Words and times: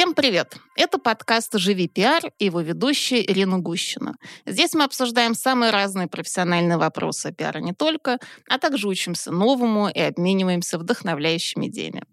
Всем 0.00 0.14
привет! 0.14 0.56
Это 0.76 0.96
подкаст 0.96 1.58
«Живи 1.58 1.86
пиар» 1.86 2.32
и 2.38 2.46
его 2.46 2.62
ведущая 2.62 3.20
Ирина 3.20 3.58
Гущина. 3.58 4.16
Здесь 4.46 4.72
мы 4.72 4.84
обсуждаем 4.84 5.34
самые 5.34 5.72
разные 5.72 6.06
профессиональные 6.06 6.78
вопросы 6.78 7.26
о 7.26 7.32
пиара 7.32 7.58
не 7.58 7.74
только, 7.74 8.16
а 8.48 8.56
также 8.56 8.88
учимся 8.88 9.30
новому 9.30 9.90
и 9.90 10.00
обмениваемся 10.00 10.78
вдохновляющими 10.78 11.66
идеями. 11.66 12.04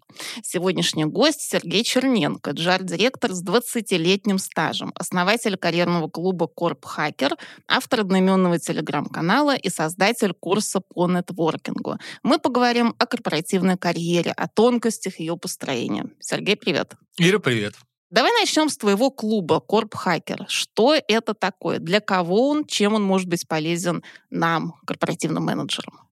Сегодняшний 0.42 1.06
гость 1.06 1.40
Сергей 1.40 1.82
Черненко, 1.82 2.50
джар-директор 2.50 3.32
с 3.32 3.42
20-летним 3.42 4.36
стажем, 4.36 4.92
основатель 4.94 5.56
карьерного 5.56 6.08
клуба 6.08 6.46
«Корп 6.46 6.84
Хакер», 6.84 7.36
автор 7.66 8.00
одноименного 8.00 8.58
телеграм-канала 8.58 9.56
и 9.56 9.70
создатель 9.70 10.34
курса 10.34 10.80
по 10.80 11.08
нетворкингу. 11.08 11.96
Мы 12.22 12.38
поговорим 12.38 12.94
о 12.98 13.06
корпоративной 13.06 13.78
карьере, 13.78 14.32
о 14.32 14.46
тонкостях 14.46 15.20
ее 15.20 15.38
построения. 15.38 16.04
Сергей, 16.20 16.56
привет! 16.56 16.94
Ира, 17.20 17.40
привет. 17.40 17.74
Давай 18.10 18.30
начнем 18.40 18.68
с 18.68 18.76
твоего 18.76 19.10
клуба 19.10 19.58
Корп 19.58 19.96
Хакер. 19.96 20.46
Что 20.48 20.94
это 20.94 21.34
такое? 21.34 21.80
Для 21.80 22.00
кого 22.00 22.48
он? 22.48 22.64
Чем 22.64 22.94
он 22.94 23.02
может 23.02 23.26
быть 23.26 23.46
полезен 23.48 24.04
нам, 24.30 24.74
корпоративным 24.86 25.44
менеджерам? 25.44 26.08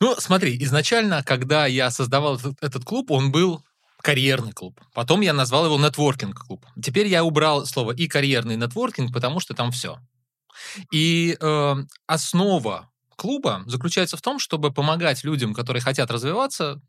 Ну, 0.00 0.16
смотри, 0.18 0.60
изначально, 0.64 1.22
когда 1.22 1.66
я 1.66 1.90
создавал 1.90 2.36
этот, 2.36 2.60
этот 2.62 2.84
клуб, 2.84 3.12
он 3.12 3.30
был 3.30 3.62
карьерный 4.02 4.52
клуб. 4.52 4.80
Потом 4.92 5.20
я 5.20 5.32
назвал 5.32 5.66
его 5.66 5.78
нетворкинг 5.78 6.36
клуб. 6.46 6.66
Теперь 6.82 7.06
я 7.06 7.22
убрал 7.22 7.64
слово 7.64 7.92
и 7.92 8.08
карьерный, 8.08 8.54
и 8.54 8.58
нетворкинг, 8.58 9.12
потому 9.12 9.38
что 9.38 9.54
там 9.54 9.70
все. 9.70 9.98
И 10.90 11.36
э, 11.40 11.74
основа 12.06 12.90
клуба 13.14 13.62
заключается 13.66 14.16
в 14.16 14.22
том, 14.22 14.40
чтобы 14.40 14.72
помогать 14.72 15.22
людям, 15.22 15.54
которые 15.54 15.82
хотят 15.82 16.10
развиваться, 16.10 16.82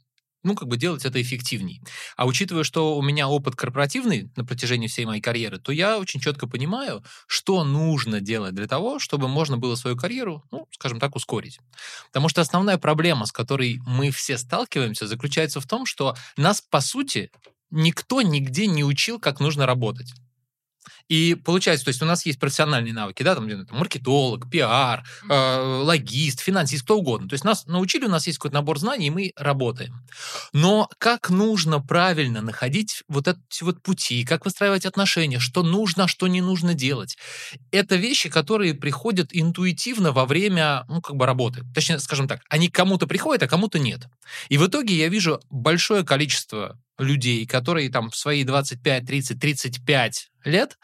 ну, 0.44 0.56
как 0.56 0.68
бы 0.68 0.78
делать 0.78 1.06
это 1.06 1.22
эффективней. 1.22 1.82
А 2.16 2.26
учитывая, 2.26 2.64
что 2.64 2.98
у 2.98 3.02
меня 3.02 3.28
опыт 3.28 3.56
корпоративный 3.56 4.32
на 4.36 4.46
протяжении 4.46 4.88
всей 4.88 5.06
моей 5.06 5.22
карьеры, 5.22 5.60
то 5.60 5.72
я 5.72 5.98
очень 5.98 6.20
четко 6.20 6.48
понимаю, 6.48 7.04
что 7.28 7.64
нужно 7.64 8.22
делать 8.22 8.56
для 8.56 8.68
того, 8.68 9.00
чтобы 9.00 9.28
можно 9.28 9.58
было 9.58 9.76
свою 9.76 9.98
карьеру, 9.98 10.44
ну, 10.52 10.68
скажем 10.72 11.00
так, 11.00 11.16
ускорить. 11.16 11.60
Потому 12.08 12.30
что 12.30 12.42
основная 12.42 12.78
проблема, 12.78 13.26
с 13.26 13.32
которой 13.32 13.80
мы 13.86 14.12
все 14.12 14.38
сталкиваемся, 14.38 15.08
заключается 15.08 15.62
в 15.62 15.68
том, 15.68 15.86
что 15.86 16.16
нас, 16.38 16.62
по 16.62 16.82
сути, 16.82 17.32
никто 17.70 18.22
нигде 18.22 18.68
не 18.68 18.84
учил, 18.84 19.20
как 19.20 19.40
нужно 19.40 19.66
работать. 19.66 20.14
И 21.08 21.36
получается, 21.36 21.86
то 21.86 21.90
есть 21.90 22.02
у 22.02 22.06
нас 22.06 22.26
есть 22.26 22.40
профессиональные 22.40 22.94
навыки, 22.94 23.24
да, 23.24 23.36
там, 23.36 23.50
там 23.66 23.78
маркетолог, 23.78 24.50
пиар, 24.50 25.04
э, 25.30 25.82
логист, 25.84 26.40
финансист, 26.40 26.84
кто 26.84 26.98
угодно. 26.98 27.28
То 27.28 27.34
есть 27.34 27.44
нас 27.44 27.66
научили, 27.68 28.06
у 28.06 28.10
нас 28.10 28.28
есть 28.28 28.38
какой-то 28.38 28.56
набор 28.56 28.80
знаний, 28.80 29.08
и 29.08 29.10
мы 29.10 29.32
работаем. 29.36 30.02
Но 30.54 30.90
как 30.98 31.30
нужно 31.30 31.80
правильно 31.82 32.42
находить 32.42 33.04
вот 33.08 33.28
эти 33.28 33.64
вот 33.64 33.82
пути, 33.82 34.26
как 34.26 34.46
выстраивать 34.46 34.86
отношения, 34.86 35.40
что 35.40 35.64
нужно, 35.64 36.06
а 36.06 36.08
что 36.08 36.28
не 36.28 36.42
нужно 36.42 36.74
делать, 36.74 37.18
это 37.72 37.96
вещи, 37.96 38.30
которые 38.30 38.74
приходят 38.74 39.30
интуитивно 39.32 40.12
во 40.12 40.26
время, 40.26 40.86
ну, 40.88 41.02
как 41.02 41.16
бы 41.16 41.26
работы. 41.26 41.64
Точнее, 41.74 42.00
скажем 42.00 42.28
так, 42.28 42.42
они 42.50 42.70
кому-то 42.70 43.08
приходят, 43.08 43.44
а 43.44 43.48
кому-то 43.48 43.80
нет. 43.80 44.08
И 44.50 44.58
в 44.58 44.68
итоге 44.68 44.96
я 44.96 45.10
вижу 45.10 45.40
большое 45.50 46.04
количество 46.04 46.80
людей, 47.02 47.46
которые 47.46 47.90
там 47.90 48.10
в 48.10 48.16
свои 48.16 48.44
25, 48.44 49.06
30, 49.06 49.40
35 49.40 50.32
лет 50.46 50.78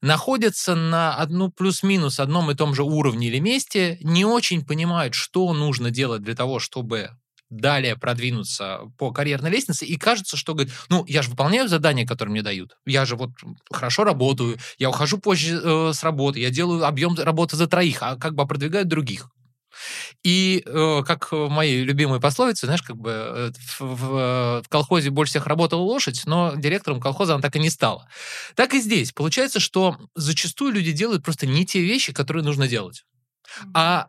находятся 0.00 0.74
на 0.74 1.14
одну 1.14 1.50
плюс-минус 1.50 2.20
одном 2.20 2.50
и 2.50 2.54
том 2.54 2.74
же 2.74 2.82
уровне 2.82 3.28
или 3.28 3.38
месте, 3.38 3.98
не 4.02 4.24
очень 4.24 4.64
понимают, 4.64 5.14
что 5.14 5.52
нужно 5.52 5.90
делать 5.90 6.22
для 6.22 6.34
того, 6.34 6.58
чтобы 6.58 7.10
далее 7.50 7.96
продвинуться 7.96 8.80
по 8.98 9.10
карьерной 9.10 9.50
лестнице, 9.50 9.86
и 9.86 9.96
кажется, 9.96 10.36
что, 10.36 10.54
говорит, 10.54 10.72
ну, 10.88 11.04
я 11.06 11.22
же 11.22 11.30
выполняю 11.30 11.68
задания, 11.68 12.06
которые 12.06 12.32
мне 12.32 12.42
дают, 12.42 12.76
я 12.84 13.06
же 13.06 13.16
вот 13.16 13.30
хорошо 13.72 14.04
работаю, 14.04 14.58
я 14.78 14.90
ухожу 14.90 15.18
позже 15.18 15.60
э, 15.62 15.92
с 15.94 16.02
работы, 16.02 16.40
я 16.40 16.50
делаю 16.50 16.84
объем 16.84 17.14
работы 17.14 17.56
за 17.56 17.66
троих, 17.66 18.02
а 18.02 18.16
как 18.16 18.34
бы 18.34 18.46
продвигаю 18.46 18.84
других. 18.84 19.30
И 20.22 20.62
э, 20.64 21.02
как 21.06 21.32
в 21.32 21.48
моей 21.48 21.82
любимой 21.84 22.20
пословице, 22.20 22.66
знаешь, 22.66 22.82
как 22.82 22.96
бы 22.96 23.10
э, 23.10 23.50
в, 23.78 23.80
в, 23.80 24.62
в 24.64 24.68
колхозе 24.68 25.10
больше 25.10 25.30
всех 25.30 25.46
работала 25.46 25.80
лошадь, 25.80 26.22
но 26.26 26.54
директором 26.56 27.00
колхоза 27.00 27.34
она 27.34 27.42
так 27.42 27.56
и 27.56 27.60
не 27.60 27.70
стала. 27.70 28.08
Так 28.54 28.74
и 28.74 28.80
здесь. 28.80 29.12
Получается, 29.12 29.60
что 29.60 29.96
зачастую 30.14 30.72
люди 30.72 30.92
делают 30.92 31.24
просто 31.24 31.46
не 31.46 31.64
те 31.66 31.80
вещи, 31.80 32.12
которые 32.12 32.44
нужно 32.44 32.68
делать. 32.68 33.04
А 33.74 34.08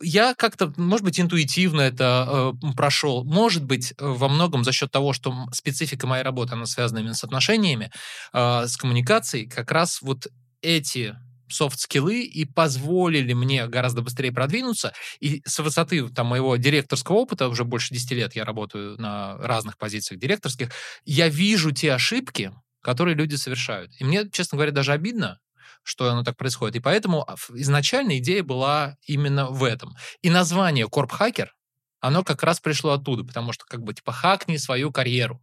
я 0.00 0.34
как-то, 0.34 0.72
может 0.76 1.04
быть, 1.04 1.18
интуитивно 1.18 1.80
это 1.80 2.52
э, 2.62 2.72
прошел. 2.76 3.24
Может 3.24 3.64
быть, 3.64 3.94
во 3.98 4.28
многом 4.28 4.64
за 4.64 4.72
счет 4.72 4.90
того, 4.90 5.12
что 5.12 5.34
специфика 5.52 6.06
моей 6.06 6.22
работы, 6.22 6.54
она 6.54 6.66
связана 6.66 7.00
именно 7.00 7.14
с 7.14 7.24
отношениями, 7.24 7.90
э, 8.32 8.66
с 8.66 8.76
коммуникацией, 8.76 9.48
как 9.48 9.70
раз 9.72 10.00
вот 10.02 10.28
эти 10.62 11.16
софт-скиллы 11.48 12.22
и 12.22 12.44
позволили 12.44 13.32
мне 13.32 13.66
гораздо 13.66 14.02
быстрее 14.02 14.32
продвинуться. 14.32 14.92
И 15.20 15.42
с 15.46 15.58
высоты 15.58 16.08
там, 16.08 16.28
моего 16.28 16.56
директорского 16.56 17.16
опыта, 17.16 17.48
уже 17.48 17.64
больше 17.64 17.94
10 17.94 18.10
лет 18.12 18.36
я 18.36 18.44
работаю 18.44 19.00
на 19.00 19.36
разных 19.38 19.78
позициях 19.78 20.20
директорских, 20.20 20.70
я 21.04 21.28
вижу 21.28 21.70
те 21.72 21.92
ошибки, 21.92 22.52
которые 22.82 23.14
люди 23.14 23.34
совершают. 23.34 23.92
И 23.98 24.04
мне, 24.04 24.28
честно 24.30 24.56
говоря, 24.56 24.72
даже 24.72 24.92
обидно, 24.92 25.38
что 25.82 26.10
оно 26.10 26.22
так 26.22 26.36
происходит. 26.36 26.76
И 26.76 26.80
поэтому 26.80 27.26
изначально 27.54 28.18
идея 28.18 28.42
была 28.42 28.96
именно 29.06 29.46
в 29.46 29.64
этом. 29.64 29.94
И 30.22 30.30
название 30.30 30.86
Корп 30.88 31.12
Хакер, 31.12 31.54
оно 32.00 32.22
как 32.22 32.42
раз 32.42 32.60
пришло 32.60 32.92
оттуда, 32.92 33.24
потому 33.24 33.52
что 33.52 33.64
как 33.66 33.82
бы 33.82 33.94
типа 33.94 34.12
хакни 34.12 34.56
свою 34.56 34.92
карьеру 34.92 35.42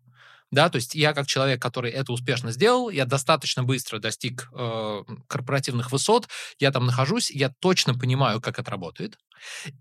да, 0.55 0.69
то 0.69 0.77
есть 0.77 0.95
я 0.95 1.13
как 1.13 1.27
человек, 1.27 1.61
который 1.61 1.91
это 1.91 2.13
успешно 2.13 2.51
сделал, 2.51 2.89
я 2.89 3.05
достаточно 3.05 3.63
быстро 3.63 3.99
достиг 3.99 4.49
э, 4.53 5.03
корпоративных 5.27 5.91
высот, 5.91 6.27
я 6.57 6.71
там 6.71 6.85
нахожусь, 6.85 7.29
я 7.29 7.53
точно 7.59 7.93
понимаю, 7.93 8.41
как 8.41 8.57
это 8.57 8.71
работает, 8.71 9.17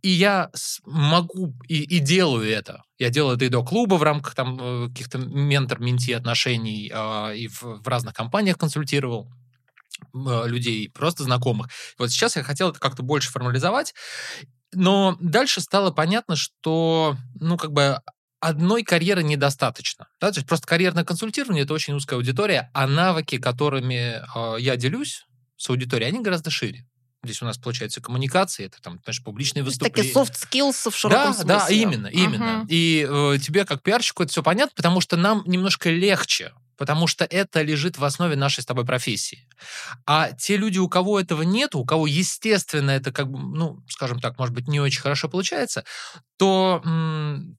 и 0.02 0.10
я 0.10 0.50
могу 0.84 1.54
и, 1.68 1.82
и 1.82 2.00
делаю 2.00 2.50
это. 2.50 2.82
Я 2.98 3.10
делаю 3.10 3.36
это 3.36 3.44
и 3.44 3.48
до 3.48 3.64
клуба 3.64 3.94
в 3.94 4.02
рамках 4.02 4.34
там 4.34 4.58
э, 4.60 4.88
каких-то 4.88 5.18
ментор-менти 5.18 6.10
отношений 6.10 6.90
э, 6.92 7.36
и 7.36 7.48
в, 7.48 7.62
в 7.62 7.88
разных 7.88 8.12
компаниях 8.12 8.58
консультировал 8.58 9.30
э, 10.12 10.42
людей, 10.48 10.90
просто 10.90 11.22
знакомых. 11.22 11.68
Вот 11.98 12.10
сейчас 12.10 12.36
я 12.36 12.42
хотел 12.42 12.70
это 12.70 12.80
как-то 12.80 13.02
больше 13.02 13.30
формализовать, 13.30 13.94
но 14.72 15.16
дальше 15.20 15.60
стало 15.60 15.90
понятно, 15.92 16.36
что, 16.36 17.16
ну, 17.40 17.56
как 17.56 17.72
бы 17.72 18.00
одной 18.44 18.82
карьеры 18.82 19.22
недостаточно. 19.22 20.08
Да? 20.20 20.30
То 20.30 20.38
есть 20.38 20.48
просто 20.48 20.66
карьерное 20.66 21.04
консультирование— 21.04 21.64
это 21.64 21.74
очень 21.74 21.94
узкая 21.94 22.18
аудитория, 22.18 22.70
а 22.74 22.86
навыки, 22.86 23.38
которыми 23.38 24.22
э, 24.34 24.60
я 24.60 24.76
делюсь 24.76 25.26
с 25.56 25.70
аудиторией, 25.70 26.10
они 26.10 26.20
гораздо 26.20 26.50
шире. 26.50 26.86
Здесь 27.24 27.40
у 27.40 27.46
нас 27.46 27.56
получается 27.56 28.02
коммуникация, 28.02 28.66
это 28.66 28.82
там, 28.82 29.00
знаешь, 29.02 29.22
публичные 29.24 29.62
выступления. 29.62 30.12
Такие 30.12 30.14
soft 30.14 30.34
skills 30.34 30.90
в 30.90 30.96
широком 30.96 31.32
да, 31.32 31.32
смысле. 31.32 31.46
Да, 31.46 31.68
именно, 31.68 32.06
именно. 32.08 32.44
Uh-huh. 32.44 32.66
И 32.68 33.08
э, 33.08 33.38
тебе 33.38 33.64
как 33.64 33.82
пиарщику 33.82 34.22
это 34.22 34.32
все 34.32 34.42
понятно, 34.42 34.74
потому 34.76 35.00
что 35.00 35.16
нам 35.16 35.42
немножко 35.46 35.90
легче, 35.90 36.52
потому 36.76 37.06
что 37.06 37.24
это 37.24 37.62
лежит 37.62 37.96
в 37.96 38.04
основе 38.04 38.36
нашей 38.36 38.60
с 38.60 38.66
тобой 38.66 38.84
профессии. 38.84 39.48
А 40.04 40.32
те 40.32 40.58
люди, 40.58 40.78
у 40.78 40.88
кого 40.88 41.18
этого 41.18 41.42
нет, 41.42 41.74
у 41.74 41.86
кого, 41.86 42.06
естественно, 42.06 42.90
это 42.90 43.10
как 43.10 43.30
бы, 43.30 43.38
ну, 43.38 43.82
скажем 43.88 44.20
так, 44.20 44.38
может 44.38 44.54
быть, 44.54 44.68
не 44.68 44.80
очень 44.80 45.00
хорошо 45.00 45.30
получается, 45.30 45.84
то 46.36 46.82
м- 46.84 47.56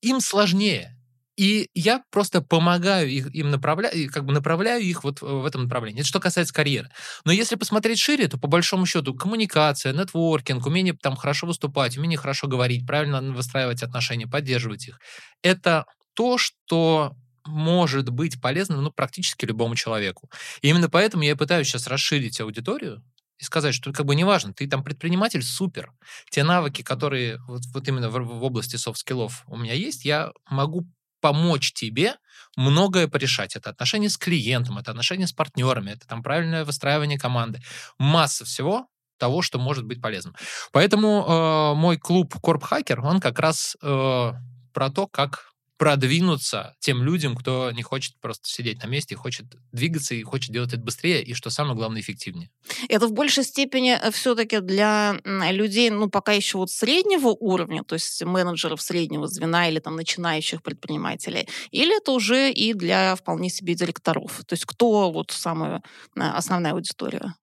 им 0.00 0.20
сложнее. 0.20 0.96
И 1.36 1.68
я 1.72 2.02
просто 2.10 2.42
помогаю 2.42 3.08
их, 3.08 3.34
им 3.34 3.50
направляю, 3.50 4.12
как 4.12 4.26
бы 4.26 4.32
направляю 4.34 4.82
их 4.82 5.04
вот 5.04 5.22
в 5.22 5.46
этом 5.46 5.62
направлении. 5.62 6.00
Это 6.00 6.08
что 6.08 6.20
касается 6.20 6.52
карьеры. 6.52 6.90
Но 7.24 7.32
если 7.32 7.56
посмотреть 7.56 7.98
шире, 7.98 8.28
то 8.28 8.36
по 8.36 8.46
большому 8.46 8.84
счету 8.84 9.14
коммуникация, 9.14 9.94
нетворкинг, 9.94 10.66
умение 10.66 10.94
там 11.00 11.16
хорошо 11.16 11.46
выступать, 11.46 11.96
умение 11.96 12.18
хорошо 12.18 12.46
говорить, 12.46 12.86
правильно 12.86 13.22
выстраивать 13.22 13.82
отношения, 13.82 14.26
поддерживать 14.26 14.88
их, 14.88 15.00
это 15.42 15.86
то, 16.12 16.36
что 16.36 17.16
может 17.46 18.10
быть 18.10 18.40
полезным 18.40 18.82
ну, 18.82 18.90
практически 18.90 19.46
любому 19.46 19.76
человеку. 19.76 20.30
И 20.60 20.68
именно 20.68 20.90
поэтому 20.90 21.22
я 21.22 21.36
пытаюсь 21.36 21.68
сейчас 21.68 21.86
расширить 21.86 22.38
аудиторию, 22.40 23.02
и 23.40 23.44
сказать, 23.44 23.74
что 23.74 23.92
как 23.92 24.06
бы 24.06 24.14
неважно, 24.14 24.52
ты 24.52 24.68
там 24.68 24.84
предприниматель, 24.84 25.42
супер. 25.42 25.92
Те 26.30 26.44
навыки, 26.44 26.82
которые 26.82 27.38
вот, 27.48 27.62
вот 27.72 27.88
именно 27.88 28.10
в, 28.10 28.18
в 28.18 28.44
области 28.44 28.76
софт-скиллов 28.76 29.44
у 29.46 29.56
меня 29.56 29.72
есть, 29.72 30.04
я 30.04 30.30
могу 30.48 30.86
помочь 31.20 31.72
тебе 31.72 32.16
многое 32.56 33.08
порешать. 33.08 33.56
Это 33.56 33.70
отношения 33.70 34.08
с 34.08 34.16
клиентом, 34.16 34.78
это 34.78 34.90
отношения 34.90 35.26
с 35.26 35.32
партнерами, 35.32 35.92
это 35.92 36.06
там 36.06 36.22
правильное 36.22 36.64
выстраивание 36.64 37.18
команды. 37.18 37.62
Масса 37.98 38.44
всего 38.44 38.86
того, 39.18 39.42
что 39.42 39.58
может 39.58 39.84
быть 39.84 40.00
полезным. 40.00 40.34
Поэтому 40.72 41.24
э, 41.26 41.74
мой 41.74 41.98
клуб 41.98 42.34
Corp 42.40 42.64
Hacker, 42.64 43.00
он 43.00 43.20
как 43.20 43.38
раз 43.38 43.76
э, 43.82 44.32
про 44.72 44.90
то, 44.90 45.06
как 45.06 45.49
продвинуться 45.80 46.76
тем 46.78 47.02
людям, 47.02 47.34
кто 47.34 47.70
не 47.70 47.80
хочет 47.80 48.14
просто 48.20 48.46
сидеть 48.50 48.82
на 48.82 48.86
месте, 48.86 49.16
хочет 49.16 49.46
двигаться 49.72 50.14
и 50.14 50.22
хочет 50.22 50.52
делать 50.52 50.74
это 50.74 50.82
быстрее 50.82 51.22
и, 51.22 51.32
что 51.32 51.48
самое 51.48 51.74
главное, 51.74 52.02
эффективнее. 52.02 52.50
Это 52.90 53.06
в 53.06 53.12
большей 53.12 53.44
степени 53.44 53.92
э, 53.92 54.10
все-таки 54.10 54.60
для 54.60 55.16
людей, 55.24 55.88
ну, 55.88 56.10
пока 56.10 56.32
еще 56.32 56.58
вот 56.58 56.70
среднего 56.70 57.28
уровня, 57.28 57.82
то 57.82 57.94
есть 57.94 58.22
менеджеров 58.22 58.82
среднего 58.82 59.26
звена 59.26 59.70
или 59.70 59.78
там 59.78 59.96
начинающих 59.96 60.62
предпринимателей, 60.62 61.48
или 61.70 61.96
это 61.96 62.12
уже 62.12 62.52
и 62.52 62.74
для 62.74 63.16
вполне 63.16 63.48
себе 63.48 63.74
директоров? 63.74 64.42
То 64.46 64.52
есть 64.52 64.66
кто 64.66 65.10
вот 65.10 65.30
самая 65.30 65.82
э, 66.14 66.20
основная 66.20 66.72
аудитория? 66.72 67.36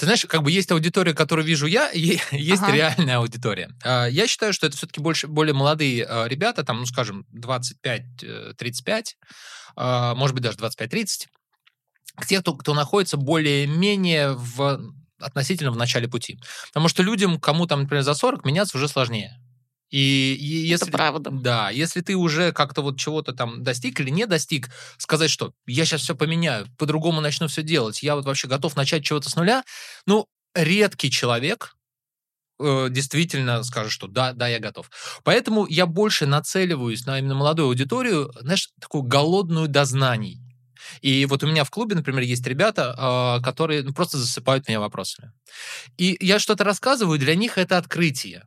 Ты 0.00 0.06
знаешь, 0.06 0.24
как 0.26 0.42
бы 0.42 0.50
есть 0.50 0.70
аудитория, 0.72 1.12
которую 1.12 1.44
вижу 1.44 1.66
я, 1.66 1.90
и 1.90 2.18
есть 2.32 2.62
ага. 2.62 2.72
реальная 2.72 3.18
аудитория. 3.18 3.70
А, 3.84 4.06
я 4.06 4.26
считаю, 4.26 4.54
что 4.54 4.66
это 4.66 4.74
все-таки 4.74 4.98
больше, 4.98 5.26
более 5.26 5.52
молодые 5.52 6.06
а, 6.06 6.26
ребята, 6.26 6.64
там, 6.64 6.78
ну, 6.78 6.86
скажем, 6.86 7.26
25-35, 7.34 7.84
э, 8.22 9.02
а, 9.76 10.14
может 10.14 10.34
быть, 10.34 10.42
даже 10.42 10.56
25-30. 10.56 11.26
Те, 12.26 12.40
кто, 12.40 12.54
кто 12.54 12.72
находится 12.72 13.18
более-менее 13.18 14.32
в 14.32 14.80
относительно 15.18 15.70
в 15.70 15.76
начале 15.76 16.08
пути. 16.08 16.40
Потому 16.68 16.88
что 16.88 17.02
людям, 17.02 17.38
кому 17.38 17.66
там, 17.66 17.82
например, 17.82 18.02
за 18.02 18.14
40, 18.14 18.46
меняться 18.46 18.78
уже 18.78 18.88
сложнее. 18.88 19.38
И, 19.90 20.34
и 20.34 20.66
если, 20.68 20.86
Это 20.86 20.96
правда. 20.96 21.30
Да, 21.30 21.70
если 21.70 22.00
ты 22.00 22.16
уже 22.16 22.52
как-то 22.52 22.82
вот 22.82 22.98
чего-то 22.98 23.32
там 23.32 23.62
достиг 23.62 24.00
или 24.00 24.10
не 24.10 24.26
достиг, 24.26 24.68
сказать, 24.98 25.30
что 25.30 25.52
я 25.66 25.84
сейчас 25.84 26.02
все 26.02 26.14
поменяю, 26.14 26.66
по-другому 26.78 27.20
начну 27.20 27.48
все 27.48 27.62
делать, 27.62 28.02
я 28.02 28.14
вот 28.14 28.24
вообще 28.24 28.46
готов 28.46 28.76
начать 28.76 29.04
чего-то 29.04 29.28
с 29.28 29.36
нуля, 29.36 29.64
ну, 30.06 30.26
редкий 30.54 31.10
человек 31.10 31.76
э, 32.60 32.86
действительно 32.90 33.62
скажет, 33.64 33.90
что 33.92 34.06
да, 34.06 34.32
да, 34.32 34.46
я 34.46 34.60
готов. 34.60 34.90
Поэтому 35.24 35.66
я 35.66 35.86
больше 35.86 36.26
нацеливаюсь 36.26 37.04
на 37.06 37.18
именно 37.18 37.34
молодую 37.34 37.68
аудиторию, 37.68 38.32
знаешь, 38.40 38.70
такую 38.80 39.02
голодную 39.02 39.66
до 39.68 39.84
знаний. 39.84 40.40
И 41.02 41.26
вот 41.26 41.42
у 41.42 41.46
меня 41.46 41.64
в 41.64 41.70
клубе, 41.70 41.94
например, 41.94 42.22
есть 42.22 42.46
ребята, 42.46 43.38
э, 43.40 43.44
которые 43.44 43.82
ну, 43.82 43.92
просто 43.92 44.18
засыпают 44.18 44.68
меня 44.68 44.80
вопросами. 44.80 45.32
И 45.98 46.16
я 46.20 46.38
что-то 46.38 46.62
рассказываю, 46.64 47.18
для 47.18 47.34
них 47.34 47.58
это 47.58 47.76
открытие. 47.76 48.44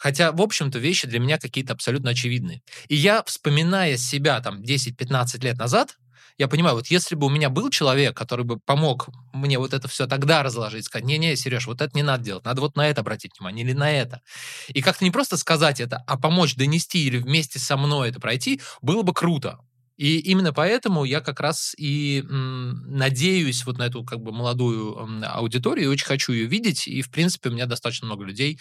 Хотя, 0.00 0.32
в 0.32 0.40
общем-то, 0.42 0.78
вещи 0.80 1.06
для 1.06 1.20
меня 1.20 1.38
какие-то 1.38 1.74
абсолютно 1.74 2.10
очевидные. 2.12 2.62
И 2.88 2.96
я, 2.96 3.22
вспоминая 3.24 3.98
себя 3.98 4.40
там 4.40 4.62
10-15 4.62 5.44
лет 5.44 5.58
назад, 5.58 5.98
я 6.38 6.48
понимаю, 6.48 6.76
вот 6.76 6.86
если 6.86 7.16
бы 7.16 7.26
у 7.26 7.30
меня 7.30 7.50
был 7.50 7.68
человек, 7.68 8.16
который 8.16 8.46
бы 8.46 8.58
помог 8.58 9.10
мне 9.34 9.58
вот 9.58 9.74
это 9.74 9.88
все 9.88 10.06
тогда 10.06 10.42
разложить, 10.42 10.86
сказать, 10.86 11.04
не-не, 11.06 11.36
Сереж, 11.36 11.66
вот 11.66 11.82
это 11.82 11.94
не 11.94 12.02
надо 12.02 12.24
делать, 12.24 12.46
надо 12.46 12.62
вот 12.62 12.76
на 12.76 12.88
это 12.88 13.02
обратить 13.02 13.32
внимание 13.38 13.62
или 13.66 13.74
на 13.74 13.90
это. 13.92 14.22
И 14.68 14.80
как-то 14.80 15.04
не 15.04 15.10
просто 15.10 15.36
сказать 15.36 15.80
это, 15.80 16.02
а 16.06 16.16
помочь 16.18 16.56
донести 16.56 17.04
или 17.06 17.18
вместе 17.18 17.58
со 17.58 17.76
мной 17.76 18.08
это 18.08 18.20
пройти, 18.20 18.60
было 18.80 19.02
бы 19.02 19.12
круто. 19.12 19.58
И 19.98 20.16
именно 20.18 20.54
поэтому 20.54 21.04
я 21.04 21.20
как 21.20 21.40
раз 21.40 21.74
и 21.76 22.24
м, 22.26 22.84
надеюсь 22.96 23.66
вот 23.66 23.76
на 23.76 23.82
эту 23.82 24.02
как 24.02 24.20
бы 24.20 24.32
молодую 24.32 24.96
аудиторию, 25.26 25.84
и 25.86 25.88
очень 25.92 26.06
хочу 26.06 26.32
ее 26.32 26.46
видеть. 26.46 26.88
И, 26.88 27.02
в 27.02 27.10
принципе, 27.10 27.50
у 27.50 27.52
меня 27.52 27.66
достаточно 27.66 28.06
много 28.06 28.24
людей, 28.24 28.58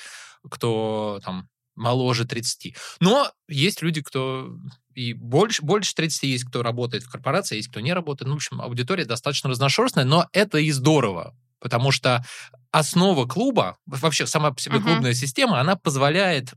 кто 0.48 1.20
там 1.24 1.50
моложе 1.76 2.26
30. 2.26 2.76
Но 3.00 3.32
есть 3.48 3.82
люди, 3.82 4.02
кто 4.02 4.56
и 4.94 5.14
больше, 5.14 5.64
больше 5.64 5.96
30 5.96 6.24
есть, 6.24 6.44
кто 6.44 6.62
работает 6.62 7.04
в 7.04 7.10
корпорации, 7.10 7.56
есть 7.56 7.70
кто 7.70 7.80
не 7.80 7.94
работает. 7.94 8.28
Ну, 8.28 8.34
в 8.34 8.38
общем, 8.38 8.62
аудитория 8.62 9.06
достаточно 9.06 9.50
разношерстная, 9.50 10.04
но 10.04 10.28
это 10.34 10.58
и 10.58 10.72
здорово, 10.72 11.36
потому 11.60 11.92
что 11.92 12.26
основа 12.72 13.26
клуба, 13.26 13.78
вообще 13.86 14.28
сама 14.28 14.52
по 14.52 14.60
себе 14.60 14.78
uh-huh. 14.78 14.84
клубная 14.84 15.14
система, 15.14 15.60
она 15.60 15.76
позволяет 15.76 16.54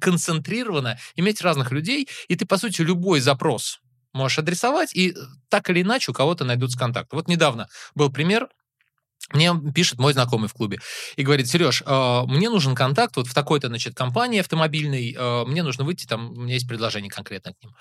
концентрированно 0.00 0.98
иметь 1.14 1.40
разных 1.40 1.70
людей, 1.70 2.08
и 2.28 2.36
ты, 2.36 2.44
по 2.44 2.58
сути, 2.58 2.82
любой 2.82 3.20
запрос 3.20 3.80
можешь 4.12 4.38
адресовать, 4.38 4.94
и 4.94 5.14
так 5.48 5.70
или 5.70 5.82
иначе 5.82 6.10
у 6.10 6.14
кого-то 6.14 6.44
найдутся 6.44 6.78
контакты. 6.78 7.16
Вот 7.16 7.28
недавно 7.28 7.68
был 7.94 8.10
пример, 8.10 8.48
мне 9.32 9.52
пишет 9.74 9.98
мой 9.98 10.12
знакомый 10.12 10.48
в 10.48 10.54
клубе 10.54 10.78
и 11.16 11.22
говорит, 11.22 11.48
Сереж, 11.48 11.82
э, 11.84 12.22
мне 12.26 12.50
нужен 12.50 12.74
контакт 12.74 13.16
вот 13.16 13.26
в 13.26 13.34
такой-то, 13.34 13.68
значит, 13.68 13.94
компании 13.94 14.40
автомобильной, 14.40 15.14
э, 15.16 15.44
мне 15.46 15.62
нужно 15.62 15.84
выйти, 15.84 16.06
там, 16.06 16.32
у 16.32 16.42
меня 16.42 16.54
есть 16.54 16.68
предложение 16.68 17.10
конкретно 17.10 17.54
к 17.54 17.62
ним. 17.62 17.74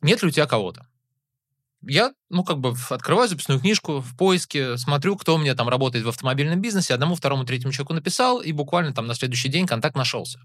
Нет 0.00 0.22
ли 0.22 0.28
у 0.28 0.30
тебя 0.30 0.46
кого-то? 0.46 0.86
Я, 1.84 2.12
ну, 2.30 2.44
как 2.44 2.58
бы 2.58 2.74
открываю 2.90 3.28
записную 3.28 3.60
книжку 3.60 3.98
в 3.98 4.16
поиске, 4.16 4.76
смотрю, 4.76 5.16
кто 5.16 5.34
у 5.34 5.38
меня 5.38 5.54
там 5.54 5.68
работает 5.68 6.04
в 6.04 6.08
автомобильном 6.08 6.60
бизнесе, 6.60 6.94
одному, 6.94 7.16
второму, 7.16 7.44
третьему 7.44 7.72
человеку 7.72 7.94
написал, 7.94 8.40
и 8.40 8.52
буквально 8.52 8.94
там 8.94 9.06
на 9.06 9.14
следующий 9.14 9.48
день 9.48 9.66
контакт 9.66 9.96
нашелся. 9.96 10.40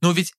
Но 0.00 0.12
ведь 0.12 0.34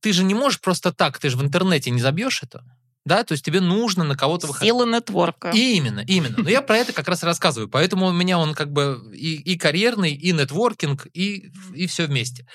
ты 0.00 0.12
же 0.12 0.24
не 0.24 0.34
можешь 0.34 0.60
просто 0.60 0.92
так, 0.92 1.18
ты 1.18 1.30
же 1.30 1.36
в 1.36 1.42
интернете 1.42 1.90
не 1.90 2.00
забьешь 2.00 2.42
это 2.42 2.64
да, 3.04 3.22
то 3.22 3.32
есть 3.32 3.44
тебе 3.44 3.60
нужно 3.60 4.02
на 4.04 4.16
кого-то 4.16 4.46
выходить. 4.46 4.68
Сила 4.68 4.86
нетворка. 4.86 5.50
Именно, 5.50 6.00
именно. 6.00 6.36
Но 6.38 6.48
я 6.48 6.62
про 6.62 6.78
это 6.78 6.92
как 6.92 7.06
раз 7.06 7.22
рассказываю, 7.22 7.68
поэтому 7.68 8.06
у 8.06 8.12
меня 8.12 8.38
он 8.38 8.54
как 8.54 8.72
бы 8.72 9.00
и, 9.12 9.34
и 9.34 9.58
карьерный, 9.58 10.14
и 10.14 10.32
нетворкинг, 10.32 11.06
и, 11.12 11.50
и 11.74 11.86
все 11.86 12.06
вместе. 12.06 12.46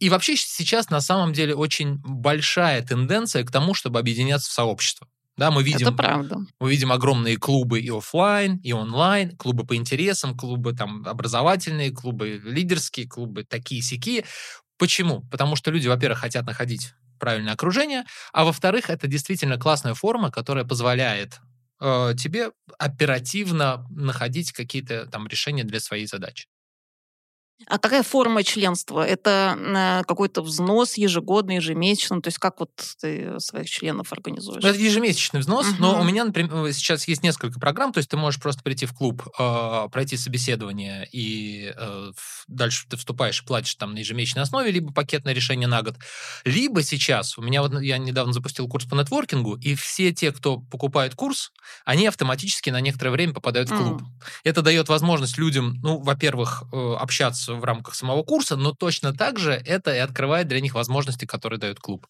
И 0.00 0.08
вообще 0.08 0.36
сейчас 0.36 0.90
на 0.90 1.00
самом 1.00 1.32
деле 1.32 1.54
очень 1.54 1.98
большая 1.98 2.82
тенденция 2.82 3.44
к 3.44 3.52
тому, 3.52 3.74
чтобы 3.74 4.00
объединяться 4.00 4.50
в 4.50 4.52
сообщество. 4.52 5.06
Да, 5.36 5.50
мы 5.50 5.62
видим, 5.62 5.88
Это 5.88 5.96
правда. 5.96 6.38
Мы 6.60 6.70
видим 6.70 6.92
огромные 6.92 7.36
клубы 7.38 7.80
и 7.80 7.88
офлайн, 7.88 8.56
и 8.58 8.72
онлайн, 8.72 9.34
клубы 9.36 9.64
по 9.64 9.76
интересам, 9.76 10.36
клубы 10.36 10.74
там 10.74 11.06
образовательные, 11.06 11.90
клубы 11.90 12.40
лидерские, 12.44 13.08
клубы 13.08 13.44
такие-сякие. 13.44 14.24
Почему? 14.78 15.22
Потому 15.30 15.56
что 15.56 15.70
люди, 15.70 15.86
во-первых, 15.88 16.18
хотят 16.18 16.44
находить 16.44 16.92
правильное 17.22 17.52
окружение, 17.54 18.04
а 18.32 18.44
во-вторых, 18.44 18.90
это 18.90 19.06
действительно 19.06 19.56
классная 19.58 19.94
форма, 19.94 20.32
которая 20.32 20.64
позволяет 20.64 21.38
э, 21.80 22.14
тебе 22.18 22.50
оперативно 22.78 23.86
находить 23.90 24.50
какие-то 24.52 25.06
там 25.06 25.28
решения 25.28 25.62
для 25.62 25.78
своей 25.78 26.06
задачи. 26.06 26.48
А 27.66 27.78
какая 27.78 28.02
форма 28.02 28.42
членства? 28.42 29.06
Это 29.06 29.56
э, 29.56 30.04
какой-то 30.06 30.42
взнос 30.42 30.94
ежегодный, 30.94 31.56
ежемесячный? 31.56 32.20
То 32.20 32.28
есть 32.28 32.38
как 32.38 32.60
вот 32.60 32.70
ты 33.00 33.38
своих 33.38 33.68
членов 33.68 34.12
организуешь? 34.12 34.64
Это 34.64 34.78
ежемесячный 34.78 35.40
взнос, 35.40 35.68
угу. 35.68 35.76
но 35.78 36.00
у 36.00 36.04
меня, 36.04 36.24
например, 36.24 36.52
э, 36.66 36.72
сейчас 36.72 37.06
есть 37.08 37.22
несколько 37.22 37.60
программ, 37.60 37.92
то 37.92 37.98
есть 37.98 38.10
ты 38.10 38.16
можешь 38.16 38.40
просто 38.40 38.62
прийти 38.62 38.86
в 38.86 38.94
клуб, 38.94 39.22
э, 39.38 39.88
пройти 39.92 40.16
собеседование, 40.16 41.08
и 41.12 41.72
э, 41.76 42.10
дальше 42.48 42.86
ты 42.88 42.96
вступаешь 42.96 43.42
и 43.42 43.46
платишь 43.46 43.74
там 43.76 43.94
на 43.94 43.98
ежемесячной 43.98 44.42
основе, 44.42 44.70
либо 44.70 44.92
пакетное 44.92 45.32
решение 45.32 45.68
на 45.68 45.82
год. 45.82 45.96
Либо 46.44 46.82
сейчас, 46.82 47.38
у 47.38 47.42
меня 47.42 47.62
вот 47.62 47.80
я 47.80 47.98
недавно 47.98 48.32
запустил 48.32 48.68
курс 48.68 48.86
по 48.86 48.94
нетворкингу, 48.94 49.56
и 49.56 49.74
все 49.74 50.12
те, 50.12 50.32
кто 50.32 50.58
покупает 50.58 51.14
курс, 51.14 51.52
они 51.84 52.06
автоматически 52.06 52.70
на 52.70 52.80
некоторое 52.80 53.10
время 53.10 53.34
попадают 53.34 53.70
в 53.70 53.76
клуб. 53.76 54.02
Mm. 54.02 54.06
Это 54.44 54.62
дает 54.62 54.88
возможность 54.88 55.38
людям, 55.38 55.74
ну, 55.82 55.98
во-первых, 55.98 56.64
э, 56.72 56.96
общаться 57.42 57.54
в 57.54 57.64
рамках 57.64 57.94
самого 57.94 58.22
курса, 58.22 58.56
но 58.56 58.72
точно 58.72 59.12
так 59.12 59.38
же 59.38 59.52
это 59.52 59.94
и 59.94 59.98
открывает 59.98 60.48
для 60.48 60.60
них 60.60 60.74
возможности, 60.74 61.26
которые 61.26 61.58
дает 61.58 61.78
клуб. 61.78 62.06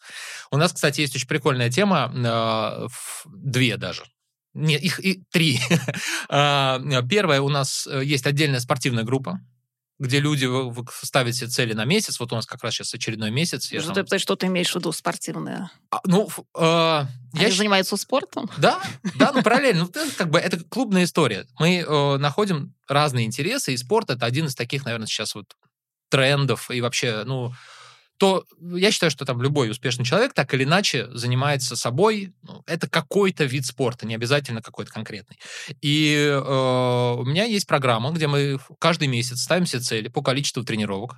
У 0.51 0.57
нас, 0.57 0.73
кстати, 0.73 1.01
есть 1.01 1.17
очень 1.17 1.29
прикольная 1.29 1.71
тема, 1.71 2.13
э, 2.15 2.87
две 3.27 3.77
даже. 3.77 4.05
Нет, 4.55 4.83
их 4.83 5.01
и 5.01 5.23
три. 5.33 5.59
А, 6.29 6.81
первая, 7.09 7.41
у 7.41 7.49
нас 7.49 7.87
э, 7.87 8.03
есть 8.05 8.27
отдельная 8.27 8.61
спортивная 8.61 9.05
группа, 9.05 9.41
где 10.03 10.19
люди 10.19 10.49
ставят 11.05 11.37
себе 11.37 11.49
цели 11.49 11.75
на 11.75 11.85
месяц. 11.85 12.19
Вот 12.19 12.33
у 12.33 12.35
нас 12.35 12.45
как 12.45 12.65
раз 12.65 12.75
сейчас 12.75 12.93
очередной 12.93 13.31
месяц. 13.31 13.71
Я 13.71 13.81
что, 13.81 13.93
там... 13.93 14.05
ты, 14.05 14.19
что 14.19 14.35
ты 14.35 14.47
имеешь 14.47 14.73
в 14.73 14.75
виду 14.75 14.91
спортивное? 14.91 15.71
А, 15.93 16.01
ну, 16.05 16.29
э, 16.57 17.05
Они 17.35 17.45
я... 17.45 17.51
занимаются 17.53 17.97
спортом? 17.97 18.51
Да, 18.59 18.83
да, 19.15 19.31
ну 19.33 19.43
параллельно. 19.45 19.85
Ну, 19.85 19.91
это, 19.91 20.17
как 20.17 20.31
бы 20.31 20.41
это 20.41 20.59
клубная 20.65 21.05
история. 21.05 21.47
Мы 21.61 21.85
э, 21.87 22.17
находим 22.17 22.75
разные 22.89 23.27
интересы, 23.27 23.75
и 23.75 23.77
спорт 23.77 24.11
это 24.11 24.27
один 24.27 24.47
из 24.47 24.57
таких, 24.57 24.85
наверное, 24.85 25.07
сейчас 25.07 25.37
вот 25.37 25.55
трендов 26.09 26.73
и 26.73 26.81
вообще, 26.81 27.23
ну, 27.25 27.55
то 28.23 28.45
я 28.61 28.93
считаю, 28.93 29.11
что 29.11 29.25
там 29.25 29.43
любой 29.43 29.69
успешный 29.69 30.05
человек 30.05 30.33
так 30.33 30.55
или 30.55 30.63
иначе 30.63 31.09
занимается 31.11 31.75
собой. 31.75 32.33
Ну, 32.43 32.63
это 32.69 32.89
какой-то 32.89 33.43
вид 33.43 33.67
спорта, 33.67 34.07
не 34.07 34.15
обязательно 34.15 34.63
какой-то 34.63 34.93
конкретный. 34.93 35.41
И 35.81 36.15
э, 36.15 37.15
у 37.19 37.25
меня 37.25 37.47
есть 37.47 37.67
программа, 37.67 38.13
где 38.13 38.29
мы 38.29 38.61
каждый 38.79 39.09
месяц 39.09 39.41
ставим 39.41 39.67
себе 39.67 39.81
цели 39.81 40.07
по 40.07 40.23
количеству 40.23 40.63
тренировок. 40.63 41.17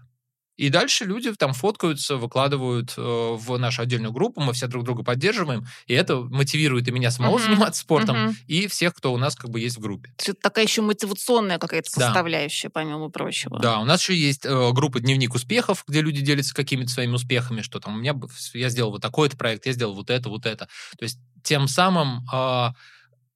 И 0.57 0.69
дальше 0.69 1.05
люди 1.05 1.33
там 1.35 1.53
фоткаются, 1.53 2.17
выкладывают 2.17 2.95
э, 2.97 3.01
в 3.01 3.59
нашу 3.59 3.83
отдельную 3.83 4.13
группу, 4.13 4.41
мы 4.41 4.53
все 4.53 4.69
друг 4.69 4.85
друга 4.85 5.03
поддерживаем, 5.03 5.67
и 5.87 5.95
это 5.95 6.17
мотивирует 6.17 6.87
и 6.87 6.93
меня 6.93 7.11
самого 7.11 7.39
uh-huh. 7.39 7.45
заниматься 7.45 7.81
спортом, 7.81 8.17
uh-huh. 8.17 8.35
и 8.47 8.67
всех, 8.69 8.95
кто 8.95 9.13
у 9.13 9.17
нас 9.17 9.35
как 9.35 9.51
бы 9.51 9.61
есть 9.61 9.77
в 9.77 9.81
группе. 9.81 10.13
Это 10.19 10.35
такая 10.35 10.65
еще 10.65 10.83
мотивационная 10.83 11.59
какая-то 11.59 11.91
составляющая, 11.91 12.69
да. 12.69 12.73
помимо 12.75 13.11
прочего. 13.11 13.59
Да, 13.59 13.81
у 13.81 13.85
нас 13.85 14.01
еще 14.01 14.17
есть 14.17 14.47
э, 14.47 14.73
группа 14.73 15.01
«Дневник 15.01 15.35
успехов», 15.35 15.85
где 15.89 16.01
люди 16.01 16.21
делятся 16.21 16.55
какими-то 16.55 16.91
своими 16.91 17.15
успехами, 17.15 17.61
что 17.61 17.81
там 17.81 17.95
у 17.95 17.99
меня, 17.99 18.15
я 18.53 18.69
сделал 18.69 18.93
вот 18.93 19.03
такой-то 19.03 19.37
проект, 19.37 19.67
я 19.67 19.73
сделал 19.73 19.95
вот 19.95 20.11
это, 20.11 20.29
вот 20.29 20.47
это. 20.47 20.69
То 20.99 21.03
есть 21.03 21.19
тем 21.43 21.67
самым 21.67 22.25
э, 22.33 22.69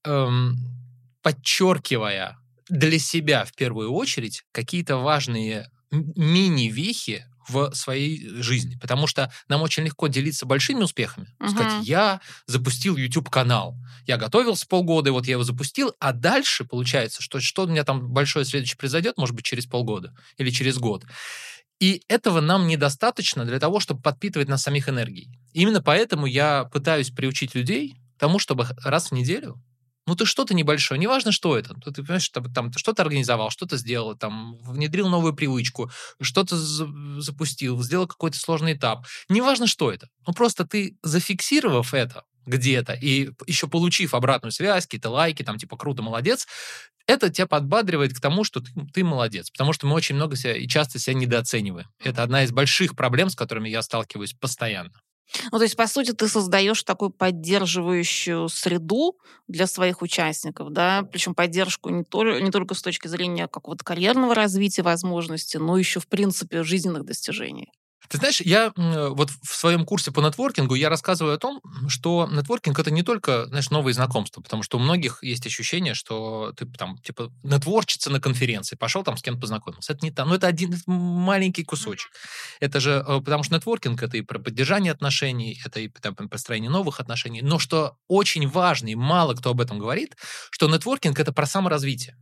э, 0.05 0.29
подчеркивая 1.23 2.39
для 2.69 2.99
себя 2.99 3.45
в 3.45 3.53
первую 3.55 3.93
очередь 3.93 4.45
какие-то 4.53 4.99
важные 4.99 5.71
мини-вехи 5.91 7.25
в 7.49 7.73
своей 7.75 8.29
жизни, 8.43 8.77
потому 8.81 9.07
что 9.07 9.33
нам 9.49 9.63
очень 9.63 9.83
легко 9.85 10.07
делиться 10.09 10.45
большими 10.45 10.83
успехами. 10.83 11.29
Мгм. 11.39 11.49
Сказать, 11.49 11.89
я 11.89 12.21
запустил 12.47 12.97
YouTube-канал, 12.97 13.77
я 14.07 14.19
готовился 14.19 14.67
полгода, 14.67 15.09
и 15.09 15.13
вот 15.13 15.27
я 15.27 15.33
его 15.33 15.45
запустил, 15.45 15.95
а 15.99 16.13
дальше 16.13 16.65
получается, 16.65 17.23
что 17.23 17.41
что 17.41 17.65
у 17.65 17.67
меня 17.67 17.85
там 17.85 18.09
большое 18.11 18.45
следующее 18.45 18.77
произойдет, 18.77 19.17
может 19.17 19.35
быть, 19.35 19.47
через 19.47 19.67
полгода 19.67 20.15
или 20.37 20.51
через 20.51 20.79
год. 20.79 21.05
И 21.81 22.03
этого 22.09 22.41
нам 22.41 22.67
недостаточно 22.67 23.45
для 23.45 23.61
того, 23.61 23.81
чтобы 23.81 24.03
подпитывать 24.03 24.49
нас 24.49 24.63
самих 24.63 24.89
энергией. 24.89 25.39
Именно 25.53 25.81
поэтому 25.81 26.27
я 26.27 26.65
пытаюсь 26.65 27.11
приучить 27.11 27.55
людей 27.55 28.01
тому, 28.19 28.39
чтобы 28.41 28.67
раз 28.85 29.09
в 29.11 29.13
неделю 29.13 29.63
ну, 30.09 30.17
ты 30.17 30.25
что-то 30.25 30.55
небольшое, 30.55 30.99
неважно, 30.99 31.33
что 31.33 31.57
это. 31.57 31.75
Ты, 31.75 32.03
понимаешь, 32.03 32.23
что 32.23 32.41
там, 32.43 32.73
что-то 32.73 33.03
организовал, 33.03 33.51
что-то 33.51 33.77
сделал, 33.77 34.17
там, 34.17 34.57
внедрил 34.63 35.09
новую 35.09 35.35
привычку, 35.35 35.91
что-то 36.21 36.57
за- 36.57 37.21
запустил, 37.21 37.83
сделал 37.83 38.07
какой-то 38.07 38.39
сложный 38.39 38.73
этап. 38.73 39.07
Неважно, 39.29 39.67
что 39.67 39.93
это. 39.93 40.09
Ну, 40.27 40.33
просто 40.33 40.67
ты, 40.67 40.97
зафиксировав 41.03 41.93
это 41.93 42.25
где-то 42.47 42.95
и 42.95 43.31
еще 43.47 43.69
получив 43.69 44.15
обратную 44.15 44.53
связь, 44.53 44.87
какие-то 44.87 45.11
лайки, 45.11 45.43
там, 45.43 45.59
типа, 45.59 45.77
круто, 45.77 46.03
молодец, 46.03 46.47
это 47.07 47.29
тебя 47.31 47.47
подбадривает 47.47 48.15
к 48.15 48.21
тому, 48.21 48.45
что 48.45 48.61
ты, 48.61 48.71
ты 48.93 49.05
молодец. 49.05 49.51
Потому 49.51 49.73
что 49.75 49.87
мы 49.87 49.95
очень 49.95 50.15
много 50.15 50.37
себя 50.37 50.57
и 50.57 50.67
часто 50.67 50.99
себя 50.99 51.15
недооцениваем. 51.15 51.89
Это 52.03 52.23
одна 52.23 52.45
из 52.45 52.53
больших 52.53 52.97
проблем, 52.97 53.29
с 53.29 53.37
которыми 53.37 53.69
я 53.69 53.83
сталкиваюсь 53.83 54.33
постоянно. 54.33 54.93
Ну, 55.53 55.59
то 55.59 55.65
есть, 55.65 55.77
по 55.77 55.87
сути, 55.87 56.13
ты 56.13 56.29
создаешь 56.29 56.83
такую 56.83 57.11
поддерживающую 57.11 58.49
среду 58.49 59.19
для 59.47 59.67
своих 59.67 60.03
участников, 60.03 60.71
да, 60.73 61.03
причем 61.11 61.35
поддержку 61.35 61.91
не, 61.91 62.05
только 62.05 62.41
не 62.41 62.51
только 62.51 62.75
с 62.75 62.83
точки 62.83 63.09
зрения 63.09 63.49
какого-то 63.49 63.85
карьерного 63.85 64.35
развития 64.35 64.83
возможностей, 64.83 65.59
но 65.59 65.77
еще, 65.79 66.01
в 66.01 66.09
принципе, 66.09 66.63
жизненных 66.63 67.05
достижений. 67.05 67.71
Ты 68.09 68.17
знаешь, 68.19 68.41
я 68.41 68.73
м, 68.77 69.15
вот 69.15 69.31
в 69.31 69.55
своем 69.55 69.85
курсе 69.85 70.11
по 70.13 70.21
нетворкингу 70.21 70.75
я 70.75 70.89
рассказываю 70.89 71.35
о 71.35 71.39
том, 71.39 71.61
что 71.89 72.27
нетворкинг 72.33 72.79
это 72.79 72.91
не 72.91 73.03
только, 73.03 73.47
знаешь, 73.47 73.71
новые 73.71 73.93
знакомства, 73.93 74.41
потому 74.41 74.63
что 74.63 74.79
у 74.79 74.81
многих 74.81 75.23
есть 75.23 75.47
ощущение, 75.47 75.93
что 75.95 76.53
ты 76.57 76.65
там, 76.67 76.99
типа, 76.99 77.31
нетворчица 77.43 78.11
на 78.11 78.21
конференции, 78.21 78.77
пошел 78.77 79.03
там 79.03 79.17
с 79.19 79.23
кем-то 79.23 79.41
познакомился. 79.41 79.93
Это 79.93 80.05
не 80.07 80.11
там, 80.11 80.29
ну 80.29 80.37
это 80.37 80.47
один 80.47 80.75
маленький 80.87 81.65
кусочек. 81.65 82.11
Это 82.61 82.81
же, 82.81 83.05
э, 83.07 83.21
потому 83.21 83.43
что 83.43 83.57
нетворкинг 83.57 84.03
это 84.03 84.17
и 84.17 84.23
про 84.23 84.39
поддержание 84.39 84.93
отношений, 84.93 85.61
это 85.67 85.81
и 85.81 85.89
там, 85.89 86.15
построение 86.15 86.71
новых 86.71 87.01
отношений. 87.01 87.43
Но 87.43 87.59
что 87.59 87.97
очень 88.09 88.49
важно, 88.49 88.89
и 88.89 88.95
мало 88.95 89.35
кто 89.35 89.51
об 89.51 89.61
этом 89.61 89.79
говорит, 89.79 90.17
что 90.51 90.69
нетворкинг 90.69 91.19
это 91.21 91.33
про 91.33 91.47
саморазвитие. 91.47 92.17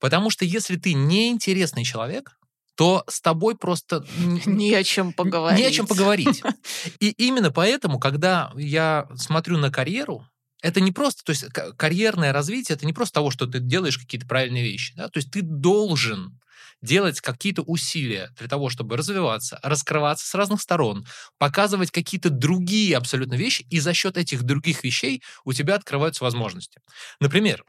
Потому 0.00 0.30
что 0.30 0.44
если 0.44 0.76
ты 0.76 0.94
неинтересный 0.94 1.84
человек, 1.84 2.37
то 2.78 3.02
с 3.08 3.20
тобой 3.20 3.56
просто 3.56 4.06
Не 4.46 4.72
о 4.72 4.84
чем 4.84 5.12
поговорить. 5.12 5.58
не 5.58 5.66
о 5.66 5.70
чем 5.72 5.88
поговорить. 5.88 6.42
И 7.00 7.10
именно 7.10 7.50
поэтому, 7.50 7.98
когда 7.98 8.52
я 8.56 9.08
смотрю 9.16 9.58
на 9.58 9.72
карьеру, 9.72 10.24
это 10.62 10.80
не 10.80 10.92
просто, 10.92 11.24
то 11.24 11.30
есть 11.30 11.44
карьерное 11.76 12.32
развитие, 12.32 12.76
это 12.76 12.86
не 12.86 12.92
просто 12.92 13.14
того, 13.14 13.32
что 13.32 13.46
ты 13.46 13.58
делаешь 13.58 13.98
какие-то 13.98 14.28
правильные 14.28 14.62
вещи. 14.62 14.94
Да? 14.96 15.08
То 15.08 15.18
есть 15.18 15.32
ты 15.32 15.42
должен 15.42 16.38
делать 16.80 17.20
какие-то 17.20 17.62
усилия 17.62 18.30
для 18.38 18.46
того, 18.46 18.70
чтобы 18.70 18.96
развиваться, 18.96 19.58
раскрываться 19.64 20.24
с 20.24 20.34
разных 20.36 20.60
сторон, 20.60 21.04
показывать 21.36 21.90
какие-то 21.90 22.30
другие 22.30 22.96
абсолютно 22.96 23.34
вещи, 23.34 23.66
и 23.70 23.80
за 23.80 23.92
счет 23.92 24.16
этих 24.16 24.44
других 24.44 24.84
вещей 24.84 25.20
у 25.44 25.52
тебя 25.52 25.74
открываются 25.74 26.22
возможности. 26.22 26.80
Например, 27.18 27.64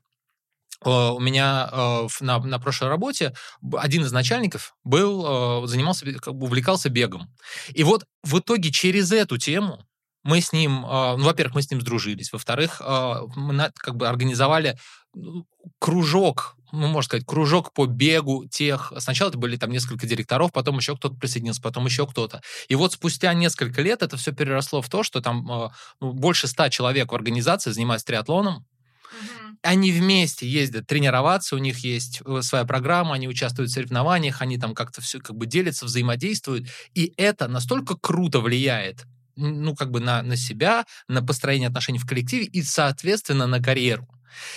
у 0.85 1.19
меня 1.19 1.69
э, 1.71 2.07
на, 2.21 2.39
на 2.39 2.59
прошлой 2.59 2.89
работе 2.89 3.33
один 3.77 4.03
из 4.03 4.11
начальников 4.11 4.75
был, 4.83 5.63
э, 5.63 5.67
занимался, 5.67 6.05
увлекался 6.27 6.89
бегом. 6.89 7.29
И 7.73 7.83
вот 7.83 8.05
в 8.23 8.39
итоге 8.39 8.71
через 8.71 9.11
эту 9.11 9.37
тему 9.37 9.85
мы 10.23 10.41
с 10.41 10.53
ним, 10.53 10.85
э, 10.85 11.15
ну, 11.17 11.23
во-первых, 11.23 11.55
мы 11.55 11.61
с 11.61 11.71
ним 11.71 11.81
сдружились, 11.81 12.31
во-вторых, 12.31 12.81
э, 12.81 13.13
мы 13.35 13.71
как 13.75 13.95
бы 13.95 14.07
организовали 14.07 14.77
ну, 15.13 15.45
кружок, 15.79 16.55
ну, 16.71 16.87
можно 16.87 17.07
сказать, 17.07 17.25
кружок 17.25 17.73
по 17.73 17.85
бегу 17.85 18.45
тех... 18.45 18.93
Сначала 18.99 19.29
это 19.29 19.37
были 19.37 19.57
там 19.57 19.71
несколько 19.71 20.05
директоров, 20.05 20.51
потом 20.51 20.77
еще 20.77 20.95
кто-то 20.95 21.15
присоединился, 21.15 21.61
потом 21.61 21.85
еще 21.85 22.05
кто-то. 22.05 22.41
И 22.67 22.75
вот 22.75 22.93
спустя 22.93 23.33
несколько 23.33 23.81
лет 23.81 24.03
это 24.03 24.17
все 24.17 24.31
переросло 24.31 24.81
в 24.81 24.89
то, 24.89 25.03
что 25.03 25.21
там 25.21 25.49
э, 25.51 25.69
ну, 25.99 26.13
больше 26.13 26.47
ста 26.47 26.69
человек 26.69 27.11
в 27.11 27.15
организации 27.15 27.71
занимаются 27.71 28.07
триатлоном, 28.07 28.65
они 29.61 29.91
вместе 29.91 30.47
ездят 30.47 30.87
тренироваться, 30.87 31.55
у 31.55 31.59
них 31.59 31.79
есть 31.79 32.21
э, 32.25 32.41
своя 32.41 32.65
программа, 32.65 33.15
они 33.15 33.27
участвуют 33.27 33.71
в 33.71 33.73
соревнованиях, 33.73 34.41
они 34.41 34.57
там 34.57 34.73
как-то 34.73 35.01
все 35.01 35.19
как 35.19 35.35
бы 35.35 35.45
делятся, 35.45 35.85
взаимодействуют, 35.85 36.67
и 36.93 37.13
это 37.17 37.47
настолько 37.47 37.95
круто 37.95 38.39
влияет 38.39 39.05
ну, 39.39 39.73
как 39.75 39.89
бы 39.91 39.99
на, 39.99 40.21
на 40.21 40.35
себя, 40.35 40.85
на 41.07 41.23
построение 41.23 41.69
отношений 41.69 41.99
в 41.99 42.05
коллективе 42.05 42.45
и, 42.45 42.61
соответственно, 42.61 43.47
на 43.47 43.61
карьеру. 43.61 44.07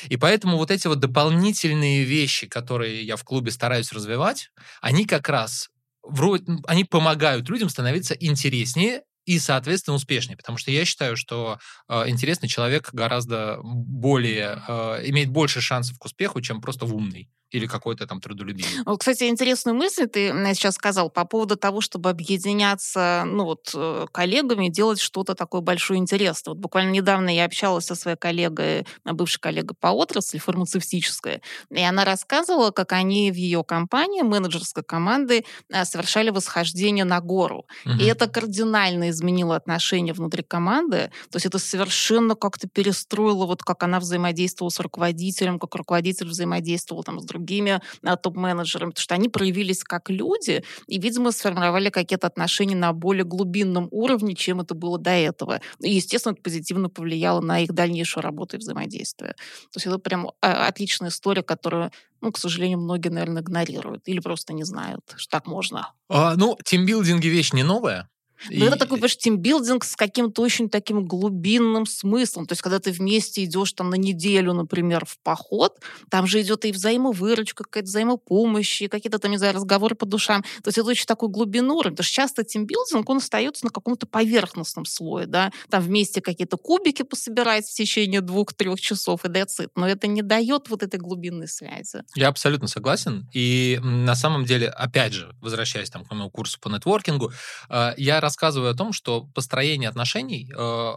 И 0.08 0.16
поэтому 0.16 0.56
вот 0.56 0.70
эти 0.70 0.86
вот 0.86 0.98
дополнительные 0.98 2.04
вещи, 2.04 2.46
которые 2.46 3.04
я 3.04 3.16
в 3.16 3.24
клубе 3.24 3.50
стараюсь 3.50 3.92
развивать, 3.92 4.50
они 4.80 5.06
как 5.06 5.28
раз 5.28 5.70
вроде, 6.02 6.44
они 6.66 6.84
помогают 6.84 7.48
людям 7.48 7.68
становиться 7.68 8.14
интереснее 8.14 9.02
и, 9.24 9.38
соответственно, 9.38 9.96
успешнее. 9.96 10.36
Потому 10.36 10.58
что 10.58 10.70
я 10.70 10.84
считаю, 10.84 11.16
что 11.16 11.58
э, 11.88 12.08
интересный 12.08 12.48
человек 12.48 12.90
гораздо 12.92 13.58
более, 13.62 14.62
э, 14.66 15.08
имеет 15.08 15.30
больше 15.30 15.60
шансов 15.60 15.98
к 15.98 16.04
успеху, 16.04 16.40
чем 16.40 16.60
просто 16.60 16.86
умный 16.86 17.28
или 17.52 17.66
какой-то 17.66 18.06
там 18.06 18.20
трудолюбивый. 18.20 18.70
Вот, 18.86 18.98
кстати, 19.00 19.24
интересную 19.24 19.76
мысль 19.76 20.06
ты 20.06 20.28
м, 20.28 20.54
сейчас 20.54 20.74
сказал 20.74 21.10
по 21.10 21.24
поводу 21.24 21.56
того, 21.56 21.80
чтобы 21.80 22.10
объединяться, 22.10 23.24
ну 23.26 23.44
вот, 23.44 23.70
э, 23.74 24.06
коллегами, 24.10 24.66
и 24.66 24.70
делать 24.70 25.00
что-то 25.00 25.34
такое 25.34 25.60
большое 25.60 26.00
интересное. 26.00 26.52
Вот 26.52 26.58
буквально 26.60 26.90
недавно 26.90 27.28
я 27.34 27.44
общалась 27.44 27.84
со 27.84 27.94
своей 27.94 28.16
коллегой, 28.16 28.86
бывшей 29.04 29.38
коллегой 29.40 29.76
по 29.78 29.88
отрасли, 29.88 30.38
фармацевтической, 30.38 31.42
и 31.70 31.82
она 31.82 32.04
рассказывала, 32.04 32.70
как 32.70 32.92
они 32.92 33.30
в 33.30 33.34
ее 33.34 33.62
компании, 33.64 34.22
менеджерской 34.22 34.82
команды, 34.82 35.44
э, 35.70 35.84
совершали 35.84 36.30
восхождение 36.30 37.04
на 37.04 37.20
гору. 37.20 37.66
Мгм. 37.84 37.98
И 38.00 38.04
это 38.04 38.28
кардинально 38.28 39.10
изменило 39.12 39.56
отношения 39.56 40.12
внутри 40.12 40.42
команды. 40.42 41.10
То 41.30 41.36
есть 41.36 41.46
это 41.46 41.58
совершенно 41.58 42.34
как-то 42.34 42.68
перестроило, 42.68 43.46
вот 43.46 43.62
как 43.62 43.82
она 43.82 44.00
взаимодействовала 44.00 44.70
с 44.70 44.80
руководителем, 44.80 45.58
как 45.58 45.74
руководитель 45.74 46.26
взаимодействовал 46.26 47.04
там 47.04 47.20
с 47.20 47.24
другими 47.24 47.80
а, 48.02 48.16
топ-менеджерами, 48.16 48.90
потому 48.90 49.02
что 49.02 49.14
они 49.14 49.28
проявились 49.28 49.84
как 49.84 50.10
люди 50.10 50.64
и, 50.86 50.98
видимо, 50.98 51.32
сформировали 51.32 51.90
какие-то 51.90 52.26
отношения 52.26 52.76
на 52.76 52.92
более 52.92 53.24
глубинном 53.24 53.88
уровне, 53.90 54.34
чем 54.34 54.60
это 54.60 54.74
было 54.74 54.98
до 54.98 55.10
этого. 55.10 55.60
И, 55.80 55.90
естественно, 55.94 56.32
это 56.32 56.42
позитивно 56.42 56.88
повлияло 56.88 57.40
на 57.40 57.60
их 57.60 57.72
дальнейшую 57.72 58.22
работу 58.22 58.56
и 58.56 58.58
взаимодействие. 58.58 59.34
То 59.72 59.76
есть 59.76 59.86
это 59.86 59.98
прям 59.98 60.30
а, 60.40 60.66
отличная 60.66 61.10
история, 61.10 61.42
которую, 61.42 61.90
ну, 62.20 62.32
к 62.32 62.38
сожалению, 62.38 62.78
многие, 62.78 63.08
наверное, 63.08 63.42
игнорируют 63.42 64.02
или 64.06 64.20
просто 64.20 64.52
не 64.52 64.64
знают, 64.64 65.14
что 65.16 65.30
так 65.30 65.46
можно. 65.46 65.92
А, 66.08 66.34
ну, 66.36 66.58
тимбилдинги 66.64 67.28
вещь 67.28 67.52
не 67.52 67.62
новая. 67.62 68.08
Но 68.50 68.64
И- 68.64 68.68
это 68.68 68.76
такой, 68.76 68.96
понимаешь, 68.96 69.16
тимбилдинг 69.16 69.84
с 69.84 69.96
каким-то 69.96 70.42
очень 70.42 70.68
таким 70.68 71.04
глубинным 71.06 71.86
смыслом. 71.86 72.46
То 72.46 72.52
есть, 72.52 72.62
когда 72.62 72.78
ты 72.78 72.90
вместе 72.92 73.44
идешь 73.44 73.72
там 73.72 73.90
на 73.90 73.94
неделю, 73.96 74.52
например, 74.52 75.04
в 75.06 75.18
поход, 75.18 75.78
там 76.10 76.26
же 76.26 76.40
идет 76.40 76.64
и 76.64 76.72
взаимовыручка, 76.72 77.64
какая-то 77.64 77.88
взаимопомощь, 77.88 78.82
и 78.82 78.88
какие-то 78.88 79.18
там, 79.18 79.30
не 79.30 79.38
знаю, 79.38 79.54
разговоры 79.54 79.94
по 79.94 80.06
душам. 80.06 80.42
То 80.62 80.68
есть 80.68 80.78
это 80.78 80.88
очень 80.88 81.06
такой 81.06 81.28
глубинный 81.28 81.74
уровень. 81.74 81.92
Потому 81.96 82.04
что 82.04 82.14
часто 82.14 82.44
тимбилдинг, 82.44 83.08
он 83.08 83.18
остается 83.18 83.64
на 83.64 83.70
каком-то 83.70 84.06
поверхностном 84.06 84.84
слое, 84.84 85.26
да. 85.26 85.52
Там 85.70 85.82
вместе 85.82 86.20
какие-то 86.20 86.56
кубики 86.56 87.02
пособирать 87.02 87.66
в 87.66 87.72
течение 87.74 88.20
двух-трех 88.20 88.80
часов, 88.80 89.24
и 89.24 89.28
that's 89.28 89.58
it. 89.60 89.70
Но 89.76 89.88
это 89.88 90.06
не 90.06 90.22
дает 90.22 90.68
вот 90.68 90.82
этой 90.82 90.98
глубинной 90.98 91.48
связи. 91.48 92.02
Я 92.14 92.28
абсолютно 92.28 92.68
согласен. 92.68 93.28
И 93.32 93.78
на 93.82 94.14
самом 94.14 94.44
деле, 94.44 94.68
опять 94.68 95.12
же, 95.12 95.34
возвращаясь 95.40 95.90
там, 95.90 96.04
к 96.04 96.10
моему 96.10 96.30
курсу 96.30 96.58
по 96.60 96.68
нетворкингу, 96.68 97.32
э, 97.68 97.92
я 97.96 98.20
рассказываю 98.32 98.70
о 98.70 98.74
том, 98.74 98.92
что 98.92 99.26
построение 99.34 99.88
отношений 99.88 100.50
э, 100.56 100.94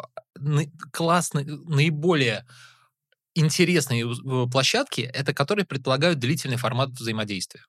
классный, 0.91 1.45
наиболее 1.45 2.45
интересные 3.35 4.05
э, 4.05 4.49
площадки, 4.51 5.01
это 5.01 5.33
которые 5.33 5.65
предполагают 5.65 6.19
длительный 6.19 6.57
формат 6.57 6.91
взаимодействия. 6.91 7.63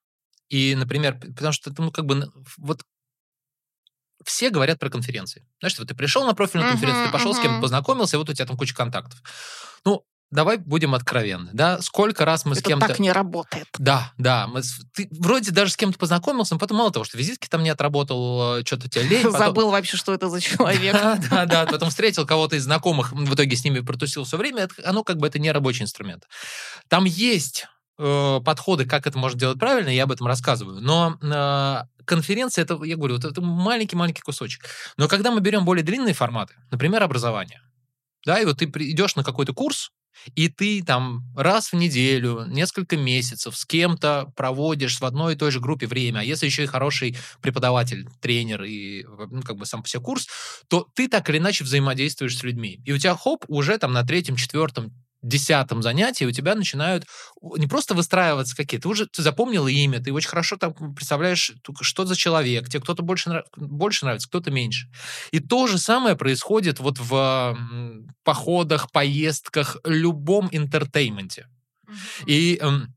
И, 0.50 0.74
например, 0.76 1.18
потому 1.20 1.52
что, 1.52 1.72
ну, 1.78 1.92
как 1.92 2.06
бы, 2.06 2.30
вот 2.58 2.82
все 4.24 4.50
говорят 4.50 4.78
про 4.78 4.90
конференции. 4.90 5.46
Знаешь, 5.60 5.78
вот 5.78 5.88
ты 5.88 5.94
пришел 5.94 6.24
на 6.26 6.34
профильную 6.34 6.66
Мгм, 6.66 6.66
конференцию, 6.66 7.02
ты 7.04 7.10
пошел 7.10 7.34
с 7.34 7.38
кем-то 7.38 7.58
мгм. 7.58 7.60
познакомился, 7.60 8.16
и 8.16 8.18
вот 8.18 8.28
у 8.30 8.32
тебя 8.32 8.46
там 8.46 8.56
куча 8.56 8.74
контактов. 8.74 9.22
Ну, 9.84 10.04
давай 10.30 10.56
будем 10.58 10.94
откровенны, 10.94 11.50
да? 11.52 11.80
Сколько 11.80 12.24
раз 12.24 12.44
мы 12.44 12.54
с 12.54 12.58
это 12.58 12.68
кем-то... 12.68 12.88
так 12.88 12.98
не 12.98 13.12
работает. 13.12 13.66
Да, 13.78 14.12
да. 14.18 14.46
Мы 14.48 14.62
с- 14.62 14.80
ты 14.92 15.08
вроде 15.12 15.50
даже 15.52 15.72
с 15.72 15.76
кем-то 15.76 15.98
познакомился, 15.98 16.54
но 16.54 16.58
потом 16.58 16.78
мало 16.78 16.90
того, 16.90 17.04
что 17.04 17.16
визитки 17.16 17.48
там 17.48 17.62
не 17.62 17.70
отработал, 17.70 18.60
что-то 18.64 18.88
тебе 18.88 19.04
лень. 19.08 19.22
потом- 19.24 19.38
Забыл 19.38 19.70
вообще, 19.70 19.96
что 19.96 20.12
это 20.12 20.28
за 20.28 20.40
человек. 20.40 20.92
Да, 20.94 21.16
да, 21.30 21.46
да. 21.46 21.66
Потом 21.66 21.90
встретил 21.90 22.26
кого-то 22.26 22.56
из 22.56 22.64
знакомых, 22.64 23.12
в 23.12 23.34
итоге 23.34 23.56
с 23.56 23.64
ними 23.64 23.80
протусил 23.80 24.24
все 24.24 24.36
время. 24.36 24.62
Это- 24.64 24.74
Оно 24.88 25.04
как 25.04 25.16
бы 25.18 25.26
это 25.26 25.38
не 25.38 25.50
рабочий 25.52 25.82
инструмент. 25.84 26.24
Там 26.88 27.04
есть 27.04 27.66
э, 27.98 28.40
подходы, 28.44 28.84
как 28.84 29.06
это 29.06 29.18
можно 29.18 29.38
делать 29.38 29.58
правильно, 29.58 29.88
я 29.88 30.02
об 30.04 30.12
этом 30.12 30.26
рассказываю. 30.26 30.80
Но 30.80 31.16
э, 31.22 32.04
конференция, 32.04 32.62
это, 32.62 32.78
я 32.84 32.96
говорю, 32.96 33.14
вот 33.14 33.24
это 33.24 33.40
маленький-маленький 33.40 34.22
кусочек. 34.22 34.64
Но 34.96 35.08
когда 35.08 35.30
мы 35.30 35.40
берем 35.40 35.64
более 35.64 35.82
длинные 35.84 36.12
форматы, 36.14 36.54
например, 36.70 37.02
образование, 37.02 37.60
да, 38.26 38.40
и 38.40 38.44
вот 38.44 38.58
ты 38.58 38.64
идешь 38.66 39.16
на 39.16 39.24
какой-то 39.24 39.54
курс, 39.54 39.92
и 40.34 40.48
ты 40.48 40.82
там 40.82 41.24
раз 41.36 41.72
в 41.72 41.76
неделю, 41.76 42.44
несколько 42.46 42.96
месяцев 42.96 43.56
с 43.56 43.64
кем-то 43.64 44.32
проводишь 44.36 45.00
в 45.00 45.04
одной 45.04 45.34
и 45.34 45.36
той 45.36 45.50
же 45.50 45.60
группе 45.60 45.86
время, 45.86 46.20
а 46.20 46.24
если 46.24 46.46
еще 46.46 46.64
и 46.64 46.66
хороший 46.66 47.16
преподаватель, 47.40 48.08
тренер 48.20 48.64
и 48.64 49.04
ну, 49.04 49.42
как 49.42 49.56
бы 49.56 49.66
сам 49.66 49.82
по 49.82 49.88
себе 49.88 50.02
курс, 50.02 50.28
то 50.68 50.88
ты 50.94 51.08
так 51.08 51.28
или 51.30 51.38
иначе 51.38 51.64
взаимодействуешь 51.64 52.36
с 52.36 52.42
людьми. 52.42 52.80
И 52.84 52.92
у 52.92 52.98
тебя 52.98 53.14
хоп, 53.14 53.44
уже 53.48 53.78
там 53.78 53.92
на 53.92 54.02
третьем, 54.04 54.36
четвертом, 54.36 54.92
десятом 55.22 55.82
занятии 55.82 56.24
у 56.24 56.30
тебя 56.30 56.54
начинают 56.54 57.06
не 57.56 57.66
просто 57.66 57.94
выстраиваться 57.94 58.56
какие-то, 58.56 58.84
ты 58.84 58.88
уже 58.88 59.06
ты 59.06 59.22
запомнил 59.22 59.66
имя, 59.66 60.00
ты 60.00 60.12
очень 60.12 60.28
хорошо 60.28 60.56
там 60.56 60.74
представляешь, 60.94 61.52
что 61.80 62.04
за 62.04 62.16
человек, 62.16 62.68
тебе 62.68 62.80
кто-то 62.80 63.02
больше, 63.02 63.30
нрав... 63.30 63.44
больше 63.56 64.04
нравится, 64.04 64.28
кто-то 64.28 64.50
меньше. 64.50 64.88
И 65.30 65.40
то 65.40 65.66
же 65.66 65.78
самое 65.78 66.16
происходит 66.16 66.80
вот 66.80 66.98
в 66.98 67.56
походах, 68.24 68.90
поездках, 68.92 69.78
любом 69.84 70.48
entertainment 70.52 71.36
е. 71.36 71.48
Mm-hmm. 71.88 72.24
И 72.26 72.58
эм, 72.60 72.94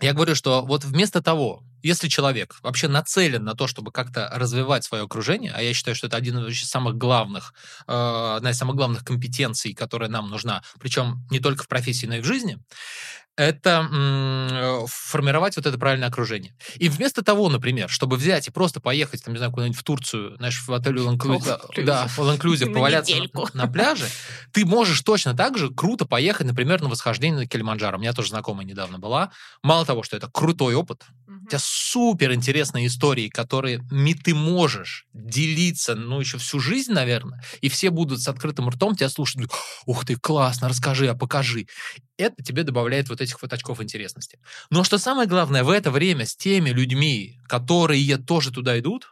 я 0.00 0.12
говорю, 0.12 0.34
что 0.34 0.64
вот 0.64 0.84
вместо 0.84 1.22
того, 1.22 1.62
если 1.84 2.08
человек 2.08 2.56
вообще 2.62 2.88
нацелен 2.88 3.44
на 3.44 3.54
то, 3.54 3.66
чтобы 3.66 3.92
как-то 3.92 4.30
развивать 4.34 4.84
свое 4.84 5.04
окружение, 5.04 5.52
а 5.54 5.60
я 5.60 5.74
считаю, 5.74 5.94
что 5.94 6.06
это 6.06 6.16
один 6.16 6.38
из 6.46 6.64
самых 6.64 6.96
главных, 6.96 7.52
э, 7.86 8.34
одна 8.36 8.50
из 8.50 8.56
самых 8.56 8.74
главных 8.76 9.04
компетенций, 9.04 9.74
которая 9.74 10.08
нам 10.08 10.30
нужна, 10.30 10.62
причем 10.80 11.26
не 11.30 11.40
только 11.40 11.64
в 11.64 11.68
профессии, 11.68 12.06
но 12.06 12.16
и 12.16 12.20
в 12.20 12.24
жизни, 12.24 12.58
это 13.36 13.88
м- 13.90 14.86
формировать 14.86 15.56
вот 15.56 15.66
это 15.66 15.76
правильное 15.78 16.08
окружение. 16.08 16.54
И 16.76 16.88
вместо 16.88 17.22
того, 17.22 17.48
например, 17.48 17.88
чтобы 17.88 18.16
взять 18.16 18.48
и 18.48 18.50
просто 18.50 18.80
поехать, 18.80 19.24
там, 19.24 19.34
не 19.34 19.38
знаю, 19.38 19.52
куда-нибудь 19.52 19.78
в 19.78 19.82
Турцию, 19.82 20.36
знаешь, 20.36 20.62
в 20.66 20.72
отель 20.72 20.96
All 20.98 21.16
Inclusive, 21.16 21.58
да, 21.84 22.06
All 22.16 22.38
Inclusive, 22.38 22.66
поваляться 22.72 23.16
на, 23.16 23.24
на 23.54 23.66
пляже, 23.66 24.06
ты 24.52 24.64
можешь 24.64 25.00
точно 25.02 25.34
так 25.34 25.58
же 25.58 25.70
круто 25.70 26.06
поехать, 26.06 26.46
например, 26.46 26.82
на 26.82 26.88
восхождение 26.88 27.38
на 27.40 27.46
Килиманджаро. 27.46 27.98
У 27.98 28.00
меня 28.00 28.12
тоже 28.12 28.28
знакомая 28.28 28.66
недавно 28.66 28.98
была. 28.98 29.30
Мало 29.62 29.84
того, 29.84 30.02
что 30.02 30.16
это 30.16 30.28
крутой 30.30 30.74
опыт, 30.74 31.04
у 31.26 31.46
тебя 31.48 31.58
супер 31.60 32.32
интересные 32.32 32.86
истории, 32.86 33.28
которые 33.28 33.80
ты 34.24 34.34
можешь 34.34 35.06
делиться, 35.12 35.94
ну, 35.94 36.20
еще 36.20 36.38
всю 36.38 36.58
жизнь, 36.60 36.92
наверное, 36.92 37.42
и 37.60 37.68
все 37.68 37.90
будут 37.90 38.20
с 38.20 38.28
открытым 38.28 38.68
ртом 38.70 38.94
тебя 38.96 39.08
слушать. 39.08 39.42
Ух 39.86 40.04
ты, 40.06 40.16
классно, 40.16 40.68
расскажи, 40.68 41.08
а 41.08 41.14
покажи. 41.14 41.66
Это 42.16 42.42
тебе 42.42 42.62
добавляет 42.62 43.08
вот 43.08 43.20
этих 43.24 43.42
вот 43.42 43.52
очков 43.52 43.82
интересности. 43.82 44.38
Но 44.70 44.84
что 44.84 44.98
самое 44.98 45.28
главное, 45.28 45.64
в 45.64 45.70
это 45.70 45.90
время 45.90 46.26
с 46.26 46.36
теми 46.36 46.70
людьми, 46.70 47.38
которые 47.48 48.16
тоже 48.18 48.50
туда 48.50 48.78
идут, 48.78 49.08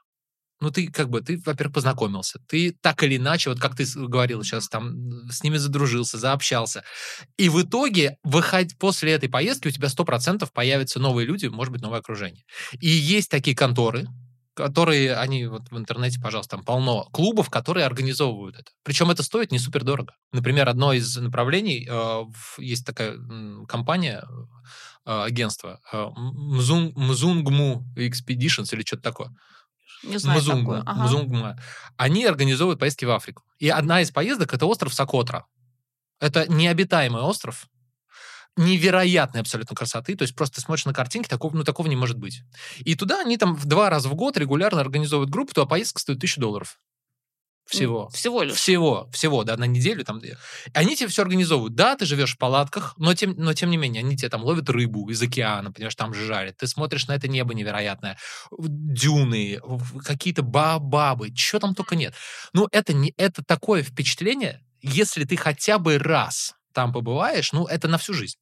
ну, 0.63 0.71
ты 0.71 0.87
как 0.87 1.11
бы, 1.11 1.21
ты, 1.21 1.43
во-первых, 1.45 1.75
познакомился, 1.75 2.39
ты 2.47 2.73
так 2.81 3.03
или 3.03 3.17
иначе, 3.17 3.51
вот 3.51 3.59
как 3.59 3.75
ты 3.75 3.85
говорил 3.97 4.45
сейчас, 4.45 4.69
там, 4.69 5.29
с 5.29 5.43
ними 5.43 5.57
задружился, 5.57 6.19
заобщался. 6.19 6.85
И 7.37 7.49
в 7.49 7.61
итоге, 7.63 8.17
выходить 8.23 8.79
после 8.79 9.13
этой 9.13 9.29
поездки, 9.29 9.67
у 9.67 9.71
тебя 9.73 9.89
100% 9.89 10.49
появятся 10.55 11.01
новые 11.01 11.27
люди, 11.27 11.47
может 11.47 11.73
быть, 11.73 11.83
новое 11.83 11.99
окружение. 11.99 12.45
И 12.81 12.89
есть 12.89 13.29
такие 13.29 13.57
конторы, 13.57 14.07
которые, 14.55 15.17
они 15.17 15.47
вот 15.47 15.71
в 15.71 15.77
интернете, 15.77 16.21
пожалуйста, 16.21 16.57
там 16.57 16.65
полно 16.65 17.05
клубов, 17.13 17.49
которые 17.51 17.87
организовывают 17.87 18.57
это. 18.57 18.71
Причем 18.83 19.11
это 19.11 19.23
стоит 19.23 19.51
не 19.51 19.59
супер 19.59 19.85
дорого. 19.85 20.15
Например, 20.33 20.69
одно 20.69 20.93
из 20.93 21.17
направлений, 21.17 21.89
э, 21.89 22.25
есть 22.59 22.85
такая 22.85 23.17
компания, 23.67 24.25
э, 25.07 25.23
агентство, 25.25 25.81
э, 25.93 26.07
Мзунгму 26.15 27.87
Expeditions 27.97 28.73
или 28.73 28.83
что-то 28.83 29.03
такое. 29.03 29.35
Не 30.03 30.19
знаю 30.19 30.41
Мзунгма, 30.41 30.79
такое. 30.79 30.93
Ага. 30.93 31.05
Мзунгма. 31.05 31.59
Они 31.97 32.25
организовывают 32.25 32.81
поездки 32.81 33.05
в 33.05 33.11
Африку. 33.11 33.45
И 33.59 33.69
одна 33.69 34.03
из 34.03 34.11
поездок— 34.11 34.53
это 34.55 34.67
остров 34.67 34.93
Сокотра. 34.93 35.47
Это 36.21 36.47
необитаемый 36.51 37.23
остров, 37.23 37.69
невероятной 38.57 39.41
абсолютно 39.41 39.75
красоты. 39.75 40.15
То 40.17 40.23
есть 40.23 40.35
просто 40.35 40.61
смотришь 40.61 40.87
на 40.87 40.93
картинки, 40.93 41.29
такого, 41.29 41.57
ну, 41.57 41.65
такого 41.65 41.87
не 41.89 41.97
может 41.97 42.19
быть. 42.19 42.43
И 42.81 42.95
туда 42.95 43.21
они 43.21 43.37
там 43.37 43.55
в 43.55 43.65
два 43.67 43.91
раза 43.91 44.09
в 44.09 44.15
год 44.15 44.37
регулярно 44.37 44.81
организовывают 44.81 45.31
группу, 45.31 45.55
то 45.55 45.67
поездка 45.67 46.01
стоит 46.01 46.21
тысячу 46.21 46.41
долларов. 46.41 46.79
Всего. 47.65 48.09
Всего 48.09 48.43
лишь. 48.43 48.55
Всего, 48.55 49.09
всего, 49.13 49.45
да, 49.45 49.57
на 49.57 49.65
неделю 49.65 50.05
там. 50.05 50.21
Они 50.75 50.97
тебе 50.97 51.09
все 51.09 51.23
организовывают. 51.23 51.75
Да, 51.75 51.97
ты 51.97 52.05
живешь 52.05 52.35
в 52.35 52.39
палатках, 52.39 52.95
но 52.99 53.15
тем, 53.15 53.35
но 53.37 53.55
тем 53.55 53.71
не 53.71 53.77
менее, 53.77 54.01
они 54.01 54.17
тебе 54.17 54.29
там 54.29 54.43
ловят 54.43 54.69
рыбу 54.69 55.09
из 55.09 55.23
океана, 55.23 55.73
понимаешь, 55.73 55.95
там 55.95 56.13
же 56.13 56.27
жарят. 56.27 56.57
Ты 56.59 56.67
смотришь 56.67 57.07
на 57.07 57.13
это 57.13 57.29
небо 57.29 57.55
невероятное. 57.55 58.19
Дюны, 58.51 59.61
какие-то 60.05 60.43
бабабы, 60.43 61.33
чего 61.33 61.61
там 61.61 61.75
только 61.75 61.97
нет. 61.97 62.15
Ну, 62.53 62.69
это, 62.73 62.93
не, 62.93 63.15
это 63.17 63.43
такое 63.45 63.83
впечатление, 63.83 64.61
если 64.83 65.25
ты 65.25 65.37
хотя 65.37 65.79
бы 65.79 65.99
раз 65.99 66.55
там 66.73 66.93
побываешь, 66.93 67.53
ну, 67.53 67.67
это 67.67 67.89
на 67.89 67.99
всю 67.99 68.15
жизнь. 68.15 68.39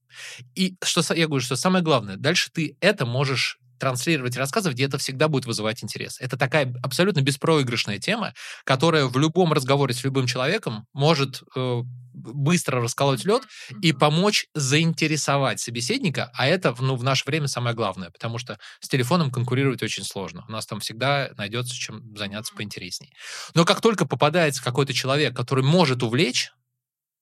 И 0.54 0.76
что 0.82 1.02
я 1.14 1.26
говорю, 1.26 1.44
что 1.44 1.56
самое 1.56 1.84
главное, 1.84 2.16
дальше 2.16 2.50
ты 2.52 2.76
это 2.80 3.06
можешь 3.06 3.58
транслировать 3.80 4.36
и 4.36 4.38
рассказывать, 4.38 4.78
и 4.78 4.82
это 4.82 4.98
всегда 4.98 5.26
будет 5.28 5.46
вызывать 5.46 5.82
интерес. 5.82 6.20
Это 6.20 6.36
такая 6.36 6.72
абсолютно 6.82 7.22
беспроигрышная 7.22 7.98
тема, 7.98 8.34
которая 8.64 9.06
в 9.06 9.18
любом 9.18 9.52
разговоре 9.52 9.94
с 9.94 10.04
любым 10.04 10.26
человеком 10.26 10.86
может 10.92 11.42
э, 11.56 11.80
быстро 12.12 12.82
расколоть 12.82 13.24
лед 13.24 13.42
и 13.80 13.92
помочь 13.92 14.46
заинтересовать 14.54 15.60
собеседника, 15.60 16.30
а 16.34 16.46
это 16.46 16.74
ну, 16.78 16.94
в 16.94 17.02
наше 17.02 17.24
время 17.24 17.48
самое 17.48 17.74
главное, 17.74 18.10
потому 18.10 18.38
что 18.38 18.58
с 18.80 18.88
телефоном 18.88 19.30
конкурировать 19.30 19.82
очень 19.82 20.04
сложно. 20.04 20.44
У 20.46 20.52
нас 20.52 20.66
там 20.66 20.80
всегда 20.80 21.30
найдется 21.38 21.74
чем 21.74 22.14
заняться 22.14 22.54
поинтереснее. 22.54 23.12
Но 23.54 23.64
как 23.64 23.80
только 23.80 24.06
попадается 24.06 24.62
какой-то 24.62 24.92
человек, 24.92 25.34
который 25.34 25.64
может 25.64 26.02
увлечь, 26.02 26.52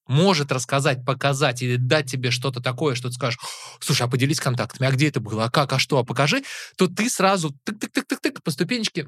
может 0.08 0.50
рассказать, 0.50 1.04
показать 1.04 1.62
или 1.62 1.76
дать 1.76 2.10
тебе 2.10 2.30
что-то 2.30 2.60
такое, 2.60 2.94
что 2.94 3.08
ты 3.08 3.14
скажешь, 3.14 3.38
слушай, 3.78 4.02
а 4.02 4.08
поделись 4.08 4.40
контактами, 4.40 4.88
а 4.88 4.92
где 4.92 5.08
это 5.08 5.20
было, 5.20 5.44
а 5.44 5.50
как, 5.50 5.72
а 5.72 5.78
что, 5.78 5.98
а 5.98 6.04
покажи, 6.04 6.42
то 6.76 6.88
ты 6.88 7.08
сразу 7.08 7.54
тык-тык-тык-тык 7.64 8.42
по 8.42 8.50
ступенечке 8.50 9.06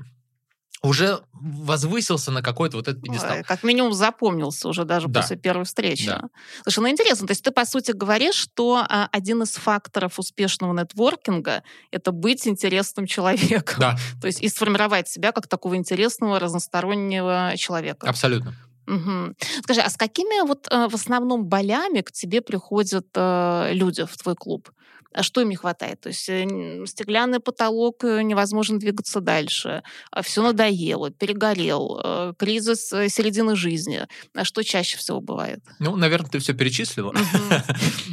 уже 0.83 1.21
возвысился 1.33 2.31
на 2.31 2.43
какой-то 2.43 2.79
вот 2.79 2.89
этот 2.89 3.03
пьедестал. 3.03 3.37
Ой, 3.37 3.43
как 3.43 3.63
минимум 3.63 3.93
запомнился 3.93 4.69
уже 4.69 4.85
даже 4.85 5.09
да. 5.09 5.21
после 5.21 5.37
первой 5.37 5.65
встречи. 5.65 6.07
Да. 6.07 6.23
Слушай, 6.63 6.81
ну 6.81 6.89
интересно, 6.89 7.27
то 7.27 7.33
есть 7.33 7.45
ты, 7.45 7.51
по 7.51 7.67
сути, 7.67 7.93
говоришь, 7.93 8.35
что 8.35 8.85
а, 8.89 9.09
один 9.13 9.43
из 9.43 9.51
факторов 9.51 10.19
успешного 10.19 10.73
нетворкинга— 10.73 11.65
это 11.91 12.13
быть 12.13 12.47
интересным 12.47 13.07
человеком. 13.07 13.79
Да. 13.79 13.97
То 14.21 14.27
есть 14.27 14.41
и 14.43 14.49
сформировать 14.49 15.09
себя 15.09 15.33
как 15.33 15.47
такого 15.49 15.77
интересного, 15.77 16.39
разностороннего 16.39 17.53
человека. 17.57 18.09
Абсолютно. 18.09 18.55
Угу. 18.87 19.35
Скажи, 19.63 19.81
а 19.81 19.91
с 19.91 19.97
какими 19.97 20.47
вот 20.47 20.69
э, 20.71 20.89
в 20.89 20.95
основном 20.95 21.45
болями 21.45 22.01
к 22.01 22.13
тебе 22.13 22.41
приходят 22.41 23.07
э, 23.15 23.71
люди 23.73 24.05
в 24.05 24.17
твой 24.17 24.35
клуб? 24.35 24.71
А 25.13 25.25
что 25.25 25.41
им 25.41 25.49
не 25.49 25.57
хватает? 25.57 26.01
То 26.01 26.09
есть 26.09 26.29
э, 26.29 26.47
стеклянный 26.87 27.41
потолок, 27.41 28.05
невозможно 28.05 28.79
двигаться 28.79 29.21
дальше, 29.21 29.83
а 30.13 30.23
все 30.23 30.43
надоело, 30.43 31.11
перегорел, 31.11 32.35
кризис 32.39 32.89
середины 32.89 33.57
жизни. 33.57 34.07
А 34.35 34.45
что 34.45 34.63
чаще 34.63 34.99
всего 34.99 35.21
бывает? 35.21 35.61
Ну, 35.81 35.97
наверное, 35.97 36.31
ты 36.31 36.39
все 36.39 36.55
перечислила. 36.55 37.15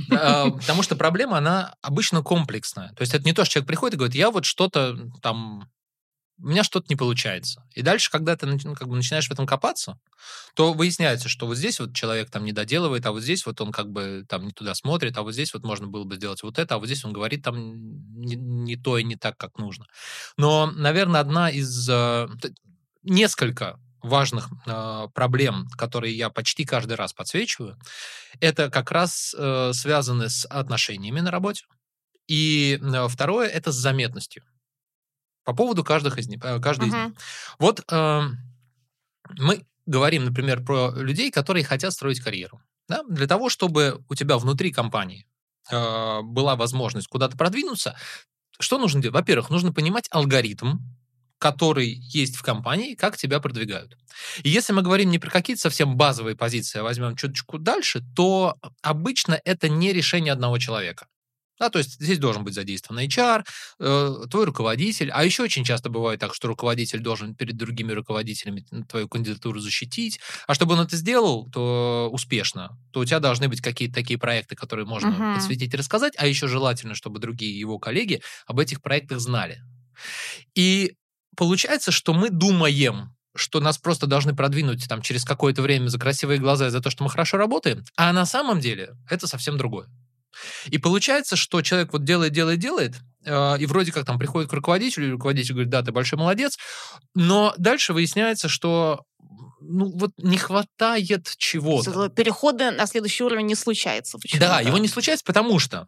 А, 0.10 0.50
потому 0.50 0.84
что 0.84 0.96
проблема, 0.96 1.38
она 1.38 1.76
обычно 1.82 2.24
комплексная. 2.24 2.94
То 2.94 3.02
есть 3.02 3.14
это 3.14 3.26
не 3.26 3.34
то, 3.34 3.44
что 3.44 3.56
человек 3.56 3.68
приходит 3.68 3.96
и 3.96 3.98
говорит, 3.98 4.16
я 4.16 4.32
вот 4.32 4.46
что-то 4.46 4.98
там 5.22 5.70
у 6.40 6.48
меня 6.48 6.64
что-то 6.64 6.86
не 6.90 6.96
получается. 6.96 7.64
И 7.74 7.82
дальше, 7.82 8.12
когда 8.12 8.36
ты 8.36 8.46
ну, 8.46 8.76
как 8.76 8.88
бы 8.88 8.96
начинаешь 8.96 9.28
в 9.28 9.32
этом 9.32 9.46
копаться, 9.46 10.00
то 10.54 10.74
выясняется, 10.74 11.30
что 11.30 11.48
вот 11.48 11.58
здесь 11.58 11.80
вот 11.80 11.96
человек 11.96 12.30
там 12.30 12.46
не 12.46 12.52
доделывает, 12.52 13.06
а 13.06 13.12
вот 13.12 13.24
здесь 13.24 13.46
вот 13.46 13.60
он 13.62 13.72
как 13.72 13.92
бы 13.92 14.26
там 14.28 14.46
не 14.46 14.52
туда 14.52 14.76
смотрит, 14.76 15.18
а 15.18 15.24
вот 15.24 15.34
здесь 15.34 15.54
вот 15.54 15.64
можно 15.64 15.88
было 15.88 16.04
бы 16.04 16.16
сделать 16.16 16.44
вот 16.44 16.60
это, 16.60 16.76
а 16.76 16.78
вот 16.78 16.86
здесь 16.86 17.04
он 17.06 17.14
говорит 17.14 17.44
там 17.44 17.56
не, 18.20 18.36
не 18.36 18.76
то 18.76 18.98
и 18.98 19.04
не 19.04 19.16
так, 19.16 19.38
как 19.38 19.58
нужно. 19.58 19.86
Но, 20.38 20.68
наверное, 20.68 21.22
одна 21.22 21.50
из... 21.50 21.90
Э, 21.90 22.28
несколько 23.08 23.80
важных 24.02 24.50
э, 24.66 25.08
проблем, 25.14 25.68
которые 25.78 26.16
я 26.16 26.30
почти 26.30 26.66
каждый 26.66 26.94
раз 26.94 27.14
подсвечиваю, 27.14 27.78
это 28.40 28.70
как 28.70 28.92
раз 28.92 29.36
э, 29.38 29.72
связаны 29.74 30.30
с 30.30 30.46
отношениями 30.46 31.20
на 31.20 31.32
работе. 31.32 31.66
И 32.28 32.80
э, 32.82 33.08
второе— 33.08 33.48
это 33.50 33.72
с 33.72 33.76
заметностью 33.76 34.44
по 35.48 35.54
поводу 35.54 35.82
каждых 35.82 36.18
из 36.18 36.28
них, 36.28 36.44
э, 36.44 36.60
каждой 36.60 36.90
uh-huh. 36.90 37.06
из 37.06 37.12
них. 37.12 37.22
Вот 37.58 37.82
э, 37.90 38.22
мы 39.40 39.66
говорим, 39.86 40.26
например, 40.26 40.62
про 40.62 40.92
людей, 40.92 41.32
которые 41.32 41.64
хотят 41.64 41.94
строить 41.94 42.20
карьеру. 42.20 42.62
Да? 42.90 43.04
Для 43.08 43.28
того, 43.28 43.48
чтобы 43.48 44.04
у 44.10 44.16
тебя 44.16 44.38
внутри 44.38 44.74
компании 44.74 45.26
э, 45.72 46.22
была 46.22 46.58
возможность 46.58 47.08
куда-то 47.08 47.38
продвинуться, 47.38 47.96
что 48.60 48.78
нужно 48.78 49.02
делать? 49.02 49.16
Во-первых, 49.16 49.50
нужно 49.50 49.72
понимать 49.72 50.08
алгоритм, 50.12 50.80
который 51.38 51.88
есть 51.88 52.36
в 52.36 52.42
компании, 52.42 52.96
как 52.96 53.16
тебя 53.16 53.40
продвигают. 53.40 53.98
И 54.44 54.50
если 54.50 54.74
мы 54.74 54.82
говорим 54.82 55.10
не 55.12 55.20
про 55.20 55.30
какие-то 55.30 55.62
совсем 55.62 55.96
базовые 55.96 56.36
позиции, 56.36 56.80
а 56.80 56.84
возьмем 56.84 57.16
чуточку 57.16 57.58
дальше, 57.58 58.04
то 58.18 58.58
обычно 58.82 59.40
это 59.46 59.70
не 59.70 59.94
решение 59.94 60.34
одного 60.34 60.58
человека. 60.58 61.08
Да, 61.60 61.70
то 61.70 61.80
есть 61.80 62.00
здесь 62.00 62.20
должен 62.20 62.44
быть 62.44 62.54
задействован 62.54 63.02
HR, 63.02 63.44
э, 63.80 64.16
твой 64.30 64.46
руководитель. 64.46 65.10
А 65.12 65.26
еще 65.26 65.44
очень 65.44 65.64
часто 65.64 65.90
бывает 65.90 66.20
так, 66.20 66.34
что 66.34 66.48
руководитель 66.48 67.00
должен 67.00 67.36
перед 67.36 67.58
другими 67.58 67.92
руководителями 67.92 68.66
твою 68.88 69.08
кандидатуру 69.08 69.60
защитить. 69.60 70.20
А 70.48 70.54
чтобы 70.54 70.74
он 70.74 70.82
это 70.82 70.96
сделал, 70.96 71.50
то 71.52 72.10
успешно, 72.12 72.78
то 72.92 73.00
у 73.00 73.06
тебя 73.06 73.20
должны 73.20 73.48
быть 73.48 73.62
какие-то 73.62 73.96
такие 73.96 74.20
проекты, 74.20 74.56
которые 74.56 74.86
можно 74.86 75.10
uh-huh. 75.10 75.36
подсветить 75.36 75.74
и 75.74 75.78
рассказать. 75.78 76.14
А 76.18 76.28
еще 76.28 76.48
желательно, 76.48 76.96
чтобы 76.96 77.20
другие 77.20 77.60
его 77.60 77.80
коллеги 77.80 78.22
об 78.46 78.60
этих 78.60 78.82
проектах 78.82 79.20
знали. 79.20 79.62
И 80.56 80.94
получается, 81.36 81.92
что 81.92 82.14
мы 82.14 82.30
думаем, 82.30 83.16
что 83.36 83.60
нас 83.60 83.78
просто 83.78 84.08
должны 84.08 84.36
продвинуть 84.36 84.88
там 84.88 85.02
через 85.02 85.24
какое-то 85.24 85.62
время 85.62 85.88
за 85.88 86.00
красивые 86.00 86.40
глаза 86.40 86.68
и 86.68 86.72
за 86.72 86.82
то, 86.82 86.90
что 86.90 87.04
мы 87.04 87.10
хорошо 87.10 87.38
работаем, 87.38 87.86
а 87.96 88.12
на 88.12 88.26
самом 88.26 88.60
деле 88.60 88.96
это 89.10 89.28
совсем 89.28 89.58
другое. 89.58 89.88
И 90.68 90.78
получается, 90.78 91.36
что 91.36 91.62
человек 91.62 91.94
вот 91.94 92.04
делает, 92.04 92.34
делает, 92.34 92.60
делает, 92.60 92.96
э, 93.26 93.58
и 93.60 93.66
вроде 93.66 93.92
как 93.92 94.06
там 94.06 94.20
приходит 94.20 94.50
к 94.50 94.54
руководителю, 94.54 95.08
и 95.08 95.12
руководитель 95.12 95.54
говорит, 95.54 95.72
да, 95.72 95.82
ты 95.82 95.92
большой 95.92 96.20
молодец, 96.20 96.58
но 97.16 97.54
дальше 97.58 97.94
выясняется, 97.94 98.48
что 98.50 99.04
ну, 99.70 99.92
вот 99.96 100.12
не 100.18 100.38
хватает 100.38 101.34
чего-то. 101.38 102.10
Перехода 102.10 102.72
на 102.72 102.86
следующий 102.88 103.24
уровень 103.24 103.46
не 103.46 103.56
случается. 103.56 104.18
Да, 104.40 104.62
его 104.62 104.78
не 104.78 104.88
случается, 104.88 105.26
потому 105.26 105.60
что, 105.60 105.88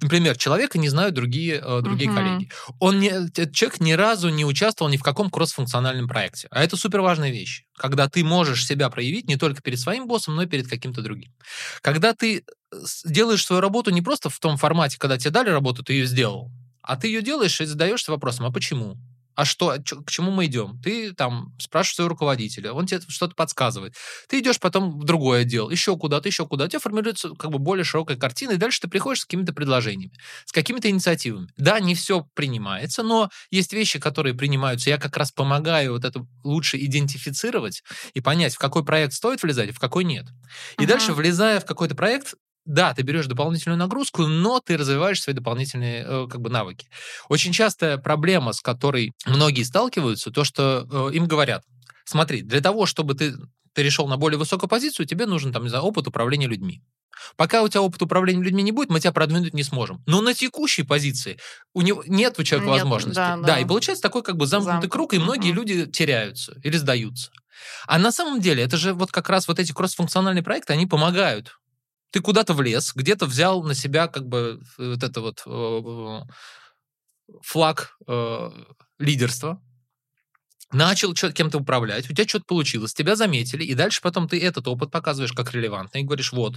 например, 0.00 0.36
человека 0.36 0.78
не 0.78 0.88
знают 0.88 1.14
другие, 1.14 1.62
э, 1.64 1.80
другие 1.82 2.10
угу. 2.10 2.18
коллеги. 2.18 2.50
Он 2.78 3.00
не, 3.00 3.08
этот 3.08 3.54
человек 3.54 3.80
ни 3.80 3.92
разу 3.92 4.28
не 4.28 4.44
участвовал 4.44 4.90
ни 4.90 4.96
в 4.96 5.02
каком 5.02 5.30
кроссфункциональном 5.30 6.08
проекте. 6.08 6.48
А 6.50 6.62
это 6.62 6.76
супер 6.76 7.00
важная 7.00 7.30
вещь, 7.30 7.64
когда 7.76 8.08
ты 8.08 8.22
можешь 8.22 8.66
себя 8.66 8.90
проявить 8.90 9.26
не 9.28 9.36
только 9.36 9.62
перед 9.62 9.78
своим 9.78 10.06
боссом, 10.06 10.36
но 10.36 10.42
и 10.42 10.46
перед 10.46 10.68
каким-то 10.68 11.02
другим. 11.02 11.32
Когда 11.82 12.14
ты 12.14 12.44
делаешь 13.04 13.44
свою 13.44 13.60
работу 13.60 13.90
не 13.90 14.02
просто 14.02 14.30
в 14.30 14.38
том 14.38 14.56
формате, 14.56 14.98
когда 14.98 15.18
тебе 15.18 15.30
дали 15.30 15.50
работу, 15.50 15.82
ты 15.82 15.94
ее 15.94 16.06
сделал, 16.06 16.50
а 16.82 16.96
ты 16.96 17.08
ее 17.08 17.22
делаешь 17.22 17.60
и 17.60 17.66
задаешься 17.66 18.10
вопросом, 18.10 18.46
а 18.46 18.52
почему? 18.52 18.96
А 19.40 19.46
что, 19.46 19.74
к 19.78 20.10
чему 20.10 20.30
мы 20.30 20.44
идем? 20.44 20.78
Ты 20.82 21.14
там 21.14 21.54
спрашиваешь 21.58 21.94
своего 21.94 22.10
руководителя, 22.10 22.74
он 22.74 22.84
тебе 22.84 23.00
что-то 23.08 23.34
подсказывает. 23.34 23.94
Ты 24.28 24.40
идешь 24.40 24.60
потом 24.60 25.00
в 25.00 25.04
другой 25.04 25.40
отдел, 25.40 25.70
еще 25.70 25.96
куда-то, 25.96 26.28
еще 26.28 26.46
куда-то. 26.46 26.66
У 26.66 26.70
тебя 26.72 26.80
формируется 26.80 27.30
как 27.30 27.50
бы 27.50 27.58
более 27.58 27.84
широкая 27.84 28.18
картина, 28.18 28.50
и 28.50 28.56
дальше 28.58 28.82
ты 28.82 28.88
приходишь 28.88 29.22
с 29.22 29.24
какими-то 29.24 29.54
предложениями, 29.54 30.12
с 30.44 30.52
какими-то 30.52 30.90
инициативами. 30.90 31.48
Да, 31.56 31.80
не 31.80 31.94
все 31.94 32.28
принимается, 32.34 33.02
но 33.02 33.30
есть 33.50 33.72
вещи, 33.72 33.98
которые 33.98 34.34
принимаются. 34.34 34.90
Я 34.90 34.98
как 34.98 35.16
раз 35.16 35.32
помогаю 35.32 35.94
вот 35.94 36.04
это 36.04 36.26
лучше 36.44 36.76
идентифицировать 36.76 37.82
и 38.12 38.20
понять, 38.20 38.54
в 38.54 38.58
какой 38.58 38.84
проект 38.84 39.14
стоит 39.14 39.42
влезать, 39.42 39.70
а 39.70 39.72
в 39.72 39.78
какой 39.78 40.04
нет. 40.04 40.26
И 40.76 40.82
uh-huh. 40.82 40.86
дальше, 40.86 41.14
влезая 41.14 41.60
в 41.60 41.64
какой-то 41.64 41.94
проект, 41.94 42.34
да, 42.70 42.94
ты 42.94 43.02
берешь 43.02 43.26
дополнительную 43.26 43.78
нагрузку, 43.78 44.26
но 44.26 44.60
ты 44.60 44.76
развиваешь 44.76 45.20
свои 45.20 45.34
дополнительные 45.34 46.04
э, 46.06 46.26
как 46.30 46.40
бы 46.40 46.50
навыки. 46.50 46.88
Очень 47.28 47.52
частая 47.52 47.98
проблема, 47.98 48.52
с 48.52 48.60
которой 48.60 49.12
многие 49.26 49.64
сталкиваются, 49.64 50.30
то, 50.30 50.44
что 50.44 50.86
э, 50.90 51.14
им 51.14 51.26
говорят, 51.26 51.64
смотри, 52.04 52.42
для 52.42 52.60
того, 52.60 52.86
чтобы 52.86 53.14
ты 53.14 53.34
перешел 53.74 54.06
на 54.06 54.16
более 54.16 54.38
высокую 54.38 54.68
позицию, 54.68 55.06
тебе 55.06 55.26
нужен 55.26 55.52
там, 55.52 55.64
не 55.64 55.68
знаю, 55.68 55.84
опыт 55.84 56.06
управления 56.06 56.46
людьми. 56.46 56.82
Пока 57.36 57.62
у 57.62 57.68
тебя 57.68 57.82
опыт 57.82 58.00
управления 58.02 58.42
людьми 58.42 58.62
не 58.62 58.72
будет, 58.72 58.88
мы 58.88 59.00
тебя 59.00 59.12
продвинуть 59.12 59.52
не 59.52 59.62
сможем. 59.62 60.02
Но 60.06 60.20
на 60.20 60.32
текущей 60.32 60.84
позиции 60.84 61.38
у 61.74 61.82
него 61.82 62.02
нет 62.06 62.38
у 62.38 62.44
человека 62.44 62.72
нет, 62.72 62.82
возможности. 62.82 63.16
Да, 63.16 63.36
да. 63.36 63.42
да, 63.42 63.58
и 63.58 63.64
получается 63.64 64.02
такой 64.02 64.22
как 64.22 64.36
бы 64.36 64.46
замкнутый 64.46 64.72
Замкнут. 64.74 64.92
круг, 64.92 65.14
и 65.14 65.18
многие 65.18 65.52
люди 65.52 65.86
теряются 65.86 66.56
или 66.62 66.76
сдаются. 66.76 67.30
А 67.86 67.98
на 67.98 68.12
самом 68.12 68.40
деле 68.40 68.62
это 68.62 68.76
же 68.76 68.94
вот 68.94 69.10
как 69.10 69.28
раз 69.28 69.48
вот 69.48 69.58
эти 69.58 69.72
кроссфункциональные 69.72 70.42
проекты, 70.42 70.72
они 70.72 70.86
помогают 70.86 71.59
ты 72.10 72.20
куда-то 72.20 72.54
влез, 72.54 72.92
где-то 72.94 73.26
взял 73.26 73.62
на 73.62 73.74
себя 73.74 74.08
как 74.08 74.26
бы 74.26 74.60
э, 74.78 74.90
вот 74.90 75.02
это 75.02 75.20
вот 75.20 75.42
э, 75.46 76.20
флаг 77.42 77.96
э, 78.06 78.50
лидерства, 78.98 79.62
начал 80.72 81.14
кем-то 81.14 81.58
управлять, 81.58 82.08
у 82.08 82.14
тебя 82.14 82.26
что-то 82.28 82.44
получилось, 82.46 82.94
тебя 82.94 83.16
заметили, 83.16 83.64
и 83.64 83.74
дальше 83.74 84.00
потом 84.02 84.28
ты 84.28 84.40
этот 84.40 84.68
опыт 84.68 84.90
показываешь 84.90 85.32
как 85.32 85.52
релевантный 85.52 86.02
и 86.02 86.04
говоришь, 86.04 86.32
вот. 86.32 86.56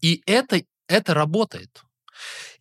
И 0.00 0.22
это, 0.26 0.62
это 0.86 1.14
работает. 1.14 1.82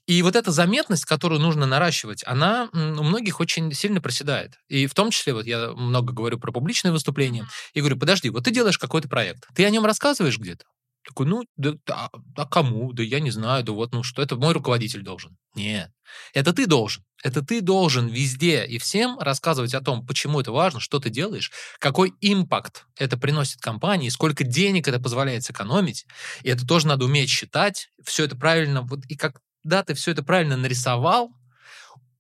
И 0.06 0.22
вот 0.22 0.38
эта 0.38 0.52
заметность, 0.52 1.04
которую 1.04 1.42
нужно 1.42 1.66
наращивать, 1.66 2.24
она 2.26 2.70
у 2.74 3.04
многих 3.04 3.42
очень 3.42 3.74
сильно 3.74 4.00
проседает. 4.00 4.54
И 4.70 4.88
в 4.88 4.94
том 4.94 5.12
числе, 5.12 5.34
вот 5.34 5.46
я 5.46 5.72
много 5.72 6.14
говорю 6.14 6.40
про 6.40 6.54
публичные 6.54 6.94
выступления, 6.94 7.46
и 7.74 7.82
говорю, 7.82 7.98
подожди, 7.98 8.30
вот 8.30 8.46
ты 8.46 8.52
делаешь 8.52 8.78
какой-то 8.78 9.10
проект, 9.10 9.48
ты 9.54 9.66
о 9.66 9.70
нем 9.70 9.86
рассказываешь 9.86 10.38
где-то? 10.38 10.66
Такой, 11.08 11.26
ну, 11.26 11.46
да, 11.56 11.74
да, 11.86 12.10
а 12.36 12.46
кому? 12.46 12.92
Да 12.92 13.02
я 13.02 13.22
не 13.22 13.32
знаю, 13.32 13.64
да 13.64 13.72
вот, 13.72 13.94
ну 13.94 14.04
что, 14.04 14.22
это 14.22 14.36
мой 14.36 14.52
руководитель 14.52 15.04
должен. 15.04 15.38
Нет, 15.56 15.90
это 16.34 16.52
ты 16.52 16.68
должен. 16.68 17.04
Это 17.24 17.42
ты 17.42 17.62
должен 17.62 18.08
везде 18.08 18.66
и 18.66 18.78
всем 18.78 19.18
рассказывать 19.18 19.74
о 19.74 19.80
том, 19.80 20.06
почему 20.06 20.42
это 20.42 20.52
важно, 20.52 20.82
что 20.82 21.00
ты 21.00 21.10
делаешь, 21.10 21.52
какой 21.80 22.14
импакт 22.20 22.86
это 22.98 23.18
приносит 23.18 23.62
компании, 23.62 24.10
сколько 24.10 24.44
денег 24.44 24.90
это 24.90 25.00
позволяет 25.00 25.46
сэкономить. 25.46 26.06
И 26.44 26.50
это 26.50 26.68
тоже 26.68 26.88
надо 26.88 27.06
уметь 27.06 27.30
считать, 27.30 27.90
все 28.04 28.26
это 28.26 28.36
правильно. 28.36 28.82
Вот, 28.82 29.06
и 29.08 29.16
когда 29.16 29.84
ты 29.84 29.94
все 29.94 30.12
это 30.12 30.24
правильно 30.24 30.58
нарисовал, 30.58 31.32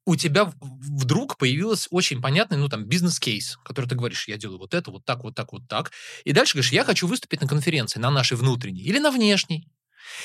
у 0.07 0.15
тебя 0.15 0.53
вдруг 0.61 1.37
появился 1.37 1.89
очень 1.91 2.21
понятный, 2.21 2.57
ну, 2.57 2.69
там, 2.69 2.85
бизнес-кейс, 2.85 3.57
который 3.65 3.87
ты 3.87 3.95
говоришь, 3.95 4.29
я 4.29 4.37
делаю 4.37 4.57
вот 4.57 4.73
это, 4.73 4.89
вот 4.89 5.03
так, 5.03 5.25
вот 5.25 5.35
так, 5.35 5.51
вот 5.51 5.67
так. 5.67 5.91
И 6.23 6.31
дальше 6.31 6.53
говоришь, 6.53 6.71
я 6.71 6.85
хочу 6.85 7.07
выступить 7.07 7.41
на 7.41 7.47
конференции, 7.47 7.99
на 7.99 8.09
нашей 8.09 8.37
внутренней 8.37 8.83
или 8.83 8.99
на 8.99 9.11
внешней. 9.11 9.67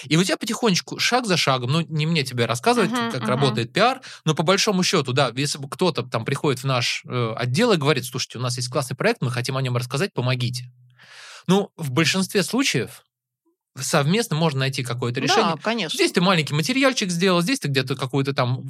И 0.05 0.17
у 0.17 0.23
тебя 0.23 0.37
потихонечку, 0.37 1.01
шаг 1.01 1.27
за 1.27 1.37
шагом, 1.37 1.73
ну, 1.73 1.81
не 1.81 2.07
мне 2.07 2.23
тебе 2.23 2.47
рассказывать, 2.47 2.93
uh-huh, 2.93 3.11
как 3.11 3.23
uh-huh. 3.23 3.27
работает 3.27 3.73
пиар, 3.73 4.01
но 4.25 4.37
по 4.37 4.45
большому 4.45 4.85
счету, 4.85 5.13
да, 5.13 5.33
если 5.35 5.59
бы 5.59 5.69
кто-то 5.69 6.05
там 6.05 6.25
приходит 6.25 6.61
в 6.61 6.65
наш 6.65 7.03
э, 7.05 7.35
отдел 7.37 7.73
и 7.73 7.77
говорит, 7.77 8.05
слушайте, 8.05 8.39
у 8.39 8.41
нас 8.41 8.57
есть 8.59 8.69
классный 8.69 8.97
проект, 8.97 9.21
мы 9.21 9.33
хотим 9.33 9.57
о 9.57 9.63
нем 9.63 9.77
рассказать, 9.77 10.15
помогите. 10.15 10.73
Ну, 11.49 11.73
в 11.77 11.91
большинстве 11.91 12.45
случаев 12.45 13.03
совместно 13.79 14.37
можно 14.37 14.61
найти 14.61 14.83
какое-то 14.83 15.21
решение. 15.21 15.55
Да, 15.57 15.63
конечно. 15.63 15.97
Здесь 15.97 16.13
ты 16.13 16.21
маленький 16.21 16.55
материальчик 16.55 17.11
сделал, 17.11 17.43
здесь 17.43 17.61
ты 17.61 17.69
где-то 17.69 17.97
какую-то 17.97 18.33
там 18.33 18.63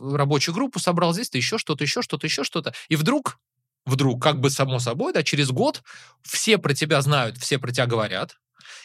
рабочую 0.00 0.54
группу 0.54 0.78
собрал, 0.78 1.12
здесь 1.12 1.30
ты 1.30 1.38
еще 1.38 1.58
что-то, 1.58 1.84
еще 1.84 2.02
что-то, 2.02 2.26
еще 2.26 2.44
что-то. 2.44 2.74
И 2.88 2.96
вдруг, 2.96 3.38
вдруг, 3.86 4.22
как 4.22 4.40
бы 4.40 4.50
само 4.50 4.78
собой, 4.78 5.12
да, 5.12 5.22
через 5.22 5.50
год 5.50 5.82
все 6.22 6.58
про 6.58 6.74
тебя 6.74 7.00
знают, 7.02 7.38
все 7.38 7.58
про 7.58 7.72
тебя 7.72 7.86
говорят, 7.86 8.36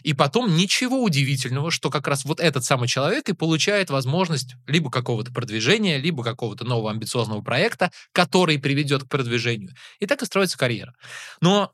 и 0.04 0.14
потом 0.14 0.56
ничего 0.56 1.02
удивительного, 1.04 1.72
что 1.72 1.90
как 1.90 2.08
раз 2.08 2.26
вот 2.26 2.40
этот 2.40 2.64
самый 2.64 2.88
человек 2.88 3.30
и 3.30 3.34
получает 3.34 3.90
возможность 3.90 4.56
либо 4.68 4.90
какого-то 4.90 5.32
продвижения, 5.32 5.98
либо 5.98 6.24
какого-то 6.24 6.66
нового 6.66 6.92
амбициозного 6.92 7.42
проекта, 7.42 7.92
который 8.12 8.60
приведет 8.60 9.04
к 9.04 9.10
продвижению. 9.10 9.74
И 10.00 10.06
так 10.06 10.22
и 10.22 10.26
строится 10.26 10.58
карьера. 10.58 10.94
Но 11.42 11.72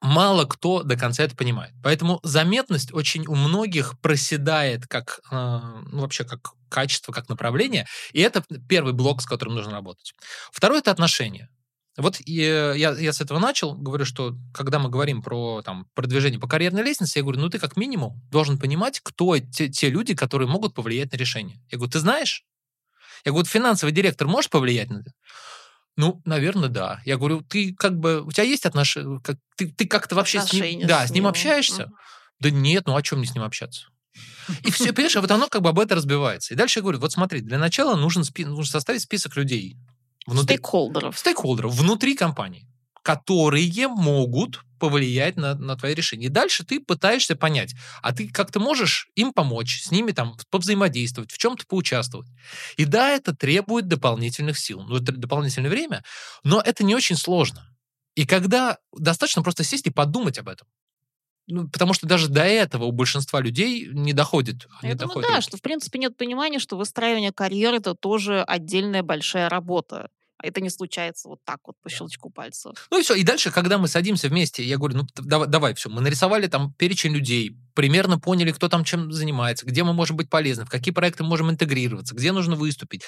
мало 0.00 0.44
кто 0.44 0.82
до 0.82 0.96
конца 0.96 1.24
это 1.24 1.36
понимает. 1.36 1.72
Поэтому 1.82 2.20
заметность 2.22 2.92
очень 2.92 3.26
у 3.26 3.34
многих 3.34 3.98
проседает 4.00 4.86
как 4.86 5.20
э, 5.30 5.60
ну, 5.90 6.00
вообще 6.00 6.24
как 6.24 6.52
качество, 6.68 7.12
как 7.12 7.28
направление. 7.28 7.86
И 8.12 8.20
это 8.20 8.44
первый 8.68 8.92
блок, 8.92 9.22
с 9.22 9.26
которым 9.26 9.54
нужно 9.54 9.72
работать. 9.72 10.14
Второй 10.52 10.80
это 10.80 10.90
отношения. 10.90 11.48
Вот 11.96 12.20
я, 12.26 12.74
я 12.74 13.12
с 13.12 13.20
этого 13.20 13.40
начал, 13.40 13.74
говорю, 13.74 14.04
что 14.04 14.36
когда 14.54 14.78
мы 14.78 14.88
говорим 14.88 15.20
про 15.20 15.62
там, 15.62 15.88
продвижение 15.94 16.38
по 16.38 16.46
карьерной 16.46 16.84
лестнице, 16.84 17.18
я 17.18 17.24
говорю, 17.24 17.40
ну 17.40 17.48
ты 17.48 17.58
как 17.58 17.76
минимум 17.76 18.22
должен 18.30 18.56
понимать, 18.56 19.00
кто 19.00 19.36
те, 19.38 19.68
те 19.68 19.90
люди, 19.90 20.14
которые 20.14 20.48
могут 20.48 20.74
повлиять 20.74 21.12
на 21.12 21.16
решение. 21.16 21.60
Я 21.70 21.78
говорю, 21.78 21.90
ты 21.90 21.98
знаешь? 21.98 22.44
Я 23.24 23.32
говорю, 23.32 23.48
финансовый 23.48 23.90
директор 23.90 24.28
может 24.28 24.52
повлиять 24.52 24.90
на 24.90 24.98
это? 24.98 25.10
Ну, 25.98 26.22
наверное, 26.24 26.68
да. 26.68 27.02
Я 27.04 27.16
говорю, 27.16 27.40
ты 27.40 27.74
как 27.74 27.98
бы, 27.98 28.22
у 28.22 28.30
тебя 28.30 28.44
есть 28.44 28.64
отношения, 28.64 29.18
как, 29.18 29.36
ты, 29.56 29.68
ты 29.68 29.84
как-то 29.84 30.14
вообще 30.14 30.40
с 30.40 30.52
ним, 30.52 30.86
да, 30.86 31.04
с 31.04 31.10
ним 31.10 31.26
общаешься? 31.26 31.86
Угу. 31.86 31.92
Да 32.38 32.50
нет, 32.50 32.86
ну 32.86 32.94
о 32.94 33.02
чем 33.02 33.18
мне 33.18 33.26
с 33.26 33.34
ним 33.34 33.42
общаться? 33.42 33.88
И 34.62 34.70
все, 34.70 34.92
понимаешь, 34.92 35.16
а 35.16 35.20
вот 35.20 35.30
оно 35.32 35.48
как 35.48 35.60
бы 35.60 35.70
об 35.70 35.78
этом 35.80 35.98
разбивается. 35.98 36.54
И 36.54 36.56
дальше 36.56 36.78
я 36.78 36.82
говорю, 36.82 37.00
вот 37.00 37.10
смотри, 37.10 37.40
для 37.40 37.58
начала 37.58 37.96
нужен, 37.96 38.22
спи- 38.22 38.44
нужно 38.44 38.70
составить 38.70 39.02
список 39.02 39.34
людей. 39.34 39.76
Внутри, 40.24 40.54
стейкхолдеров. 40.54 41.18
Стейкхолдеров 41.18 41.74
внутри 41.74 42.14
компании, 42.14 42.68
которые 43.08 43.88
могут 43.88 44.60
повлиять 44.78 45.36
на, 45.38 45.54
на 45.54 45.76
твои 45.76 45.94
решения. 45.94 46.26
И 46.26 46.28
дальше 46.28 46.62
ты 46.62 46.78
пытаешься 46.78 47.36
понять, 47.36 47.74
а 48.02 48.12
ты 48.12 48.28
как-то 48.28 48.60
можешь 48.60 49.08
им 49.14 49.32
помочь, 49.32 49.80
с 49.80 49.90
ними 49.90 50.12
там 50.12 50.36
повзаимодействовать, 50.50 51.32
в 51.32 51.38
чем-то 51.38 51.64
поучаствовать. 51.66 52.28
И 52.76 52.84
да, 52.84 53.08
это 53.08 53.34
требует 53.34 53.88
дополнительных 53.88 54.58
сил, 54.58 54.82
ну, 54.82 54.96
это 54.96 55.12
дополнительное 55.12 55.70
время, 55.70 56.04
но 56.44 56.60
это 56.60 56.84
не 56.84 56.94
очень 56.94 57.16
сложно. 57.16 57.66
И 58.14 58.26
когда 58.26 58.76
достаточно 58.94 59.42
просто 59.42 59.64
сесть 59.64 59.86
и 59.86 59.90
подумать 59.90 60.38
об 60.38 60.50
этом. 60.50 60.68
Ну, 61.46 61.66
потому 61.66 61.94
что 61.94 62.06
даже 62.06 62.28
до 62.28 62.42
этого 62.42 62.84
у 62.84 62.92
большинства 62.92 63.40
людей 63.40 63.88
не 63.90 64.12
доходит. 64.12 64.66
Я 64.82 64.90
не 64.90 64.94
думаю, 64.96 65.08
доходит 65.14 65.30
да, 65.30 65.40
что 65.40 65.56
в 65.56 65.62
принципе 65.62 65.98
нет 65.98 66.14
понимания, 66.14 66.58
что 66.58 66.76
выстраивание 66.76 67.32
карьеры 67.32 67.78
это 67.78 67.94
тоже 67.94 68.42
отдельная 68.42 69.02
большая 69.02 69.48
работа 69.48 70.10
Это 70.42 70.60
не 70.60 70.70
случается 70.70 71.28
вот 71.28 71.40
так 71.44 71.58
вот 71.66 71.76
по 71.82 71.90
щелчку 71.90 72.30
пальцев. 72.30 72.86
Ну 72.90 72.98
и 72.98 73.02
все. 73.02 73.14
И 73.14 73.24
дальше, 73.24 73.50
когда 73.50 73.78
мы 73.78 73.88
садимся 73.88 74.28
вместе, 74.28 74.62
я 74.62 74.76
говорю, 74.76 74.98
ну 74.98 75.06
давай, 75.16 75.48
давай 75.48 75.74
все. 75.74 75.88
Мы 75.88 76.00
нарисовали 76.00 76.46
там 76.46 76.72
перечень 76.74 77.12
людей, 77.12 77.56
примерно 77.74 78.18
поняли, 78.18 78.52
кто 78.52 78.68
там 78.68 78.84
чем 78.84 79.10
занимается, 79.12 79.66
где 79.66 79.82
мы 79.82 79.92
можем 79.92 80.16
быть 80.16 80.30
полезны, 80.30 80.64
в 80.64 80.70
какие 80.70 80.94
проекты 80.94 81.24
мы 81.24 81.30
можем 81.30 81.50
интегрироваться, 81.50 82.14
где 82.14 82.32
нужно 82.32 82.56
выступить 82.56 83.02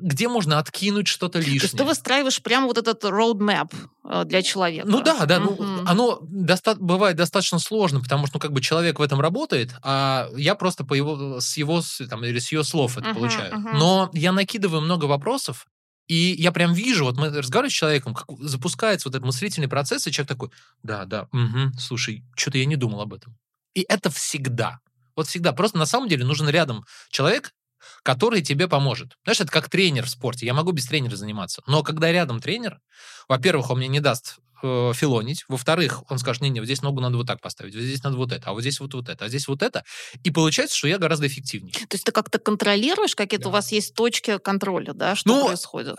где 0.00 0.28
можно 0.28 0.58
откинуть 0.58 1.06
что-то 1.06 1.38
лишнее. 1.38 1.60
То 1.60 1.64
есть 1.64 1.76
ты 1.76 1.84
выстраиваешь 1.84 2.42
прямо 2.42 2.66
вот 2.66 2.78
этот 2.78 3.04
roadmap 3.04 3.74
э, 4.04 4.24
для 4.24 4.42
человека. 4.42 4.86
Ну 4.88 5.02
да, 5.02 5.26
да, 5.26 5.40
угу. 5.40 5.62
ну, 5.62 5.82
оно 5.86 6.18
доста- 6.22 6.76
бывает 6.76 7.16
достаточно 7.16 7.58
сложно, 7.58 8.00
потому 8.00 8.26
что 8.26 8.36
ну, 8.36 8.40
как 8.40 8.52
бы 8.52 8.60
человек 8.60 8.98
в 8.98 9.02
этом 9.02 9.20
работает, 9.20 9.74
а 9.82 10.28
я 10.36 10.54
просто 10.54 10.84
по 10.84 10.94
его, 10.94 11.40
с 11.40 11.56
его 11.56 11.82
там, 12.08 12.24
или 12.24 12.38
с 12.38 12.52
ее 12.52 12.64
слов 12.64 12.96
это 12.96 13.10
угу, 13.10 13.20
получаю. 13.20 13.54
Угу. 13.54 13.68
Но 13.74 14.10
я 14.14 14.32
накидываю 14.32 14.80
много 14.80 15.04
вопросов, 15.04 15.66
и 16.12 16.34
я 16.42 16.52
прям 16.52 16.74
вижу, 16.74 17.04
вот 17.04 17.16
мы 17.16 17.30
разговариваем 17.30 17.70
с 17.70 17.74
человеком, 17.74 18.12
как 18.12 18.26
запускается 18.38 19.08
вот 19.08 19.14
этот 19.14 19.24
мыслительный 19.24 19.66
процесс, 19.68 20.06
и 20.06 20.12
человек 20.12 20.28
такой, 20.28 20.50
да, 20.82 21.06
да, 21.06 21.22
угу, 21.32 21.72
слушай, 21.78 22.22
что-то 22.36 22.58
я 22.58 22.66
не 22.66 22.76
думал 22.76 23.00
об 23.00 23.14
этом. 23.14 23.34
И 23.72 23.86
это 23.88 24.10
всегда. 24.10 24.80
Вот 25.16 25.28
всегда. 25.28 25.52
Просто 25.52 25.78
на 25.78 25.86
самом 25.86 26.10
деле 26.10 26.26
нужен 26.26 26.50
рядом 26.50 26.84
человек, 27.08 27.54
который 28.02 28.42
тебе 28.42 28.68
поможет. 28.68 29.16
Знаешь, 29.24 29.40
это 29.40 29.50
как 29.50 29.70
тренер 29.70 30.04
в 30.04 30.10
спорте. 30.10 30.44
Я 30.44 30.52
могу 30.52 30.72
без 30.72 30.86
тренера 30.86 31.16
заниматься. 31.16 31.62
Но 31.66 31.82
когда 31.82 32.12
рядом 32.12 32.42
тренер, 32.42 32.80
во-первых, 33.26 33.70
он 33.70 33.78
мне 33.78 33.88
не 33.88 34.00
даст 34.00 34.36
э, 34.62 34.92
филонить. 34.94 35.44
Во-вторых, 35.48 36.02
он 36.08 36.18
скажет, 36.18 36.42
не-не, 36.42 36.60
вот 36.60 36.66
здесь 36.66 36.82
ногу 36.82 37.00
надо 37.00 37.16
вот 37.16 37.26
так 37.26 37.40
поставить, 37.40 37.74
вот 37.74 37.82
здесь 37.82 38.02
надо 38.02 38.16
вот 38.16 38.32
это, 38.32 38.50
а 38.50 38.52
вот 38.52 38.60
здесь 38.60 38.80
вот, 38.80 38.94
вот 38.94 39.08
это, 39.08 39.24
а 39.24 39.28
здесь 39.28 39.48
вот 39.48 39.62
это. 39.62 39.84
И 40.22 40.30
получается, 40.30 40.76
что 40.76 40.88
я 40.88 40.98
гораздо 40.98 41.26
эффективнее. 41.26 41.72
То 41.72 41.94
есть 41.94 42.04
ты 42.04 42.12
как-то 42.12 42.38
контролируешь, 42.38 43.14
какие-то 43.14 43.44
да. 43.44 43.48
у 43.50 43.52
вас 43.52 43.72
есть 43.72 43.94
точки 43.94 44.38
контроля, 44.38 44.92
да, 44.92 45.14
что 45.14 45.28
ну, 45.28 45.46
происходит? 45.46 45.96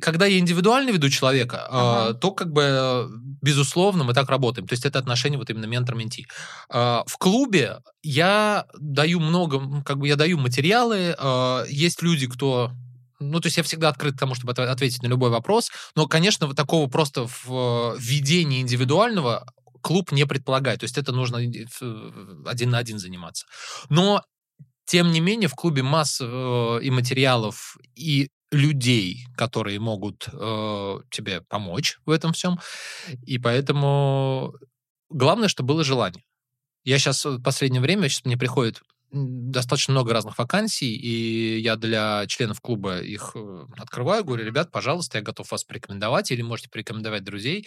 Когда 0.00 0.26
я 0.26 0.38
индивидуально 0.38 0.90
веду 0.90 1.08
человека, 1.08 1.66
ага. 1.68 2.10
э, 2.10 2.14
то 2.14 2.30
как 2.32 2.52
бы, 2.52 3.08
безусловно, 3.42 4.04
мы 4.04 4.14
так 4.14 4.28
работаем. 4.28 4.66
То 4.66 4.74
есть 4.74 4.84
это 4.84 4.98
отношение 4.98 5.38
вот 5.38 5.50
именно 5.50 5.66
ментор-менти. 5.66 6.26
Э, 6.70 7.02
в 7.06 7.18
клубе 7.18 7.78
я 8.02 8.66
даю 8.78 9.20
много, 9.20 9.82
как 9.82 9.98
бы 9.98 10.08
я 10.08 10.16
даю 10.16 10.38
материалы, 10.38 11.16
э, 11.18 11.64
есть 11.68 12.02
люди, 12.02 12.26
кто 12.26 12.72
ну, 13.30 13.40
то 13.40 13.46
есть 13.46 13.56
я 13.56 13.62
всегда 13.62 13.88
открыт 13.88 14.16
к 14.16 14.18
тому, 14.18 14.34
чтобы 14.34 14.52
ответить 14.52 15.02
на 15.02 15.08
любой 15.08 15.30
вопрос. 15.30 15.70
Но, 15.96 16.06
конечно, 16.06 16.46
вот 16.46 16.56
такого 16.56 16.88
просто 16.88 17.26
в 17.26 17.96
введении 17.98 18.60
индивидуального 18.60 19.46
клуб 19.80 20.12
не 20.12 20.26
предполагает. 20.26 20.80
То 20.80 20.84
есть 20.84 20.98
это 20.98 21.12
нужно 21.12 21.38
один 21.38 22.70
на 22.70 22.78
один 22.78 22.98
заниматься. 22.98 23.46
Но, 23.88 24.22
тем 24.86 25.12
не 25.12 25.20
менее, 25.20 25.48
в 25.48 25.54
клубе 25.54 25.82
масса 25.82 26.24
э, 26.26 26.80
и 26.82 26.90
материалов, 26.90 27.76
и 27.94 28.30
людей, 28.50 29.26
которые 29.36 29.80
могут 29.80 30.28
э, 30.32 30.98
тебе 31.10 31.42
помочь 31.42 31.98
в 32.06 32.10
этом 32.10 32.32
всем. 32.32 32.58
И 33.26 33.38
поэтому 33.38 34.54
главное, 35.10 35.48
чтобы 35.48 35.68
было 35.68 35.84
желание. 35.84 36.24
Я 36.84 36.98
сейчас 36.98 37.24
в 37.24 37.42
последнее 37.42 37.80
время, 37.80 38.08
сейчас 38.08 38.24
мне 38.24 38.36
приходит 38.36 38.82
достаточно 39.14 39.92
много 39.92 40.12
разных 40.12 40.38
вакансий, 40.38 40.94
и 40.94 41.58
я 41.60 41.76
для 41.76 42.26
членов 42.26 42.60
клуба 42.60 42.98
их 43.00 43.32
э, 43.34 43.66
открываю, 43.76 44.24
говорю, 44.24 44.44
ребят, 44.44 44.70
пожалуйста, 44.70 45.18
я 45.18 45.24
готов 45.24 45.50
вас 45.50 45.64
порекомендовать, 45.64 46.30
или 46.30 46.42
можете 46.42 46.68
порекомендовать 46.68 47.24
друзей. 47.24 47.66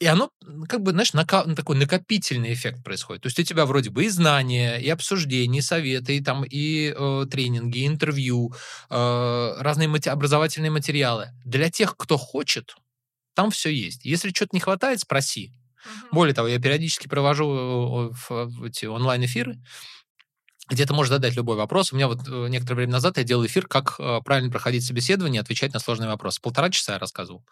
И 0.00 0.06
оно, 0.06 0.30
как 0.66 0.82
бы, 0.82 0.92
знаешь, 0.92 1.12
нака- 1.12 1.54
такой 1.54 1.76
накопительный 1.76 2.54
эффект 2.54 2.82
происходит. 2.82 3.22
То 3.22 3.26
есть 3.26 3.38
у 3.38 3.42
тебя 3.42 3.66
вроде 3.66 3.90
бы 3.90 4.04
и 4.04 4.08
знания, 4.08 4.78
и 4.78 4.88
обсуждения, 4.88 5.58
и 5.58 5.62
советы, 5.62 6.16
и, 6.16 6.20
там, 6.22 6.42
и 6.42 6.94
э, 6.96 7.26
тренинги, 7.30 7.80
и 7.80 7.86
интервью, 7.86 8.54
э, 8.88 9.54
разные 9.58 9.88
мати- 9.88 10.08
образовательные 10.08 10.70
материалы. 10.70 11.28
Для 11.44 11.70
тех, 11.70 11.98
кто 11.98 12.16
хочет, 12.16 12.76
там 13.34 13.50
все 13.50 13.68
есть. 13.68 14.06
Если 14.06 14.30
что-то 14.30 14.50
не 14.56 14.60
хватает, 14.60 15.00
спроси. 15.00 15.52
Угу. 15.84 16.16
Более 16.16 16.34
того, 16.34 16.48
я 16.48 16.58
периодически 16.58 17.06
провожу 17.06 18.14
э, 18.30 18.48
эти 18.66 18.86
онлайн-эфиры, 18.86 19.58
где 20.70 20.86
ты 20.86 20.94
можешь 20.94 21.10
задать 21.10 21.34
любой 21.36 21.56
вопрос. 21.56 21.92
У 21.92 21.96
меня 21.96 22.06
вот 22.06 22.20
э, 22.28 22.48
некоторое 22.48 22.76
время 22.76 22.92
назад 22.92 23.18
я 23.18 23.24
делал 23.24 23.44
эфир, 23.44 23.66
как 23.66 23.96
э, 23.98 24.20
правильно 24.24 24.50
проходить 24.50 24.84
собеседование, 24.84 25.40
отвечать 25.40 25.74
на 25.74 25.80
сложные 25.80 26.08
вопросы. 26.08 26.40
Полтора 26.40 26.70
часа 26.70 26.92
я 26.92 26.98
рассказывал. 26.98 27.44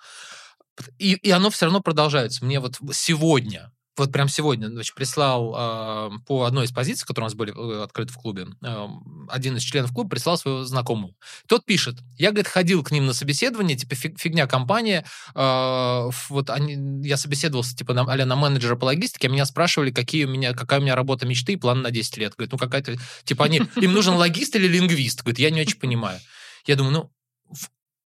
И, 0.98 1.14
и 1.14 1.30
оно 1.30 1.50
все 1.50 1.66
равно 1.66 1.80
продолжается. 1.80 2.44
Мне 2.44 2.60
вот 2.60 2.76
сегодня 2.92 3.72
вот 3.98 4.12
прям 4.12 4.28
сегодня 4.28 4.68
значит, 4.68 4.94
прислал 4.94 5.54
э, 5.56 6.10
по 6.26 6.44
одной 6.44 6.66
из 6.66 6.72
позиций, 6.72 7.06
которые 7.06 7.26
у 7.26 7.28
нас 7.28 7.34
были 7.34 7.52
э, 7.52 7.82
открыты 7.82 8.12
в 8.12 8.16
клубе, 8.16 8.46
э, 8.62 8.86
один 9.28 9.56
из 9.56 9.62
членов 9.62 9.92
клуба 9.92 10.10
прислал 10.10 10.38
своего 10.38 10.64
знакомого. 10.64 11.14
Тот 11.46 11.64
пишет, 11.64 11.96
я, 12.16 12.30
говорит, 12.30 12.48
ходил 12.48 12.82
к 12.82 12.90
ним 12.90 13.06
на 13.06 13.12
собеседование, 13.12 13.76
типа 13.76 13.94
фигня 13.94 14.46
компания, 14.46 15.04
э, 15.34 16.10
вот 16.28 16.50
они, 16.50 17.06
я 17.06 17.16
собеседовался, 17.16 17.76
типа, 17.76 17.94
на, 17.94 18.02
а 18.02 18.26
на 18.26 18.36
менеджера 18.36 18.76
по 18.76 18.86
логистике, 18.86 19.28
а 19.28 19.30
меня 19.30 19.46
спрашивали, 19.46 19.90
какие 19.90 20.24
у 20.24 20.28
меня, 20.28 20.54
какая 20.54 20.80
у 20.80 20.82
меня 20.82 20.94
работа 20.94 21.26
мечты 21.26 21.52
и 21.52 21.56
план 21.56 21.82
на 21.82 21.90
10 21.90 22.16
лет. 22.18 22.34
Говорит, 22.34 22.52
ну 22.52 22.58
какая-то, 22.58 22.96
типа, 23.24 23.44
они, 23.44 23.58
им 23.76 23.92
нужен 23.92 24.14
логист 24.14 24.56
или 24.56 24.66
лингвист? 24.66 25.22
Говорит, 25.22 25.38
я 25.38 25.50
не 25.50 25.60
очень 25.60 25.78
понимаю. 25.78 26.20
Я 26.66 26.76
думаю, 26.76 26.92
ну, 26.92 27.12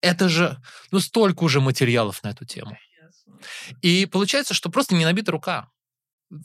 это 0.00 0.28
же, 0.28 0.60
ну, 0.90 1.00
столько 1.00 1.44
уже 1.44 1.60
материалов 1.60 2.22
на 2.22 2.28
эту 2.28 2.44
тему. 2.44 2.76
И 3.80 4.06
получается, 4.06 4.54
что 4.54 4.70
просто 4.70 4.94
не 4.94 5.04
набита 5.04 5.32
рука 5.32 5.68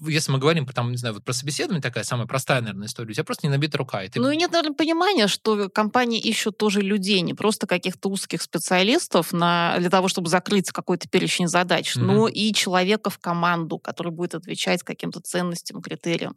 если 0.02 0.32
мы 0.32 0.40
говорим 0.40 0.66
там, 0.68 0.92
не 0.92 0.98
знаю, 0.98 1.16
вот 1.16 1.24
про 1.24 1.34
собеседование, 1.34 1.82
такая 1.82 2.04
самая 2.04 2.28
простая, 2.28 2.62
наверное, 2.62 2.88
история, 2.88 3.12
у 3.12 3.14
тебя 3.14 3.24
просто 3.24 3.48
не 3.48 3.52
набита 3.52 3.78
рука. 3.78 4.04
И 4.04 4.10
ты... 4.10 4.20
Ну 4.20 4.30
и 4.30 4.36
нет, 4.36 4.52
наверное, 4.52 4.76
понимания, 4.76 5.28
что 5.28 5.70
компании 5.70 6.20
ищут 6.20 6.58
тоже 6.58 6.82
людей, 6.82 7.22
не 7.22 7.34
просто 7.34 7.68
каких-то 7.68 8.10
узких 8.10 8.42
специалистов 8.42 9.32
на, 9.32 9.76
для 9.80 9.90
того, 9.90 10.08
чтобы 10.08 10.30
закрыть 10.30 10.72
какой-то 10.72 11.08
перечень 11.08 11.48
задач, 11.48 11.96
mm-hmm. 11.96 12.02
но 12.02 12.28
и 12.28 12.54
человека 12.54 13.10
в 13.10 13.20
команду, 13.20 13.80
который 13.80 14.12
будет 14.12 14.36
отвечать 14.36 14.84
каким-то 14.84 15.22
ценностям, 15.22 15.82
критериям 15.82 16.36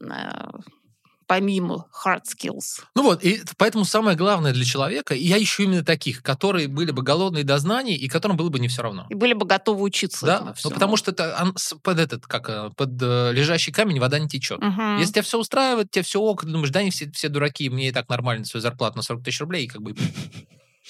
э, 0.00 0.30
помимо 1.28 1.86
hard 2.04 2.22
skills. 2.24 2.82
Ну 2.96 3.02
вот, 3.02 3.22
и 3.22 3.40
поэтому 3.58 3.84
самое 3.84 4.16
главное 4.16 4.52
для 4.52 4.64
человека, 4.64 5.14
и 5.14 5.24
я 5.24 5.40
ищу 5.40 5.64
именно 5.64 5.84
таких, 5.84 6.22
которые 6.22 6.68
были 6.68 6.90
бы 6.90 7.02
голодные 7.02 7.44
до 7.44 7.58
знаний, 7.58 7.94
и 7.94 8.08
которым 8.08 8.36
было 8.36 8.48
бы 8.48 8.58
не 8.58 8.66
все 8.66 8.82
равно. 8.82 9.06
И 9.10 9.14
были 9.14 9.34
бы 9.34 9.46
готовы 9.46 9.82
учиться. 9.82 10.24
Да, 10.24 10.54
ну, 10.64 10.70
потому 10.70 10.96
что 10.96 11.12
это 11.12 11.52
под 11.82 11.98
этот, 11.98 12.26
как 12.26 12.48
э, 12.48 12.70
под 12.74 13.00
э, 13.00 13.32
лежащий 13.32 13.70
камень 13.70 14.00
вода 14.00 14.18
не 14.18 14.26
течет. 14.26 14.58
Угу. 14.58 14.82
Если 14.98 15.12
тебя 15.12 15.22
все 15.22 15.38
устраивает, 15.38 15.90
тебя 15.90 16.02
все 16.02 16.18
ок, 16.18 16.40
ты 16.42 16.48
думаешь, 16.48 16.70
да, 16.70 16.80
они 16.80 16.90
все, 16.90 17.10
все 17.12 17.28
дураки, 17.28 17.68
мне 17.68 17.88
и 17.88 17.92
так 17.92 18.08
нормально 18.08 18.46
свою 18.46 18.62
зарплату 18.62 18.96
на 18.96 19.02
40 19.02 19.22
тысяч 19.22 19.40
рублей, 19.40 19.64
и 19.66 19.68
как 19.68 19.82
бы 19.82 19.94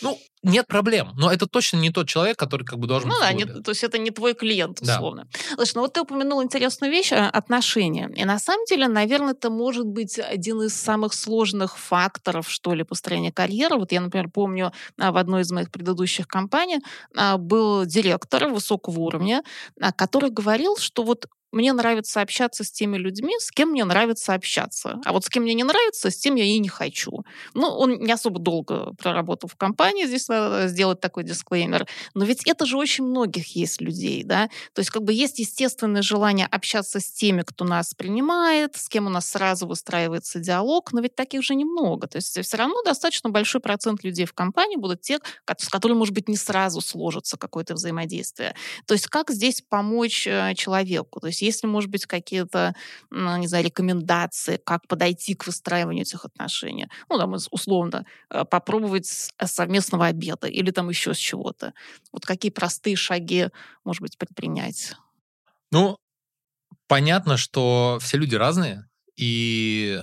ну, 0.03 0.19
нет 0.43 0.67
проблем, 0.67 1.13
но 1.17 1.33
это 1.33 1.47
точно 1.47 1.79
не 1.79 1.91
тот 1.91 2.09
человек, 2.09 2.39
который 2.39 2.65
как 2.65 2.79
бы 2.79 2.87
должен... 2.87 3.09
Ну 3.09 3.17
да, 3.19 3.33
не, 3.33 3.45
то 3.45 3.71
есть 3.71 3.83
это 3.83 3.99
не 3.99 4.11
твой 4.11 4.35
клиент, 4.35 4.81
условно. 4.81 5.27
Да. 5.33 5.57
Слушай, 5.57 5.73
ну 5.75 5.81
вот 5.83 5.93
ты 5.93 6.01
упомянул 6.01 6.43
интересную 6.43 6.93
вещь, 6.93 7.13
а, 7.13 7.29
отношения. 7.29 8.11
И 8.17 8.25
на 8.25 8.39
самом 8.39 8.65
деле, 8.67 8.89
наверное, 8.89 9.33
это 9.33 9.51
может 9.51 9.87
быть 9.87 10.19
один 10.19 10.63
из 10.63 10.75
самых 10.75 11.15
сложных 11.15 11.77
факторов, 11.77 12.49
что 12.51 12.75
ли, 12.75 12.85
построения 12.85 13.33
карьеры. 13.33 13.77
Вот 13.77 13.93
я, 13.93 14.01
например, 14.01 14.31
помню, 14.31 14.73
а, 14.99 15.11
в 15.11 15.17
одной 15.17 15.43
из 15.43 15.51
моих 15.51 15.71
предыдущих 15.71 16.29
компаний 16.29 16.79
а, 17.17 17.37
был 17.37 17.85
директор 17.85 18.49
высокого 18.49 19.01
уровня, 19.01 19.43
который 19.97 20.31
говорил, 20.31 20.77
что 20.77 21.03
вот 21.03 21.27
мне 21.53 21.73
нравится 21.73 22.21
общаться 22.21 22.65
с 22.65 22.71
теми 22.71 22.97
людьми, 22.97 23.35
с 23.39 23.51
кем 23.51 23.71
мне 23.71 23.85
нравится 23.85 24.35
общаться. 24.35 25.01
А 25.05 25.13
вот 25.13 25.25
с 25.25 25.29
кем 25.29 25.45
мне 25.45 25.55
не 25.55 25.65
нравится, 25.65 26.11
с 26.11 26.17
тем 26.17 26.35
я 26.35 26.45
и 26.45 26.59
не 26.59 26.69
хочу. 26.69 27.25
Ну, 27.55 27.69
он 27.69 27.99
не 28.01 28.13
особо 28.13 28.39
долго 28.39 28.93
проработал 28.95 29.49
в 29.49 29.57
компании, 29.57 30.07
здесь 30.07 30.29
надо 30.29 30.69
сделать 30.69 31.01
такой 31.01 31.25
дисклеймер. 31.25 31.87
Но 32.15 32.25
ведь 32.25 32.47
это 32.47 32.67
же 32.67 32.77
очень 32.77 33.05
многих 33.05 33.57
есть 33.57 33.81
людей, 33.81 34.23
да? 34.25 34.49
То 34.75 34.81
есть 34.81 34.91
как 34.91 35.03
бы 35.03 35.13
есть 35.13 35.39
естественное 35.39 36.03
желание 36.03 36.47
общаться 36.47 37.01
с 37.01 37.11
теми, 37.11 37.43
кто 37.43 37.65
нас 37.65 37.95
принимает, 37.95 38.77
с 38.77 38.89
кем 38.89 39.07
у 39.07 39.11
нас 39.11 39.31
сразу 39.31 39.67
выстраивается 39.67 40.41
диалог, 40.41 40.93
но 40.93 41.01
ведь 41.01 41.15
таких 41.15 41.43
же 41.43 41.55
немного. 41.55 42.07
То 42.07 42.17
есть 42.17 42.39
все 42.41 42.57
равно 42.57 42.83
достаточно 42.83 43.31
большой 43.31 43.61
процент 43.61 44.05
людей 44.05 44.27
в 44.27 44.35
компании 44.35 44.77
будут 44.77 45.01
те, 45.01 45.19
с 45.57 45.69
которыми, 45.69 45.99
может 45.99 46.15
быть, 46.15 46.29
не 46.29 46.37
сразу 46.37 46.81
сложится 46.81 47.37
какое-то 47.37 47.75
взаимодействие. 47.75 48.55
То 48.87 48.95
есть 48.95 49.07
как 49.07 49.31
здесь 49.31 49.63
помочь 49.67 50.27
э, 50.27 50.55
человеку? 50.55 51.21
То 51.21 51.29
есть 51.29 51.38
есть 51.43 51.59
если, 51.59 51.67
может 51.67 51.91
быть, 51.91 52.07
какие-то, 52.07 52.75
ну, 53.11 53.37
не 53.37 53.49
знаю, 53.49 53.65
рекомендации, 53.65 54.61
как 54.65 54.87
подойти 54.87 55.35
к 55.35 55.47
выстраиванию 55.47 56.03
этих 56.03 56.25
отношений. 56.25 56.89
Ну, 57.09 57.19
там, 57.19 57.35
условно, 57.51 58.07
э, 58.31 58.45
попробовать 58.45 59.31
э, 59.39 59.47
совместного 59.47 60.07
обеда 60.07 60.47
или 60.47 60.71
там 60.71 60.89
еще 60.89 61.15
с 61.15 61.19
чего-то. 61.19 61.75
Вот 62.13 62.25
какие 62.25 62.51
простые 62.53 62.97
шаги, 62.97 63.49
может 63.85 64.03
быть, 64.03 64.17
предпринять? 64.17 64.95
Ну, 65.73 65.99
понятно, 66.87 67.37
что 67.37 67.99
все 68.01 68.17
люди 68.17 68.37
разные, 68.37 68.89
и 69.17 70.03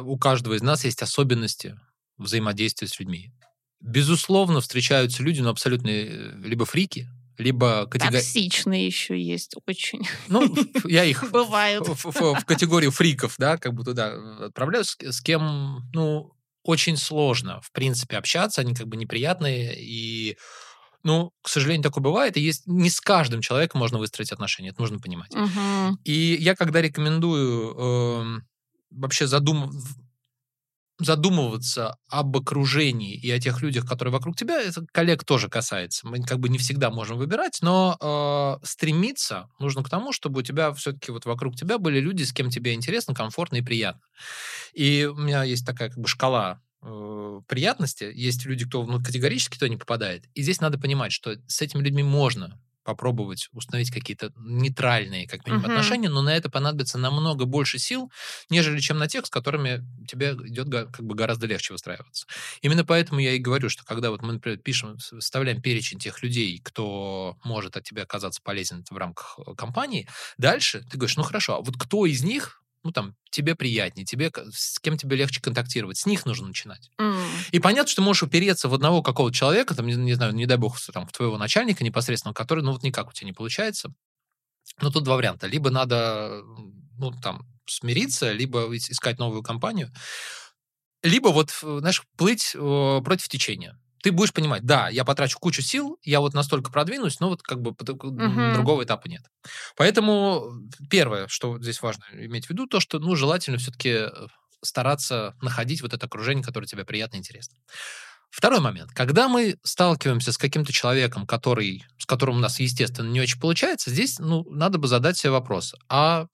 у 0.00 0.18
каждого 0.18 0.54
из 0.54 0.62
нас 0.62 0.84
есть 0.84 1.02
особенности 1.02 1.78
взаимодействия 2.16 2.88
с 2.88 2.98
людьми. 2.98 3.32
Безусловно, 3.80 4.60
встречаются 4.60 5.22
люди, 5.22 5.40
но 5.40 5.50
абсолютно 5.50 5.88
э, 5.88 6.32
либо 6.42 6.64
фрики, 6.64 7.08
либо 7.38 7.86
категория... 7.86 8.18
Токсичные 8.18 8.86
еще 8.86 9.20
есть 9.20 9.54
очень. 9.66 10.06
Ну, 10.28 10.54
я 10.84 11.04
их 11.04 11.30
Бывают. 11.30 11.86
В, 11.88 12.04
в, 12.04 12.40
в 12.40 12.44
категорию 12.44 12.90
фриков, 12.90 13.36
да, 13.38 13.56
как 13.56 13.74
бы 13.74 13.84
туда 13.84 14.46
отправляю, 14.46 14.84
с, 14.84 14.96
с 15.00 15.20
кем, 15.20 15.88
ну, 15.92 16.32
очень 16.64 16.96
сложно, 16.96 17.60
в 17.62 17.72
принципе, 17.72 18.18
общаться, 18.18 18.60
они 18.60 18.74
как 18.74 18.88
бы 18.88 18.96
неприятные, 18.96 19.74
и 19.78 20.36
Ну, 21.04 21.32
к 21.42 21.48
сожалению, 21.48 21.84
такое 21.84 22.02
бывает, 22.02 22.36
и 22.36 22.40
есть 22.40 22.66
не 22.66 22.90
с 22.90 23.00
каждым 23.00 23.40
человеком 23.40 23.80
можно 23.80 23.98
выстроить 23.98 24.32
отношения, 24.32 24.70
это 24.70 24.80
нужно 24.80 24.98
понимать. 24.98 25.32
Мгм. 25.34 25.98
И 26.04 26.36
я 26.40 26.54
когда 26.56 26.82
рекомендую 26.82 27.74
эм, 27.78 28.48
вообще 28.90 29.26
задум... 29.26 29.70
задумываться 30.98 31.96
об 32.08 32.36
окружении 32.36 33.14
и 33.14 33.30
о 33.30 33.38
тех 33.38 33.62
людях, 33.62 33.86
которые 33.86 34.12
вокруг 34.12 34.36
тебя, 34.36 34.60
это 34.60 34.84
коллег 34.92 35.24
тоже 35.24 35.48
касается. 35.48 36.06
Мы 36.06 36.22
как 36.22 36.40
бы 36.40 36.48
не 36.48 36.58
всегда 36.58 36.90
можем 36.90 37.18
выбирать, 37.18 37.58
но 37.62 37.96
э, 38.00 38.66
стремиться 38.66 39.48
нужно 39.60 39.84
к 39.84 39.90
тому, 39.90 40.12
чтобы 40.12 40.40
у 40.40 40.42
тебя 40.42 40.72
все-таки 40.72 41.12
вот 41.12 41.24
вокруг 41.24 41.56
тебя 41.56 41.78
были 41.78 42.00
люди, 42.00 42.24
с 42.24 42.32
кем 42.32 42.50
тебе 42.50 42.74
интересно, 42.74 43.14
комфортно 43.14 43.56
и 43.56 43.62
приятно. 43.62 44.02
И 44.72 45.08
у 45.10 45.16
меня 45.16 45.44
есть 45.44 45.64
такая 45.64 45.88
как 45.88 45.98
бы 45.98 46.08
шкала 46.08 46.60
э, 46.82 47.40
приятности. 47.46 48.10
Есть 48.12 48.44
люди, 48.46 48.66
кто 48.66 48.84
ну, 48.84 49.02
категорически 49.02 49.56
туда 49.56 49.68
не 49.68 49.76
попадает. 49.76 50.24
И 50.34 50.42
здесь 50.42 50.60
надо 50.60 50.78
понимать, 50.78 51.12
что 51.12 51.36
с 51.46 51.62
этими 51.62 51.82
людьми 51.82 52.02
можно 52.02 52.60
попробовать 52.88 53.48
установить 53.52 53.90
какие-то 53.90 54.32
нейтральные, 54.36 55.28
как 55.28 55.46
минимум, 55.46 55.66
Мгм. 55.66 55.66
отношения, 55.66 56.08
но 56.08 56.22
на 56.22 56.34
это 56.34 56.48
понадобится 56.50 56.96
намного 56.98 57.44
больше 57.44 57.78
сил, 57.78 58.10
нежели 58.48 58.80
чем 58.80 58.98
на 58.98 59.08
тех, 59.08 59.26
с 59.26 59.30
которыми 59.30 59.82
тебе 60.08 60.32
идет 60.32 60.68
как 60.70 61.04
бы 61.04 61.14
гораздо 61.14 61.46
легче 61.46 61.74
выстраиваться. 61.74 62.26
Именно 62.62 62.84
поэтому 62.84 63.20
я 63.20 63.32
и 63.32 63.38
говорю, 63.38 63.68
что 63.68 63.84
когда 63.84 64.10
вот 64.10 64.22
мы, 64.22 64.32
например, 64.34 64.58
пишем, 64.58 64.96
вставляем 64.98 65.60
перечень 65.60 65.98
тех 65.98 66.22
людей, 66.22 66.60
кто 66.64 67.36
может 67.44 67.76
от 67.76 67.84
тебя 67.84 68.04
оказаться 68.04 68.40
полезен 68.42 68.84
в 68.90 68.96
рамках 68.96 69.38
э, 69.46 69.54
компании, 69.54 70.08
дальше 70.38 70.80
ты 70.90 70.96
говоришь, 70.96 71.16
ну 71.16 71.22
хорошо, 71.24 71.56
а 71.56 71.60
вот 71.62 71.76
кто 71.78 72.06
из 72.06 72.22
них, 72.24 72.62
ну 72.84 72.92
там, 72.92 73.16
тебе 73.30 73.54
приятнее, 73.54 74.04
тебе, 74.04 74.30
с 74.52 74.78
кем 74.78 74.96
тебе 74.96 75.16
легче 75.16 75.40
контактировать, 75.40 75.98
с 75.98 76.06
них 76.06 76.26
нужно 76.26 76.48
начинать. 76.48 76.90
М. 76.98 77.16
И 77.52 77.58
понятно, 77.58 77.88
что 77.88 77.96
ты 78.02 78.06
можешь 78.06 78.22
упереться 78.22 78.68
в 78.68 78.74
одного 78.74 79.02
какого-то 79.02 79.36
человека, 79.36 79.74
там, 79.74 79.86
не, 79.86 79.94
не 79.94 80.14
знаю, 80.14 80.34
не 80.34 80.46
дай 80.46 80.56
бог, 80.56 80.78
там, 80.92 81.06
в 81.06 81.12
твоего 81.12 81.38
начальника 81.38 81.84
непосредственно, 81.84 82.34
который, 82.34 82.62
ну, 82.64 82.72
вот 82.72 82.82
никак 82.82 83.08
у 83.08 83.12
тебя 83.12 83.26
не 83.26 83.32
получается. 83.32 83.92
Но 84.80 84.90
тут 84.90 85.04
два 85.04 85.16
варианта. 85.16 85.46
Либо 85.46 85.70
надо, 85.70 86.42
ну, 86.98 87.12
там, 87.22 87.46
смириться, 87.66 88.32
либо 88.32 88.74
ис- 88.74 88.90
искать 88.90 89.18
новую 89.18 89.42
компанию, 89.42 89.92
либо 91.02 91.28
вот, 91.28 91.50
знаешь, 91.62 92.02
плыть 92.16 92.52
э, 92.54 93.00
против 93.04 93.28
течения. 93.28 93.78
Ты 94.02 94.12
будешь 94.12 94.32
понимать, 94.32 94.64
да, 94.64 94.88
я 94.88 95.04
потрачу 95.04 95.38
кучу 95.38 95.62
сил, 95.62 95.98
я 96.02 96.20
вот 96.20 96.34
настолько 96.34 96.70
продвинусь, 96.70 97.20
но 97.20 97.28
вот 97.30 97.42
как 97.42 97.60
бы 97.60 97.74
Мгм. 98.02 98.52
другого 98.52 98.84
этапа 98.84 99.08
нет. 99.08 99.22
Поэтому 99.76 100.50
первое, 100.90 101.26
что 101.28 101.60
здесь 101.60 101.82
важно 101.82 102.04
иметь 102.12 102.46
в 102.46 102.50
виду, 102.50 102.66
то, 102.66 102.80
что, 102.80 102.98
ну, 102.98 103.16
желательно 103.16 103.58
все-таки 103.58 104.06
стараться 104.62 105.34
находить 105.40 105.82
вот 105.82 105.94
это 105.94 106.06
окружение, 106.06 106.42
которое 106.44 106.66
тебе 106.66 106.84
приятно 106.84 107.16
и 107.16 107.18
интересно. 107.20 107.56
Второй 108.30 108.60
момент. 108.60 108.92
Когда 108.92 109.28
мы 109.28 109.56
сталкиваемся 109.64 110.32
с 110.32 110.38
каким-то 110.38 110.72
человеком, 110.72 111.26
который, 111.26 111.84
с 111.98 112.04
которым 112.06 112.36
у 112.36 112.40
нас, 112.40 112.60
естественно, 112.60 113.08
не 113.08 113.20
очень 113.20 113.40
получается, 113.40 113.90
здесь 113.90 114.18
ну, 114.18 114.44
надо 114.50 114.78
бы 114.78 114.86
задать 114.86 115.16
себе 115.16 115.30
вопрос, 115.32 115.74
а 115.88 116.26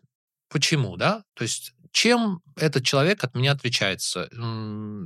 почему, 0.50 0.96
да? 0.96 1.24
То 1.34 1.44
есть 1.44 1.72
чем 1.92 2.40
этот 2.56 2.84
человек 2.84 3.24
от 3.24 3.34
меня 3.34 3.52
отличается? 3.52 4.28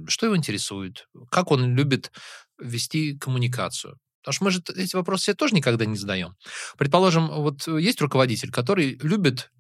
Что 0.09 0.27
его 0.27 0.37
интересует? 0.37 1.07
Как 1.31 1.51
он 1.51 1.75
любит 1.77 2.13
вести 2.59 3.17
коммуникацию? 3.19 3.99
Потому 4.23 4.35
что 4.35 4.45
мы 4.45 4.51
же 4.51 4.63
эти 4.77 4.95
вопросы 4.97 5.25
себе 5.25 5.37
тоже 5.37 5.55
никогда 5.55 5.87
не 5.87 5.97
задаем. 5.97 6.37
Предположим, 6.77 7.29
вот 7.29 7.67
есть 7.67 8.01
руководитель, 8.01 8.51
который 8.51 8.99
любит 9.03 9.51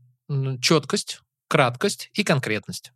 четкость, 0.60 1.20
краткость 1.48 2.10
и 2.12 2.24
конкретность. 2.24 2.92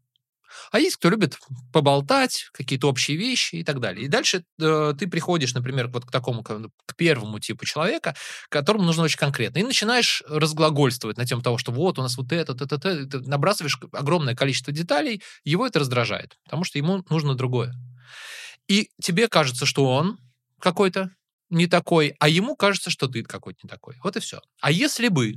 А 0.71 0.79
есть 0.79 0.97
кто 0.97 1.09
любит 1.09 1.39
поболтать, 1.73 2.49
какие-то 2.53 2.89
общие 2.89 3.17
вещи 3.17 3.57
и 3.57 3.65
так 3.65 3.81
далее. 3.81 4.05
И 4.05 4.09
дальше 4.09 4.45
э, 4.61 4.95
ты 4.99 5.07
приходишь, 5.07 5.55
например, 5.55 5.89
вот 5.89 6.05
к 6.05 6.11
такому, 6.11 6.43
к 6.43 6.53
к 6.87 6.97
первому 6.97 7.39
типу 7.39 7.65
человека, 7.65 8.15
которому 8.49 8.85
нужно 8.85 9.05
очень 9.05 9.19
конкретно, 9.19 9.61
и 9.61 9.63
начинаешь 9.63 10.23
разглагольствовать 10.29 11.17
на 11.17 11.25
тему 11.25 11.43
того, 11.43 11.59
что 11.59 11.73
вот 11.73 11.99
у 11.99 12.03
нас 12.03 12.17
вот 12.17 12.33
это, 12.33 12.53
это, 12.53 12.75
это, 12.75 12.89
это, 12.89 13.21
набрасываешь 13.21 13.79
огромное 13.93 14.35
количество 14.35 14.73
деталей, 14.73 15.23
его 15.45 15.67
это 15.67 15.79
раздражает, 15.79 16.37
потому 16.45 16.65
что 16.65 16.79
ему 16.79 17.05
нужно 17.09 17.35
другое. 17.35 17.75
И 18.69 18.91
тебе 19.01 19.29
кажется, 19.29 19.67
что 19.67 19.87
он 19.87 20.19
какой-то 20.61 21.11
не 21.51 21.67
такой, 21.67 22.15
а 22.19 22.29
ему 22.29 22.57
кажется, 22.57 22.91
что 22.91 23.09
ты 23.09 23.23
какой-то 23.23 23.61
не 23.63 23.69
такой. 23.69 23.97
Вот 24.03 24.17
и 24.17 24.21
все. 24.21 24.41
А 24.61 24.71
если 24.71 25.09
бы 25.09 25.35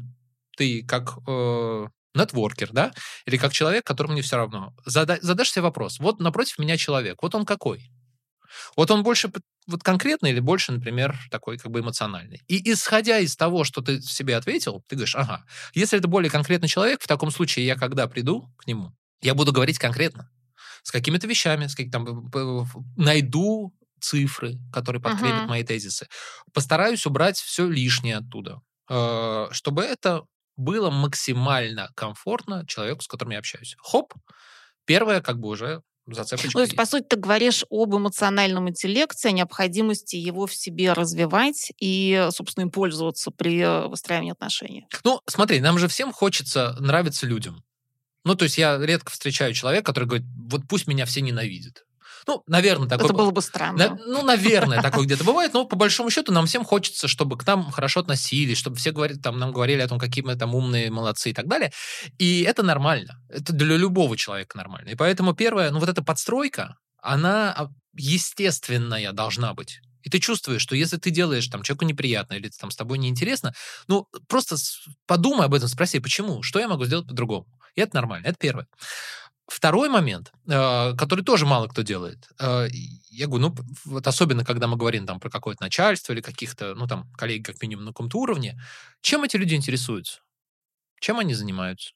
ты 0.56 0.84
как 0.84 1.18
э, 1.28 1.88
нетворкер, 2.14 2.72
да, 2.72 2.94
или 3.26 3.38
как 3.38 3.52
человек, 3.52 3.86
которому 3.86 4.14
не 4.14 4.22
все 4.22 4.38
равно, 4.38 4.74
зада- 4.86 5.20
задашь 5.22 5.52
себе 5.52 5.64
вопрос, 5.64 6.00
вот 6.00 6.20
напротив 6.20 6.58
меня 6.58 6.78
человек, 6.78 7.22
вот 7.22 7.36
он 7.36 7.46
какой? 7.46 7.92
Вот 8.78 8.90
он 8.92 9.04
больше 9.04 9.30
вот 9.68 9.84
конкретный 9.84 10.32
или 10.32 10.40
больше, 10.40 10.72
например, 10.72 11.18
такой 11.32 11.58
как 11.58 11.72
бы 11.72 11.80
эмоциональный. 11.80 12.42
И 12.48 12.72
исходя 12.72 13.20
из 13.20 13.36
того, 13.36 13.64
что 13.64 13.82
ты 13.82 14.02
себе 14.02 14.38
ответил, 14.38 14.84
ты 14.88 14.96
говоришь, 14.96 15.16
ага, 15.16 15.44
если 15.74 16.00
это 16.00 16.08
более 16.08 16.30
конкретный 16.30 16.70
человек, 16.70 17.02
в 17.02 17.08
таком 17.08 17.32
случае 17.32 17.66
я 17.66 17.76
когда 17.76 18.08
приду 18.08 18.50
к 18.58 18.68
нему, 18.68 18.96
я 19.22 19.34
буду 19.34 19.52
говорить 19.52 19.80
конкретно, 19.80 20.30
с 20.86 20.92
какими-то 20.92 21.28
вещами, 21.28 21.68
с 21.68 21.76
какими 21.76 21.92
там, 21.92 22.32
найду 22.96 23.74
цифры, 24.00 24.60
которые 24.72 25.02
подкрепят 25.02 25.42
Мгм. 25.42 25.50
мои 25.50 25.64
тезисы. 25.64 26.08
Постараюсь 26.54 27.06
убрать 27.08 27.40
все 27.40 27.68
лишнее 27.68 28.18
оттуда, 28.18 28.62
э, 28.90 29.48
чтобы 29.52 29.84
это 29.84 30.22
было 30.58 30.92
максимально 30.92 31.90
комфортно 31.96 32.66
человеку, 32.68 33.02
с 33.02 33.08
которым 33.08 33.32
я 33.34 33.40
общаюсь. 33.40 33.76
Хоп, 33.80 34.14
первое 34.86 35.22
как 35.22 35.40
бы 35.40 35.50
уже 35.50 35.82
зацепочка 36.08 36.48
Ну, 36.50 36.52
то 36.54 36.60
есть, 36.62 36.74
есть. 36.74 36.78
по 36.78 36.86
сути, 36.86 37.06
ты 37.10 37.16
говоришь 37.16 37.66
об 37.72 37.96
эмоциональном 37.96 38.70
интеллекте, 38.70 39.30
о 39.30 39.32
необходимости 39.32 40.16
его 40.18 40.46
в 40.46 40.54
себе 40.56 40.94
развивать 40.94 41.72
и, 41.80 42.28
собственно, 42.32 42.66
им 42.66 42.72
пользоваться 42.72 43.32
при 43.32 43.60
э, 43.60 43.88
выстраивании 43.88 44.32
отношений. 44.34 44.86
Ну, 45.04 45.20
смотри, 45.28 45.60
нам 45.62 45.80
же 45.80 45.88
всем 45.88 46.14
хочется 46.14 46.76
нравиться 46.80 47.26
людям. 47.26 47.64
Ну, 48.26 48.36
то 48.36 48.44
есть 48.44 48.58
я 48.58 48.78
редко 48.78 49.12
встречаю 49.12 49.54
человека, 49.54 49.86
который 49.86 50.06
говорит, 50.06 50.28
вот 50.50 50.64
пусть 50.68 50.88
меня 50.88 51.06
все 51.06 51.22
ненавидят. 51.22 51.86
Ну, 52.28 52.44
наверное, 52.48 52.90
такое... 52.90 53.06
Это 53.06 53.14
было 53.14 53.30
бы 53.30 53.36
На- 53.36 53.42
странно. 53.42 54.00
ну, 54.04 54.24
наверное, 54.24 54.82
такое 54.82 55.06
где-то 55.06 55.24
бывает, 55.24 55.54
но 55.54 55.66
по 55.66 55.76
большому 55.76 56.10
счету 56.10 56.32
нам 56.32 56.48
всем 56.48 56.66
хочется, 56.66 57.08
чтобы 57.08 57.38
к 57.38 57.46
нам 57.46 57.70
хорошо 57.70 58.00
относились, 58.00 58.58
чтобы 58.58 58.78
все 58.78 58.92
говорили, 58.92 59.20
там, 59.20 59.38
нам 59.38 59.52
говорили 59.52 59.82
о 59.82 59.88
том, 59.88 60.00
какие 60.00 60.24
мы 60.24 60.36
там 60.36 60.56
умные, 60.56 60.90
молодцы 60.90 61.30
и 61.30 61.34
так 61.34 61.48
далее. 61.48 61.72
И 62.18 62.42
это 62.42 62.64
нормально. 62.64 63.22
Это 63.30 63.54
для 63.54 63.78
любого 63.78 64.18
человека 64.18 64.58
нормально. 64.58 64.90
И 64.90 64.96
поэтому 64.96 65.36
первое, 65.36 65.70
ну 65.70 65.80
вот 65.80 65.88
эта 65.88 66.04
подстройка, 66.04 66.78
она 67.00 67.54
а, 67.56 67.70
естественная 67.94 69.12
должна 69.12 69.54
быть. 69.54 69.82
И 70.06 70.10
ты 70.10 70.20
чувствуешь, 70.20 70.62
что 70.64 70.76
если 70.78 70.98
ты 70.98 71.12
делаешь 71.12 71.48
там 71.50 71.64
человеку 71.64 71.86
неприятно 71.86 72.36
или 72.36 72.50
там 72.50 72.72
с 72.72 72.78
тобой 72.78 73.00
неинтересно, 73.00 73.54
ну 73.90 74.08
просто 74.30 74.58
подумай 75.08 75.48
об 75.48 75.56
этом, 75.56 75.70
спроси, 75.70 76.00
почему, 76.00 76.44
что 76.44 76.60
я 76.60 76.70
могу 76.70 76.86
сделать 76.86 77.08
по-другому. 77.08 77.48
И 77.76 77.82
это 77.82 77.96
нормально, 77.98 78.28
это 78.28 78.38
первое. 78.40 78.68
Второй 79.48 79.90
момент, 79.90 80.32
э, 80.48 80.94
который 80.98 81.24
тоже 81.24 81.46
мало 81.46 81.68
кто 81.68 81.84
делает. 81.84 82.28
э, 82.40 82.68
Я 83.12 83.28
говорю, 83.28 83.50
ну, 83.50 83.56
вот 83.86 84.08
особенно, 84.08 84.44
когда 84.44 84.68
мы 84.68 84.76
говорим 84.76 85.06
там 85.06 85.20
про 85.20 85.30
какое-то 85.30 85.62
начальство 85.64 86.14
или 86.14 86.22
каких-то, 86.22 86.74
ну, 86.76 86.88
там, 86.88 87.12
коллеги 87.14 87.44
как 87.44 87.62
минимум 87.62 87.86
на 87.86 87.92
каком-то 87.92 88.18
уровне, 88.18 88.60
чем 89.02 89.24
эти 89.24 89.38
люди 89.38 89.54
интересуются? 89.54 90.22
Чем 91.00 91.20
они 91.20 91.34
занимаются? 91.36 91.92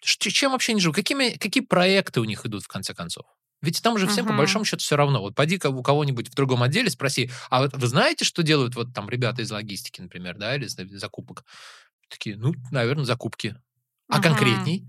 Чем 0.00 0.52
вообще 0.52 0.72
они 0.72 0.80
живут? 0.82 0.96
Какими, 0.96 1.30
какие 1.38 1.64
проекты 1.64 2.20
у 2.20 2.24
них 2.24 2.46
идут, 2.46 2.64
в 2.64 2.68
конце 2.68 2.94
концов? 2.94 3.26
Ведь 3.62 3.82
там 3.82 3.98
же 3.98 4.06
всем, 4.06 4.26
по 4.26 4.32
Мгм. 4.32 4.34
большому 4.34 4.64
счету, 4.64 4.82
все 4.82 4.96
равно. 4.96 5.20
Вот 5.20 5.34
пойди 5.34 5.58
у 5.64 5.82
кого-нибудь 5.82 6.28
в 6.30 6.34
другом 6.34 6.62
отделе, 6.62 6.90
спроси, 6.90 7.30
а 7.50 7.62
вот 7.62 7.74
вы 7.74 7.86
знаете, 7.86 8.24
что 8.24 8.42
делают 8.42 8.76
вот 8.76 8.94
там 8.94 9.08
ребята 9.08 9.42
из 9.42 9.50
логистики, 9.50 10.00
например, 10.00 10.36
да, 10.38 10.54
или 10.56 10.66
из 10.66 10.76
закупок? 11.00 11.44
Такие, 12.08 12.36
ну, 12.36 12.54
наверное, 12.70 13.04
закупки. 13.04 13.56
А 14.10 14.20
Мгм. 14.20 14.20
конкретней? 14.20 14.88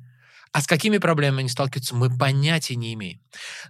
А 0.51 0.61
с 0.61 0.67
какими 0.67 0.97
проблемами 0.97 1.41
они 1.41 1.49
сталкиваются, 1.49 1.95
мы 1.95 2.15
понятия 2.15 2.75
не 2.75 2.93
имеем. 2.93 3.19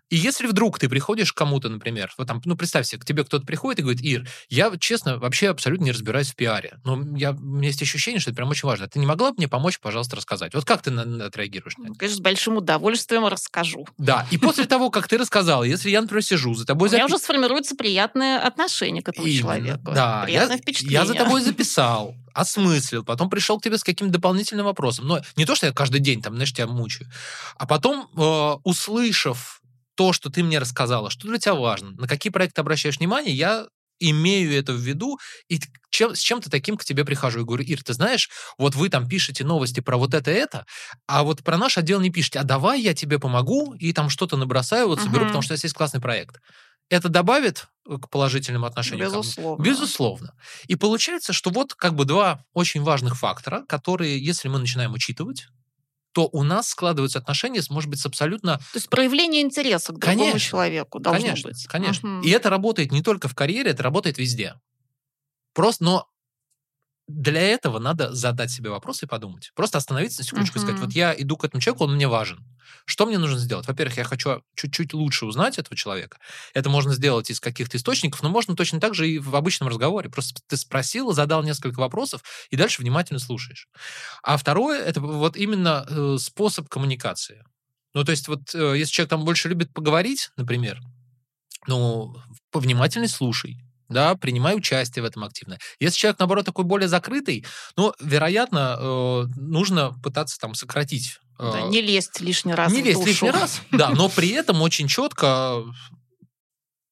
И 0.10 0.16
если 0.16 0.48
вдруг 0.48 0.80
ты 0.80 0.88
приходишь 0.90 1.34
к 1.34 1.38
кому-то, 1.38 1.70
например, 1.70 2.12
вот 2.18 2.28
там, 2.28 2.42
ну, 2.46 2.56
представь 2.56 2.86
себе, 2.88 3.02
к 3.02 3.06
тебе 3.06 3.24
кто-то 3.24 3.46
приходит 3.46 3.80
и 3.80 3.82
говорит, 3.82 4.02
Ир, 4.02 4.28
я, 4.50 4.72
честно, 4.80 5.18
вообще 5.18 5.50
абсолютно 5.50 5.86
не 5.86 5.92
разбираюсь 5.92 6.30
в 6.32 6.36
пиаре, 6.36 6.78
но 6.84 7.02
я, 7.18 7.32
у 7.32 7.36
меня 7.36 7.68
есть 7.68 7.82
ощущение, 7.82 8.20
что 8.20 8.30
это 8.32 8.38
прям 8.38 8.50
очень 8.50 8.68
важно. 8.68 8.88
Ты 8.88 9.00
не 9.00 9.06
могла 9.06 9.32
бы 9.32 9.38
мне 9.38 9.48
помочь, 9.48 9.80
пожалуйста, 9.80 10.16
рассказать? 10.16 10.54
Вот 10.54 10.66
как 10.66 10.82
ты 10.82 10.92
на, 10.92 11.04
на- 11.06 11.26
отреагируешь 11.26 11.78
на 11.78 11.84
это? 11.84 11.90
Ну, 11.90 11.96
Конечно, 11.96 12.18
с 12.18 12.22
большим 12.22 12.58
удовольствием 12.58 13.26
расскажу. 13.26 13.86
Да, 13.98 14.26
и 14.32 14.38
после 14.38 14.66
того, 14.68 14.90
как 14.90 15.08
ты 15.08 15.18
рассказала, 15.18 15.64
если 15.64 15.90
я, 15.90 16.02
например, 16.02 16.24
сижу 16.24 16.54
за 16.54 16.64
У 16.64 16.66
тобой... 16.66 16.90
меня 16.90 17.00
запи- 17.06 17.06
уже 17.14 17.18
сформируется 17.18 17.76
приятное 17.76 18.40
отношение 18.40 19.04
к 19.04 19.10
этому 19.10 19.28
человеку. 19.30 19.92
Да, 19.92 20.24
Приятное 20.26 20.56
я, 20.58 20.62
впечатление. 20.62 20.94
я 20.94 21.06
за 21.06 21.14
тобой 21.16 21.42
записал, 21.42 22.16
осмыслил, 22.38 23.04
потом 23.04 23.30
пришел 23.30 23.60
к 23.60 23.64
тебе 23.64 23.78
с 23.78 23.84
каким-то 23.84 24.14
дополнительным 24.14 24.66
вопросом. 24.66 25.08
Но 25.08 25.22
не 25.36 25.46
то, 25.46 25.56
что 25.56 25.68
я 25.68 25.74
каждый 25.74 26.00
день 26.00 26.22
там, 26.22 26.36
знаешь, 26.36 26.54
тебя 26.54 26.68
мучаю, 26.68 27.10
а 27.58 27.66
потом, 27.68 28.08
э, 28.16 28.58
услышав 28.64 29.62
то, 29.96 30.14
что 30.14 30.30
ты 30.30 30.44
мне 30.44 30.60
рассказала, 30.60 31.10
что 31.10 31.28
для 31.28 31.40
тебя 31.40 31.56
важно, 31.56 31.92
на 31.92 32.08
какие 32.08 32.32
проекты 32.32 32.62
обращаешь 32.62 32.98
внимание, 33.00 33.36
я 33.36 33.68
имею 34.00 34.54
это 34.56 34.74
в 34.74 34.78
виду, 34.78 35.18
и 35.50 35.60
чем, 35.90 36.14
с 36.14 36.20
чем-то 36.20 36.52
таким 36.52 36.78
к 36.78 36.86
тебе 36.86 37.04
прихожу 37.04 37.42
и 37.42 37.44
говорю, 37.44 37.64
Ир, 37.64 37.82
ты 37.84 37.94
знаешь, 37.94 38.30
вот 38.60 38.76
вы 38.76 38.90
там 38.90 39.08
пишете 39.10 39.44
новости 39.44 39.80
про 39.80 39.98
вот 39.98 40.14
это 40.14 40.30
это, 40.30 40.66
а 41.08 41.24
вот 41.24 41.44
про 41.44 41.58
наш 41.58 41.80
отдел 41.80 42.00
не 42.00 42.12
пишете, 42.12 42.38
а 42.40 42.44
давай 42.44 42.80
я 42.82 42.94
тебе 42.94 43.18
помогу 43.18 43.74
и 43.74 43.92
там 43.94 44.10
что-то 44.10 44.38
набросаю, 44.38 44.88
вот 44.88 45.02
соберу, 45.02 45.26
Мгм. 45.26 45.28
потому 45.28 45.42
что 45.42 45.54
у 45.54 45.56
нас 45.56 45.64
есть 45.64 45.76
классный 45.76 46.00
проект. 46.02 46.40
Это 46.90 47.10
добавит 47.10 47.68
к 47.86 48.10
положительным 48.10 48.66
отношениям? 48.66 49.08
Безусловно. 49.08 49.64
Безусловно. 49.64 50.34
И 50.68 50.76
получается, 50.76 51.34
что 51.34 51.50
вот 51.50 51.74
как 51.74 51.96
бы 51.96 52.06
два 52.06 52.46
очень 52.54 52.82
важных 52.84 53.18
фактора, 53.18 53.64
которые, 53.68 54.24
если 54.24 54.48
мы 54.48 54.60
начинаем 54.60 54.94
учитывать, 54.94 55.48
то 56.12 56.28
у 56.32 56.44
нас 56.44 56.70
складываются 56.70 57.20
отношения, 57.20 57.62
может 57.70 57.90
быть, 57.90 58.00
с 58.00 58.06
абсолютно... 58.06 58.58
То 58.58 58.78
есть 58.78 58.90
проявление 58.90 59.44
интереса 59.44 59.94
к 59.94 60.00
другому 60.00 60.32
Конечно. 60.32 60.50
человеку 60.50 61.00
должно 61.00 61.22
конечно, 61.22 61.50
быть. 61.50 61.68
Конечно. 61.68 62.10
Мгм. 62.10 62.22
И 62.24 62.30
это 62.30 62.50
работает 62.50 62.92
не 62.92 63.04
только 63.04 63.28
в 63.28 63.36
карьере, 63.36 63.72
это 63.72 63.84
работает 63.84 64.18
везде. 64.18 64.56
Просто, 65.54 65.84
но 65.84 66.08
для 67.08 67.42
этого 67.42 67.80
надо 67.80 68.14
задать 68.14 68.52
себе 68.52 68.70
вопрос 68.70 69.02
и 69.02 69.06
подумать. 69.08 69.52
Просто 69.56 69.78
остановиться 69.78 70.20
на 70.20 70.26
секундочку 70.26 70.60
и 70.60 70.62
сказать, 70.62 70.80
вот 70.80 70.92
я 70.92 71.16
иду 71.18 71.38
к 71.38 71.46
этому 71.46 71.62
человеку, 71.62 71.86
он 71.86 71.96
мне 71.96 72.08
важен. 72.08 72.46
Что 72.86 73.06
мне 73.06 73.18
нужно 73.18 73.38
сделать? 73.38 73.68
Во-первых, 73.68 73.98
я 73.98 74.04
хочу 74.04 74.42
чуть-чуть 74.56 74.94
лучше 74.94 75.26
узнать 75.26 75.58
этого 75.58 75.76
человека. 75.76 76.20
Это 76.54 76.70
можно 76.70 76.94
сделать 76.94 77.30
из 77.30 77.40
каких-то 77.40 77.78
источников, 77.78 78.24
но 78.24 78.30
можно 78.30 78.56
точно 78.56 78.82
так 78.82 78.94
же 78.94 79.10
и 79.10 79.20
в 79.20 79.36
обычном 79.36 79.70
разговоре. 79.70 80.10
Просто 80.10 80.42
ты 80.48 80.58
спросил, 80.58 81.14
задал 81.14 81.44
несколько 81.44 81.80
вопросов, 81.80 82.24
и 82.50 82.58
дальше 82.58 82.82
внимательно 82.82 83.20
слушаешь. 83.20 83.70
А 84.22 84.36
второе, 84.36 84.82
это 84.82 85.00
вот 85.00 85.38
именно 85.38 85.86
э, 85.90 86.18
способ 86.20 86.68
коммуникации. 86.68 87.44
Ну, 87.94 88.04
то 88.04 88.12
есть 88.12 88.28
вот 88.28 88.54
э, 88.54 88.78
если 88.78 88.92
человек 88.92 89.10
там 89.10 89.24
больше 89.24 89.48
любит 89.48 89.74
поговорить, 89.74 90.30
например, 90.36 90.82
ну, 91.68 92.16
повнимательней 92.52 93.10
слушай, 93.10 93.67
да, 93.90 94.16
принимай 94.16 94.56
участие 94.56 95.04
в 95.04 95.06
этом 95.06 95.24
активно. 95.24 95.58
Если 95.80 95.98
человек, 96.00 96.20
наоборот, 96.20 96.46
такой 96.46 96.66
более 96.66 96.88
закрытый, 96.88 97.46
ну, 97.76 97.94
вероятно, 98.00 98.78
э, 98.80 99.24
нужно 99.36 99.94
пытаться 100.04 100.38
там 100.40 100.54
сократить. 100.56 101.20
э, 101.40 101.52
Да, 101.52 101.62
не 101.62 101.82
лезть 101.82 102.20
лишний 102.22 102.54
раз 102.54 102.72
не 102.72 102.82
лезть 102.82 103.00
душу. 103.00 103.08
лишний 103.10 103.32
раз, 103.32 103.62
да, 103.72 103.90
но 103.90 104.10
при 104.10 104.30
этом 104.30 104.62
очень 104.62 104.88
четко 104.88 105.64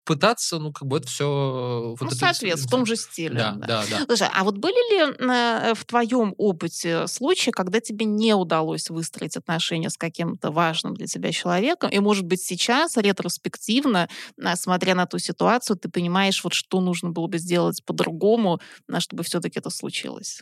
пытаться, 0.06 0.60
ну, 0.60 0.72
как 0.72 0.88
бы 0.88 0.98
это 0.98 1.08
все... 1.08 1.96
Ну, 2.00 2.10
соответственно, 2.12 2.56
в 2.56 2.70
том 2.70 2.86
же 2.86 2.96
стиле. 2.96 3.36
Да, 3.36 3.52
да. 3.54 3.68
да, 3.68 3.84
да. 3.90 4.06
Слушай, 4.06 4.30
а 4.34 4.44
вот 4.44 4.58
были 4.58 4.74
ли 4.74 5.16
э, 5.20 5.74
в 5.74 5.84
твоем 5.86 6.34
опыте 6.38 7.08
случаи, 7.08 7.52
когда 7.52 7.80
тебе 7.80 8.06
не 8.06 8.34
удалось 8.34 8.90
выстроить 8.90 9.36
отношения 9.36 9.90
с 9.90 9.98
каким-то 9.98 10.52
важным 10.52 10.94
для 10.94 11.08
тебя 11.08 11.32
человеком, 11.32 11.90
и, 11.90 12.00
может 12.00 12.26
быть, 12.26 12.42
сейчас, 12.42 12.98
ретроспективно, 12.98 14.08
смотря 14.56 14.96
на 14.96 15.06
ту 15.08 15.18
ситуацию, 15.18 15.78
ты 15.78 15.90
понимаешь, 15.90 16.44
вот 16.44 16.54
что 16.54 16.80
нужно 16.80 17.10
было 17.10 17.28
бы 17.28 17.38
сделать 17.38 17.84
по-другому, 17.84 18.62
чтобы 19.00 19.24
все-таки 19.24 19.60
это 19.60 19.70
случилось? 19.70 20.42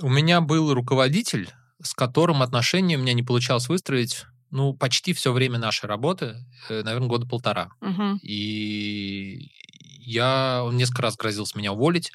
У 0.00 0.08
меня 0.08 0.40
был 0.40 0.74
руководитель, 0.74 1.48
с 1.82 1.94
которым 1.94 2.42
отношения 2.42 2.96
у 2.96 3.00
меня 3.00 3.14
не 3.14 3.22
получалось 3.22 3.68
выстроить, 3.68 4.26
ну, 4.50 4.74
почти 4.74 5.12
все 5.12 5.32
время 5.32 5.58
нашей 5.58 5.86
работы, 5.86 6.44
э, 6.68 6.82
наверное, 6.82 7.08
года 7.08 7.26
полтора. 7.26 7.70
Мгм. 7.80 8.18
И 8.22 9.50
я, 10.00 10.62
он 10.64 10.76
несколько 10.76 11.02
раз 11.02 11.16
грозился 11.16 11.58
меня 11.58 11.72
уволить. 11.72 12.12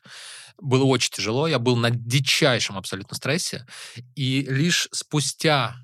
Было 0.60 0.84
очень 0.84 1.12
тяжело, 1.12 1.48
я 1.48 1.60
был 1.60 1.76
на 1.76 1.90
дичайшем 1.90 2.78
абсолютно 2.78 3.16
стрессе. 3.16 3.66
И 4.16 4.42
лишь 4.42 4.88
спустя 4.92 5.76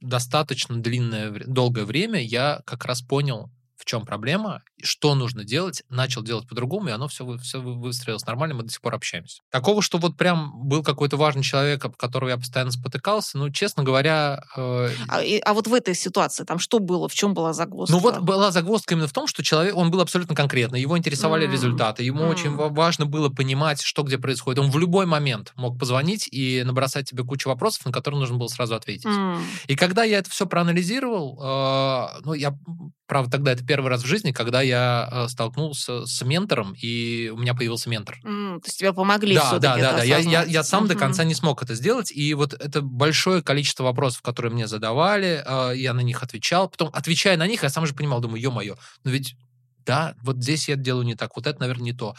достаточно 0.00 0.80
длинное, 0.80 1.30
долгое 1.46 1.84
время 1.84 2.22
я 2.22 2.60
как 2.66 2.84
раз 2.84 3.02
понял, 3.02 3.50
в 3.76 3.84
чем 3.84 4.04
проблема, 4.06 4.62
что 4.82 5.14
нужно 5.14 5.44
делать, 5.44 5.82
начал 5.88 6.22
делать 6.22 6.48
по-другому, 6.48 6.88
и 6.88 6.92
оно 6.92 7.08
все, 7.08 7.36
все 7.38 7.60
выстроилось 7.60 8.24
нормально, 8.26 8.54
мы 8.54 8.62
до 8.62 8.70
сих 8.70 8.80
пор 8.80 8.94
общаемся. 8.94 9.42
Такого, 9.50 9.82
что 9.82 9.98
вот 9.98 10.16
прям 10.16 10.52
был 10.68 10.82
какой-то 10.82 11.16
важный 11.16 11.42
человек, 11.42 11.84
об 11.84 11.96
которого 11.96 12.30
я 12.30 12.36
постоянно 12.36 12.70
спотыкался, 12.72 13.38
ну, 13.38 13.50
честно 13.50 13.82
говоря... 13.84 14.42
э, 14.56 14.88
А, 15.08 15.22
и- 15.22 15.38
а 15.40 15.52
вот 15.54 15.66
в 15.66 15.74
этой 15.74 15.94
ситуации 15.94 16.44
там 16.44 16.58
что 16.58 16.78
было, 16.78 17.08
в 17.08 17.14
чем 17.14 17.34
была 17.34 17.52
загвоздка? 17.52 17.94
ну 17.96 18.00
вот 18.02 18.20
была 18.20 18.50
загвоздка 18.50 18.94
именно 18.94 19.08
в 19.08 19.12
том, 19.12 19.26
что 19.26 19.42
человек, 19.42 19.76
он 19.76 19.90
был 19.90 20.00
абсолютно 20.00 20.34
конкретный, 20.34 20.80
его 20.80 20.96
интересовали 20.96 21.44
М, 21.46 21.52
результаты, 21.52 22.02
ему 22.02 22.26
очень 22.26 22.50
м. 22.50 22.56
ва- 22.56 22.68
важно 22.70 23.06
было 23.06 23.28
понимать, 23.28 23.82
что 23.82 24.02
где 24.02 24.18
происходит. 24.18 24.58
Он 24.58 24.70
в 24.70 24.78
любой 24.78 25.06
момент 25.06 25.52
мог 25.56 25.78
позвонить 25.78 26.28
и 26.30 26.62
набросать 26.64 27.08
тебе 27.10 27.24
кучу 27.24 27.48
вопросов, 27.48 27.84
на 27.84 27.92
которые 27.92 28.20
нужно 28.20 28.36
было 28.36 28.48
сразу 28.48 28.74
ответить. 28.74 29.06
М. 29.06 29.40
И 29.68 29.76
когда 29.76 30.02
я 30.04 30.18
это 30.18 30.30
все 30.30 30.46
проанализировал, 30.46 31.38
э, 31.42 32.20
ну, 32.24 32.32
я, 32.34 32.54
правда, 33.06 33.30
тогда 33.32 33.52
это 33.52 33.64
первый 33.64 33.88
раз 33.88 34.02
в 34.02 34.06
жизни, 34.06 34.32
когда 34.32 34.62
я 34.62 35.08
э, 35.10 35.28
столкнулся 35.28 36.06
с 36.06 36.22
ментором, 36.24 36.74
и 36.80 37.30
у 37.32 37.36
меня 37.38 37.54
появился 37.54 37.88
ментор. 37.90 38.18
М, 38.24 38.60
То 38.60 38.66
есть 38.68 38.78
тебе 38.78 38.92
помогли 38.92 39.34
Да, 39.34 39.58
да, 39.58 39.76
да, 39.78 39.92
да. 39.94 40.02
Я, 40.02 40.18
я, 40.18 40.42
я 40.44 40.62
сам 40.62 40.86
до 40.88 40.94
Мгм. 40.94 41.00
конца 41.00 41.24
не 41.24 41.34
смог 41.34 41.62
это 41.62 41.74
сделать. 41.74 42.10
И 42.12 42.34
вот 42.34 42.54
это 42.54 42.80
большое 42.82 43.42
количество 43.42 43.84
вопросов, 43.84 44.22
которые 44.22 44.52
мне 44.52 44.66
задавали, 44.66 45.42
э, 45.44 45.76
я 45.76 45.92
на 45.94 46.00
них 46.00 46.22
отвечал. 46.22 46.68
Потом, 46.68 46.90
отвечая 46.92 47.36
на 47.36 47.46
них, 47.46 47.62
я 47.62 47.68
сам 47.70 47.86
же 47.86 47.94
понимал, 47.94 48.20
думаю, 48.20 48.40
ё-моё, 48.40 48.76
ну 49.04 49.10
ведь 49.10 49.36
да, 49.86 50.14
вот 50.22 50.36
здесь 50.42 50.68
я 50.68 50.74
делаю 50.76 51.06
не 51.06 51.14
так, 51.14 51.36
вот 51.36 51.46
это, 51.46 51.60
наверное, 51.60 51.84
не 51.84 51.92
то. 51.92 52.14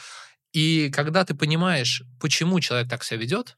И 0.54 0.90
когда 0.94 1.26
ты 1.26 1.36
понимаешь, 1.36 2.04
почему 2.22 2.60
человек 2.62 2.90
так 2.90 3.04
себя 3.04 3.20
ведет, 3.20 3.56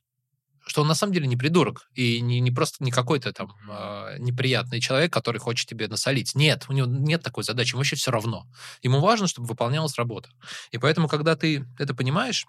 что 0.70 0.84
он 0.84 0.88
на 0.88 0.93
самом 0.93 1.13
деле 1.13 1.26
не 1.26 1.36
придурок 1.36 1.89
и 1.95 2.22
не, 2.22 2.39
не 2.39 2.51
просто 2.51 2.84
не 2.84 2.91
какой-то 2.91 3.34
там 3.34 3.55
э, 3.67 4.17
неприятный 4.20 4.80
человек, 4.80 5.11
который 5.11 5.39
хочет 5.39 5.67
тебе 5.67 5.88
насолить. 5.88 6.36
Нет, 6.36 6.65
у 6.70 6.74
него 6.74 6.86
нет 6.88 7.24
такой 7.24 7.43
задачи, 7.43 7.72
ему 7.72 7.80
вообще 7.80 7.95
все 7.95 8.11
равно. 8.11 8.45
Ему 8.84 8.99
важно, 8.99 9.26
чтобы 9.26 9.47
выполнялась 9.47 9.97
работа. 9.97 10.30
И 10.70 10.78
поэтому, 10.78 11.07
когда 11.07 11.36
ты 11.36 11.65
это 11.80 11.95
понимаешь, 11.95 12.45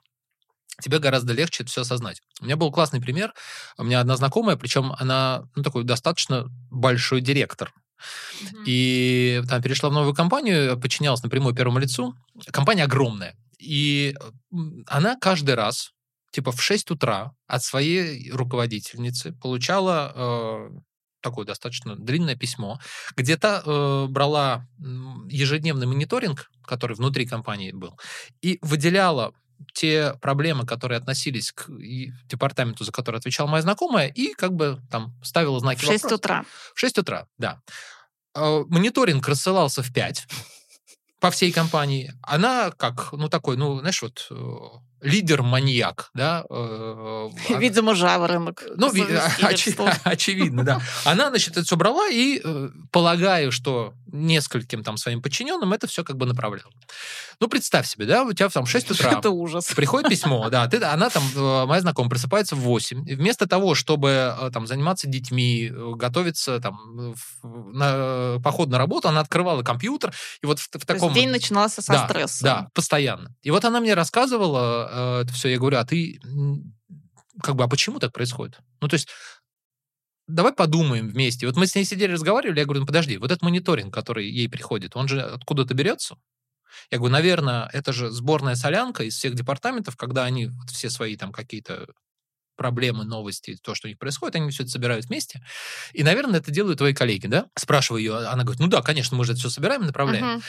тебе 0.83 0.99
гораздо 0.99 1.33
легче 1.33 1.63
это 1.63 1.73
все 1.73 1.81
осознать. 1.81 2.21
У 2.43 2.45
меня 2.45 2.57
был 2.57 2.71
классный 2.71 3.01
пример. 3.01 3.33
У 3.79 3.85
меня 3.85 4.01
одна 4.01 4.19
знакомая, 4.19 4.57
причем 4.57 4.93
она 4.99 5.49
ну, 5.57 5.63
такой 5.63 5.85
достаточно 5.85 6.45
большой 6.71 7.23
директор. 7.23 7.73
Мгм. 8.43 8.65
И 8.67 9.43
там 9.49 9.63
перешла 9.63 9.89
в 9.89 9.95
новую 9.95 10.15
компанию, 10.15 10.79
подчинялась 10.79 11.23
напрямую 11.23 11.55
первому 11.55 11.79
лицу. 11.79 12.15
Компания 12.51 12.85
огромная. 12.85 13.35
И 13.59 14.15
м, 14.53 14.85
она 14.87 15.17
каждый 15.19 15.55
раз, 15.55 15.93
типа 16.31 16.53
в 16.53 16.63
6 16.63 16.91
утра, 16.91 17.33
от 17.47 17.63
своей 17.63 18.31
руководительницы 18.31 19.33
получала 19.33 20.13
э, 20.15 20.71
такое 21.21 21.47
достаточно 21.47 21.97
длинное 21.97 22.37
письмо, 22.37 22.81
где 23.17 23.37
та 23.37 23.63
э, 23.65 24.07
брала 24.09 24.67
ежедневный 25.29 25.87
мониторинг, 25.87 26.51
который 26.65 26.97
внутри 26.97 27.27
компании 27.27 27.73
был, 27.73 27.99
и 28.43 28.59
выделяла 28.63 29.33
те 29.75 30.15
проблемы, 30.23 30.67
которые 30.67 30.99
относились 30.99 31.53
к 31.53 31.69
департаменту, 31.69 32.85
за 32.85 32.93
который 32.93 33.19
отвечала 33.19 33.47
моя 33.47 33.63
знакомая, 33.63 34.09
и 34.09 34.33
как 34.33 34.55
бы 34.55 34.81
там 34.91 35.15
ставила 35.23 35.61
знаки 35.61 35.81
В 35.81 35.85
6 35.85 36.05
вопроса. 36.05 36.15
утра. 36.15 36.45
В 36.75 36.81
6 36.81 36.99
утра, 36.99 37.27
да. 37.39 37.61
Э, 38.35 38.65
Мониторинг 38.69 39.27
рассылался 39.29 39.83
в 39.83 39.93
5 39.93 40.27
по 41.21 41.31
всей 41.31 41.53
компании. 41.53 42.15
Она 42.23 42.71
как, 42.71 43.13
ну, 43.13 43.29
такой, 43.29 43.57
ну, 43.57 43.81
знаешь, 43.81 44.01
вот 44.01 44.27
э, 44.31 44.35
лидер-маньяк, 45.01 46.11
да. 46.15 46.45
э, 46.51 47.29
Видимо, 47.59 47.95
жаворонок. 47.95 48.63
ну, 48.77 48.89
по 48.91 48.95
ви- 48.95 49.03
очи- 49.03 49.19
совместительству. 49.41 49.89
очевидно, 50.05 50.65
да. 50.65 50.81
Она, 51.05 51.31
значит, 51.31 51.53
это 51.53 51.63
все 51.65 51.77
брала 51.77 52.09
и, 52.09 52.41
э, 52.43 52.69
полагаю, 52.91 53.53
что 53.53 53.95
нескольким 54.13 54.83
там 54.83 54.97
своим 54.97 55.23
подчиненным 55.23 55.73
это 55.73 55.87
все 55.87 56.05
как 56.05 56.17
бы 56.17 56.27
направляла. 56.27 56.73
Ну, 57.41 57.49
представь 57.49 57.87
себе, 57.87 58.07
да, 58.07 58.25
у 58.25 58.33
тебя 58.33 58.49
там 58.49 58.65
в 58.65 58.71
6 58.71 58.91
утра 58.93 59.13
Это 59.13 59.31
ужас. 59.31 59.67
приходит 59.75 60.09
письмо, 60.09 60.49
да, 60.51 60.67
ты, 60.69 60.83
она 60.83 61.11
там, 61.11 61.23
э, 61.35 61.67
моя 61.67 61.81
знакомая, 61.81 62.11
просыпается 62.11 62.57
в 62.57 62.61
8, 62.61 63.09
и 63.09 63.15
вместо 63.15 63.47
того, 63.47 63.75
чтобы 63.75 64.35
э, 64.39 64.51
там 64.53 64.67
заниматься 64.67 65.07
детьми, 65.07 65.71
э, 65.73 65.93
готовиться 65.97 66.61
там 66.61 67.15
на 67.43 68.39
поход 68.43 68.69
на 68.69 68.79
работу, 68.79 69.09
она 69.09 69.21
открывала 69.21 69.63
компьютер, 69.63 70.13
и 70.43 70.47
вот 70.47 70.59
в, 70.59 70.69
в 70.73 70.87
таком... 70.87 71.13
день 71.13 71.31
начинался 71.31 71.83
со 71.83 71.93
да, 71.93 72.09
стресса. 72.09 72.45
Да, 72.45 72.69
постоянно. 72.75 73.35
И 73.43 73.51
вот 73.51 73.65
она 73.65 73.81
мне 73.81 73.95
рассказывала 73.95 75.21
это 75.23 75.33
все, 75.33 75.49
я 75.49 75.59
говорю, 75.59 75.79
а 75.79 75.85
ты 75.85 76.21
как 77.43 77.57
бы, 77.57 77.65
а 77.65 77.69
почему 77.69 77.99
так 77.99 78.13
происходит? 78.13 78.59
Ну, 78.81 78.89
то 78.89 78.95
есть 78.95 79.09
давай 80.35 80.53
подумаем 80.53 81.09
вместе. 81.09 81.47
Вот 81.47 81.57
мы 81.57 81.67
с 81.67 81.75
ней 81.75 81.85
сидели, 81.85 82.13
разговаривали, 82.13 82.59
я 82.59 82.65
говорю, 82.65 82.81
ну, 82.81 82.87
подожди, 82.87 83.17
вот 83.19 83.31
этот 83.31 83.43
мониторинг, 83.43 83.93
который 83.93 84.29
ей 84.29 84.49
приходит, 84.49 84.97
он 84.97 85.09
же 85.09 85.21
откуда-то 85.21 85.75
берется? 85.75 86.17
Я 86.91 86.99
говорю, 86.99 87.13
наверное, 87.13 87.69
это 87.73 87.93
же 87.93 88.11
сборная 88.11 88.55
солянка 88.55 89.05
из 89.05 89.17
всех 89.17 89.35
департаментов, 89.35 89.97
когда 89.97 90.25
они 90.25 90.47
вот 90.47 90.71
все 90.71 90.91
свои 90.91 91.17
там 91.17 91.33
какие-то 91.33 91.87
проблемы, 92.57 93.05
новости, 93.05 93.57
то, 93.63 93.75
что 93.75 93.87
у 93.87 93.91
них 93.91 93.99
происходит, 93.99 94.37
они 94.37 94.51
все 94.51 94.65
это 94.65 94.73
собирают 94.73 95.07
вместе. 95.07 95.43
И, 95.95 96.03
наверное, 96.03 96.41
это 96.41 96.51
делают 96.51 96.79
твои 96.79 96.93
коллеги, 96.93 97.27
да? 97.27 97.47
Спрашиваю 97.57 98.03
ее, 98.03 98.17
она 98.19 98.43
говорит, 98.45 98.61
ну 98.61 98.67
да, 98.67 98.83
конечно, 98.83 99.17
мы 99.17 99.25
же 99.25 99.33
это 99.33 99.41
все 99.41 99.51
собираем 99.51 99.83
и 99.83 99.87
направляем. 99.87 100.43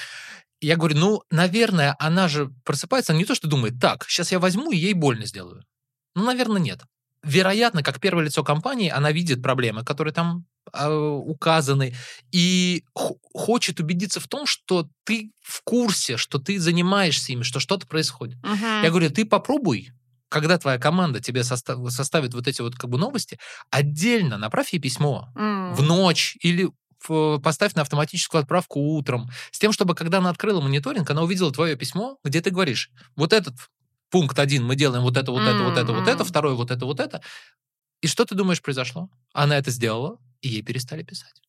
И 0.60 0.68
Я 0.68 0.76
говорю, 0.76 0.98
ну, 0.98 1.24
наверное, 1.32 1.96
она 2.00 2.28
же 2.28 2.52
просыпается, 2.66 3.14
она 3.14 3.20
не 3.20 3.26
то, 3.26 3.34
что 3.34 3.48
думает, 3.48 3.80
так, 3.80 4.06
сейчас 4.08 4.32
я 4.32 4.40
возьму 4.40 4.72
и 4.72 4.78
ей 4.78 4.94
больно 4.94 5.26
сделаю. 5.26 5.64
Ну, 6.16 6.26
наверное, 6.26 6.62
нет. 6.62 6.82
Вероятно, 7.24 7.84
как 7.84 8.00
первое 8.00 8.26
лицо 8.26 8.44
компании, 8.44 8.90
она 8.90 9.12
видит 9.12 9.44
проблемы, 9.44 9.84
которые 9.84 10.14
там 10.14 10.46
э, 10.74 10.90
указаны, 10.92 11.96
и 12.32 12.84
хочет 13.34 13.80
убедиться 13.80 14.20
в 14.20 14.28
том, 14.28 14.46
что 14.48 14.88
ты 15.04 15.32
в 15.42 15.62
курсе, 15.64 16.18
что 16.18 16.40
ты 16.40 16.60
занимаешься 16.60 17.32
ими, 17.34 17.44
что 17.44 17.60
что-то 17.60 17.86
происходит. 17.88 18.38
Мгм. 18.44 18.84
Я 18.84 18.90
говорю, 18.90 19.10
ты 19.12 19.26
попробуй, 19.26 19.92
когда 20.30 20.58
твоя 20.58 20.80
команда 20.80 21.20
тебе 21.20 21.44
состав- 21.44 21.92
составит 21.92 22.34
вот 22.34 22.48
эти 22.48 22.62
вот 22.62 22.76
как 22.76 22.90
бы 22.90 22.98
новости, 22.98 23.38
отдельно 23.70 24.38
направь 24.38 24.74
ей 24.74 24.80
письмо 24.80 25.28
М. 25.36 25.74
в 25.76 25.84
ночь 25.84 26.38
или 26.42 26.70
поставь 27.44 27.74
на 27.74 27.82
автоматическую 27.82 28.42
отправку 28.42 28.80
утром, 28.80 29.30
с 29.52 29.58
тем, 29.60 29.72
чтобы 29.74 29.96
когда 29.96 30.20
она 30.20 30.30
открыла 30.30 30.62
мониторинг, 30.62 31.10
она 31.10 31.24
увидела 31.24 31.52
твое 31.52 31.76
письмо, 31.76 32.18
где 32.24 32.42
ты 32.42 32.52
говоришь, 32.52 32.92
вот 33.16 33.34
этот 33.34 33.56
пункт 34.12 34.38
один 34.40 34.64
мы 34.66 34.76
делаем 34.76 35.04
вот 35.04 35.18
это, 35.18 35.32
вот 35.32 35.42
это, 35.42 35.64
вот 35.64 35.78
это, 35.78 35.94
вот 35.94 36.08
это, 36.08 36.24
второй 36.24 36.54
вот 36.56 36.70
это, 36.70 36.86
вот 36.86 37.00
это. 37.00 37.22
И 38.02 38.08
что 38.08 38.26
ты 38.26 38.36
думаешь 38.36 38.62
произошло? 38.62 39.10
Она 39.34 39.58
это 39.58 39.72
сделала, 39.72 40.20
и 40.42 40.50
ей 40.50 40.62
перестали 40.62 41.04
писать. 41.04 41.42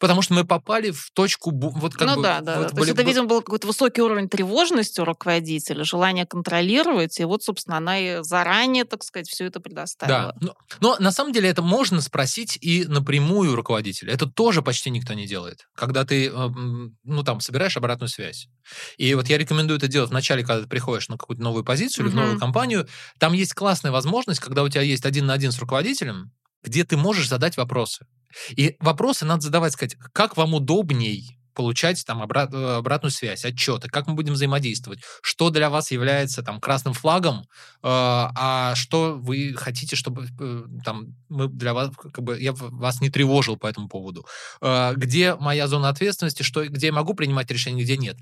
Потому 0.00 0.22
что 0.22 0.32
мы 0.32 0.44
попали 0.44 0.90
в 0.90 1.10
точку... 1.12 1.50
Вот 1.52 1.94
как 1.94 2.08
ну 2.08 2.16
бы, 2.16 2.22
да, 2.22 2.40
да. 2.40 2.58
Вот 2.58 2.68
То 2.68 2.74
были, 2.74 2.86
есть 2.86 2.98
это, 2.98 3.06
видимо, 3.06 3.26
был 3.26 3.42
какой-то 3.42 3.66
высокий 3.66 4.00
уровень 4.00 4.30
тревожности 4.30 4.98
у 4.98 5.04
руководителя, 5.04 5.84
желание 5.84 6.24
контролировать, 6.24 7.20
и 7.20 7.24
вот, 7.24 7.42
собственно, 7.42 7.76
она 7.76 7.98
и 7.98 8.22
заранее, 8.22 8.84
так 8.84 9.04
сказать, 9.04 9.28
все 9.28 9.44
это 9.44 9.60
предоставила. 9.60 10.34
Да. 10.40 10.54
Но, 10.80 10.96
но 10.96 10.96
на 10.98 11.12
самом 11.12 11.34
деле 11.34 11.50
это 11.50 11.60
можно 11.60 12.00
спросить 12.00 12.56
и 12.62 12.86
напрямую 12.86 13.52
у 13.52 13.54
руководителя. 13.54 14.14
Это 14.14 14.24
тоже 14.26 14.62
почти 14.62 14.88
никто 14.88 15.12
не 15.12 15.26
делает. 15.26 15.68
Когда 15.76 16.06
ты, 16.06 16.28
эм, 16.28 16.96
ну, 17.04 17.22
там, 17.22 17.40
собираешь 17.40 17.76
обратную 17.76 18.08
связь. 18.08 18.48
И 18.96 19.14
вот 19.14 19.28
я 19.28 19.36
рекомендую 19.36 19.76
это 19.76 19.86
делать 19.86 20.08
вначале, 20.08 20.44
когда 20.44 20.62
ты 20.62 20.68
приходишь 20.68 21.10
на 21.10 21.18
какую-то 21.18 21.42
новую 21.42 21.62
позицию 21.62 22.06
или 22.06 22.12
в 22.12 22.14
новую 22.16 22.38
компанию. 22.38 22.88
Там 23.18 23.34
есть 23.34 23.52
классная 23.52 23.92
возможность, 23.92 24.40
когда 24.40 24.62
у 24.62 24.68
тебя 24.70 24.82
есть 24.82 25.04
один 25.04 25.26
на 25.26 25.34
один 25.34 25.52
с 25.52 25.58
руководителем, 25.58 26.32
где 26.62 26.84
ты 26.84 26.96
можешь 26.96 27.28
задать 27.28 27.56
вопросы. 27.56 28.06
И 28.50 28.76
вопросы 28.80 29.24
надо 29.24 29.42
задавать, 29.42 29.72
сказать, 29.72 29.96
как 30.12 30.36
вам 30.36 30.54
удобней 30.54 31.40
получать 31.54 32.04
там 32.06 32.22
обрат, 32.22 32.54
э, 32.54 32.76
обратную 32.76 33.10
связь, 33.10 33.44
отчеты, 33.44 33.88
как 33.88 34.06
мы 34.06 34.14
будем 34.14 34.34
взаимодействовать, 34.34 35.00
что 35.20 35.50
для 35.50 35.68
вас 35.68 35.90
является 35.90 36.42
там 36.42 36.60
красным 36.60 36.94
флагом, 36.94 37.40
э, 37.40 37.44
а 37.82 38.74
что 38.76 39.18
вы 39.18 39.54
хотите, 39.56 39.96
чтобы 39.96 40.28
э, 40.40 40.62
там 40.84 41.16
мы 41.28 41.48
для 41.48 41.74
вас, 41.74 41.90
как 41.96 42.24
бы 42.24 42.40
я 42.40 42.52
вас 42.52 43.00
не 43.00 43.10
тревожил 43.10 43.56
по 43.56 43.66
этому 43.66 43.88
поводу, 43.88 44.26
э, 44.60 44.94
где 44.96 45.34
моя 45.34 45.66
зона 45.66 45.88
ответственности, 45.88 46.42
что, 46.42 46.66
где 46.66 46.86
я 46.86 46.92
могу 46.92 47.14
принимать 47.14 47.50
решения, 47.50 47.82
где 47.82 47.96
нет. 47.96 48.16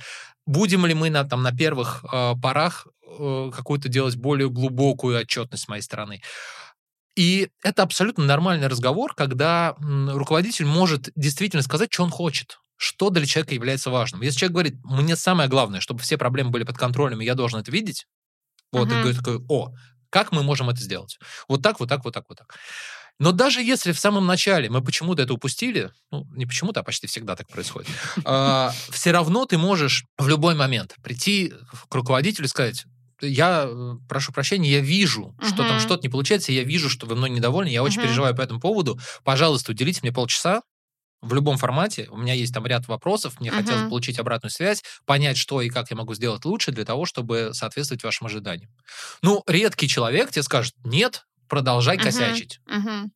Будем 0.47 0.87
ли 0.87 0.95
мы 0.95 1.11
на, 1.11 1.25
там, 1.25 1.43
на 1.43 1.53
первых 1.53 2.05
э, 2.11 2.35
порах 2.43 2.87
э, 3.07 3.51
какую-то 3.55 3.89
делать 3.89 4.17
более 4.17 4.49
глубокую 4.49 5.21
отчетность 5.21 5.65
с 5.65 5.69
моей 5.69 5.83
стороны? 5.83 6.23
И 7.19 7.51
это 7.65 7.83
абсолютно 7.83 8.25
нормальный 8.25 8.69
разговор, 8.69 9.13
когда 9.13 9.75
руководитель 9.81 10.67
может 10.67 11.11
действительно 11.17 11.63
сказать, 11.63 11.93
что 11.93 12.05
он 12.05 12.11
хочет 12.11 12.59
что 12.81 13.11
для 13.11 13.27
человека 13.27 13.55
является 13.55 13.91
важным. 13.91 14.23
Если 14.23 14.39
человек 14.39 14.53
говорит, 14.53 14.75
мне 14.85 15.17
самое 15.17 15.49
главное, 15.49 15.81
чтобы 15.81 16.01
все 16.01 16.17
проблемы 16.17 16.51
были 16.51 16.63
под 16.63 16.79
контролем, 16.79 17.21
и 17.21 17.25
я 17.25 17.35
должен 17.35 17.59
это 17.59 17.73
видеть, 17.73 18.07
вот, 18.71 18.87
uh-huh. 18.87 18.93
и 18.93 19.03
говорит 19.03 19.19
такой, 19.19 19.45
о, 19.49 19.73
как 20.11 20.31
мы 20.31 20.45
можем 20.45 20.71
это 20.71 20.81
сделать? 20.81 21.19
Вот 21.49 21.61
так, 21.61 21.81
вот 21.81 21.89
так, 21.89 22.05
вот 22.05 22.15
так, 22.15 22.27
вот 22.29 22.39
так. 22.39 22.55
Но 23.19 23.33
даже 23.33 23.65
если 23.65 23.91
в 23.91 23.99
самом 23.99 24.27
начале 24.27 24.71
мы 24.71 24.81
почему-то 24.81 25.23
это 25.23 25.35
упустили, 25.35 25.91
ну, 26.13 26.25
не 26.37 26.47
почему-то, 26.47 26.81
а 26.81 26.83
почти 26.85 27.09
всегда 27.09 27.35
так 27.35 27.49
происходит, 27.49 27.91
а, 28.25 28.73
все 28.91 29.11
равно 29.11 29.45
ты 29.45 29.59
можешь 29.59 30.05
в 30.17 30.29
любой 30.29 30.55
момент 30.55 30.95
прийти 31.03 31.53
к 31.91 31.93
руководителю 31.97 32.47
и 32.47 32.49
сказать, 32.49 32.87
я 33.21 33.67
э, 33.67 33.95
прошу 34.09 34.33
прощения, 34.33 34.71
я 34.71 34.81
вижу, 34.81 35.35
uh-huh. 35.39 35.49
что 35.49 35.69
там 35.69 35.81
что-то 35.81 36.03
не 36.03 36.09
получается, 36.09 36.53
я 36.53 36.63
вижу, 36.63 36.89
что 36.89 37.07
вы 37.07 37.17
мной 37.17 37.31
недовольны, 37.31 37.69
я 37.71 37.83
очень 37.83 38.01
uh-huh. 38.01 38.05
переживаю 38.05 38.35
по 38.35 38.43
этому 38.43 38.61
поводу. 38.61 38.99
Пожалуйста, 39.25 39.73
уделите 39.73 40.01
мне 40.03 40.13
полчаса 40.13 40.63
в 41.21 41.35
любом 41.35 41.59
формате. 41.59 42.09
У 42.11 42.17
меня 42.17 42.35
есть 42.35 42.55
там 42.55 42.67
ряд 42.67 42.87
вопросов, 42.87 43.41
мне 43.41 43.51
uh-huh. 43.51 43.57
хотелось 43.57 43.89
получить 43.89 44.19
обратную 44.19 44.51
связь, 44.51 44.83
понять, 45.05 45.37
что 45.37 45.61
и 45.61 45.69
как 45.69 45.91
я 45.91 45.97
могу 45.97 46.15
сделать 46.15 46.45
лучше 46.45 46.71
для 46.73 46.85
того, 46.85 47.07
чтобы 47.07 47.51
соответствовать 47.53 48.05
вашим 48.05 48.27
ожиданиям. 48.27 48.71
Ну, 49.23 49.43
редкий 49.47 49.89
человек 49.89 50.31
тебе 50.31 50.43
скажет, 50.43 50.75
нет, 50.85 51.25
продолжай 51.49 51.97
uh-huh. 51.97 52.03
косячить. 52.03 52.61
Uh-huh. 52.69 53.07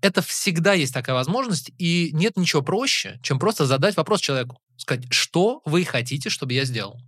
Это 0.00 0.22
всегда 0.22 0.74
есть 0.74 0.94
такая 0.94 1.14
возможность, 1.14 1.72
и 1.78 2.10
нет 2.12 2.36
ничего 2.36 2.62
проще, 2.62 3.18
чем 3.22 3.38
просто 3.38 3.66
задать 3.66 3.96
вопрос 3.96 4.20
человеку. 4.20 4.60
Сказать, 4.76 5.06
что 5.10 5.60
вы 5.64 5.84
хотите, 5.84 6.30
чтобы 6.30 6.52
я 6.52 6.64
сделал? 6.64 7.00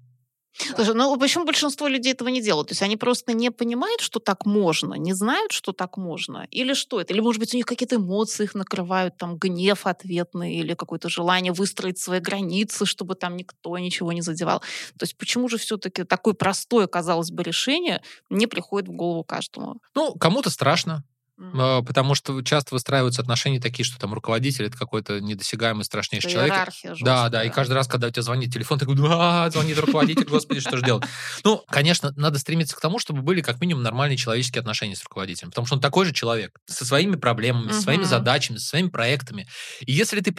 Слушай, 0.75 0.95
ну 0.95 1.17
почему 1.19 1.45
большинство 1.45 1.89
людей 1.89 2.13
этого 2.13 2.29
не 2.29 2.43
делают? 2.43 2.69
То 2.69 2.73
есть 2.73 2.83
они 2.83 2.97
просто 2.97 3.33
не 3.33 3.51
понимают, 3.51 4.01
что 4.01 4.21
так 4.21 4.47
можно, 4.47 4.95
не 4.95 5.13
знают, 5.15 5.53
что 5.53 5.73
так 5.73 5.97
можно? 5.97 6.47
Или 6.51 6.75
что 6.75 7.01
это? 7.01 7.13
Или, 7.13 7.21
может 7.21 7.41
быть, 7.41 7.55
у 7.55 7.57
них 7.57 7.67
какие-то 7.67 7.97
эмоции 7.97 8.45
их 8.45 8.55
накрывают, 8.55 9.17
там, 9.17 9.37
гнев 9.39 9.87
ответный 9.87 10.55
или 10.55 10.75
какое-то 10.75 11.09
желание 11.09 11.53
выстроить 11.53 11.99
свои 11.99 12.21
границы, 12.21 12.87
чтобы 12.87 13.15
там 13.15 13.37
никто 13.37 13.77
ничего 13.79 14.13
не 14.13 14.21
задевал. 14.21 14.61
То 14.99 15.05
есть 15.05 15.17
почему 15.17 15.49
же 15.49 15.59
все-таки 15.59 16.05
такое 16.05 16.35
простое, 16.35 16.87
казалось 16.87 17.31
бы, 17.31 17.43
решение 17.43 18.03
не 18.31 18.47
приходит 18.47 18.89
в 18.89 18.93
голову 18.93 19.25
каждому? 19.25 19.77
Ну, 19.95 20.15
кому-то 20.15 20.51
страшно. 20.51 21.05
Потому 21.37 22.15
что 22.15 22.41
часто 22.43 22.75
выстраиваются 22.75 23.23
отношения 23.23 23.59
такие, 23.59 23.85
что 23.85 23.99
там 23.99 24.15
руководитель 24.15 24.67
это 24.67 24.77
какой-то 24.77 25.21
недосягаемый, 25.21 25.85
страшнейший 25.85 26.31
человек. 26.31 26.55
Жесткая. 26.67 26.97
Да, 27.01 27.29
да, 27.29 27.45
и 27.45 27.51
каждый 27.51 27.73
раз, 27.73 27.89
когда 27.89 28.09
у 28.09 28.11
тебя 28.11 28.23
звонит 28.23 28.53
телефон, 28.53 28.79
ты 28.79 28.85
говоришь, 28.85 29.05
а, 29.09 29.51
звонит 29.51 29.79
руководитель, 29.79 30.25
господи, 30.25 30.61
что 30.61 30.77
же 30.77 30.85
делать? 30.85 31.05
Ну, 31.45 31.65
конечно, 31.69 32.13
надо 32.17 32.39
стремиться 32.39 32.77
к 32.77 32.81
тому, 32.81 32.99
чтобы 32.99 33.23
были 33.23 33.41
как 33.41 33.61
минимум 33.61 33.83
нормальные 33.83 34.17
человеческие 34.17 34.61
отношения 34.61 34.95
с 34.95 35.03
руководителем, 35.03 35.51
потому 35.51 35.67
что 35.67 35.77
он 35.77 35.81
такой 35.81 36.07
же 36.07 36.13
человек, 36.13 36.59
со 36.67 36.85
своими 36.85 37.17
проблемами, 37.17 37.73
со 37.73 37.81
своими 37.81 38.05
задачами, 38.05 38.59
со 38.59 38.69
своими 38.69 38.89
проектами. 38.89 39.49
И 39.81 39.93
если 39.93 40.21
ты 40.21 40.33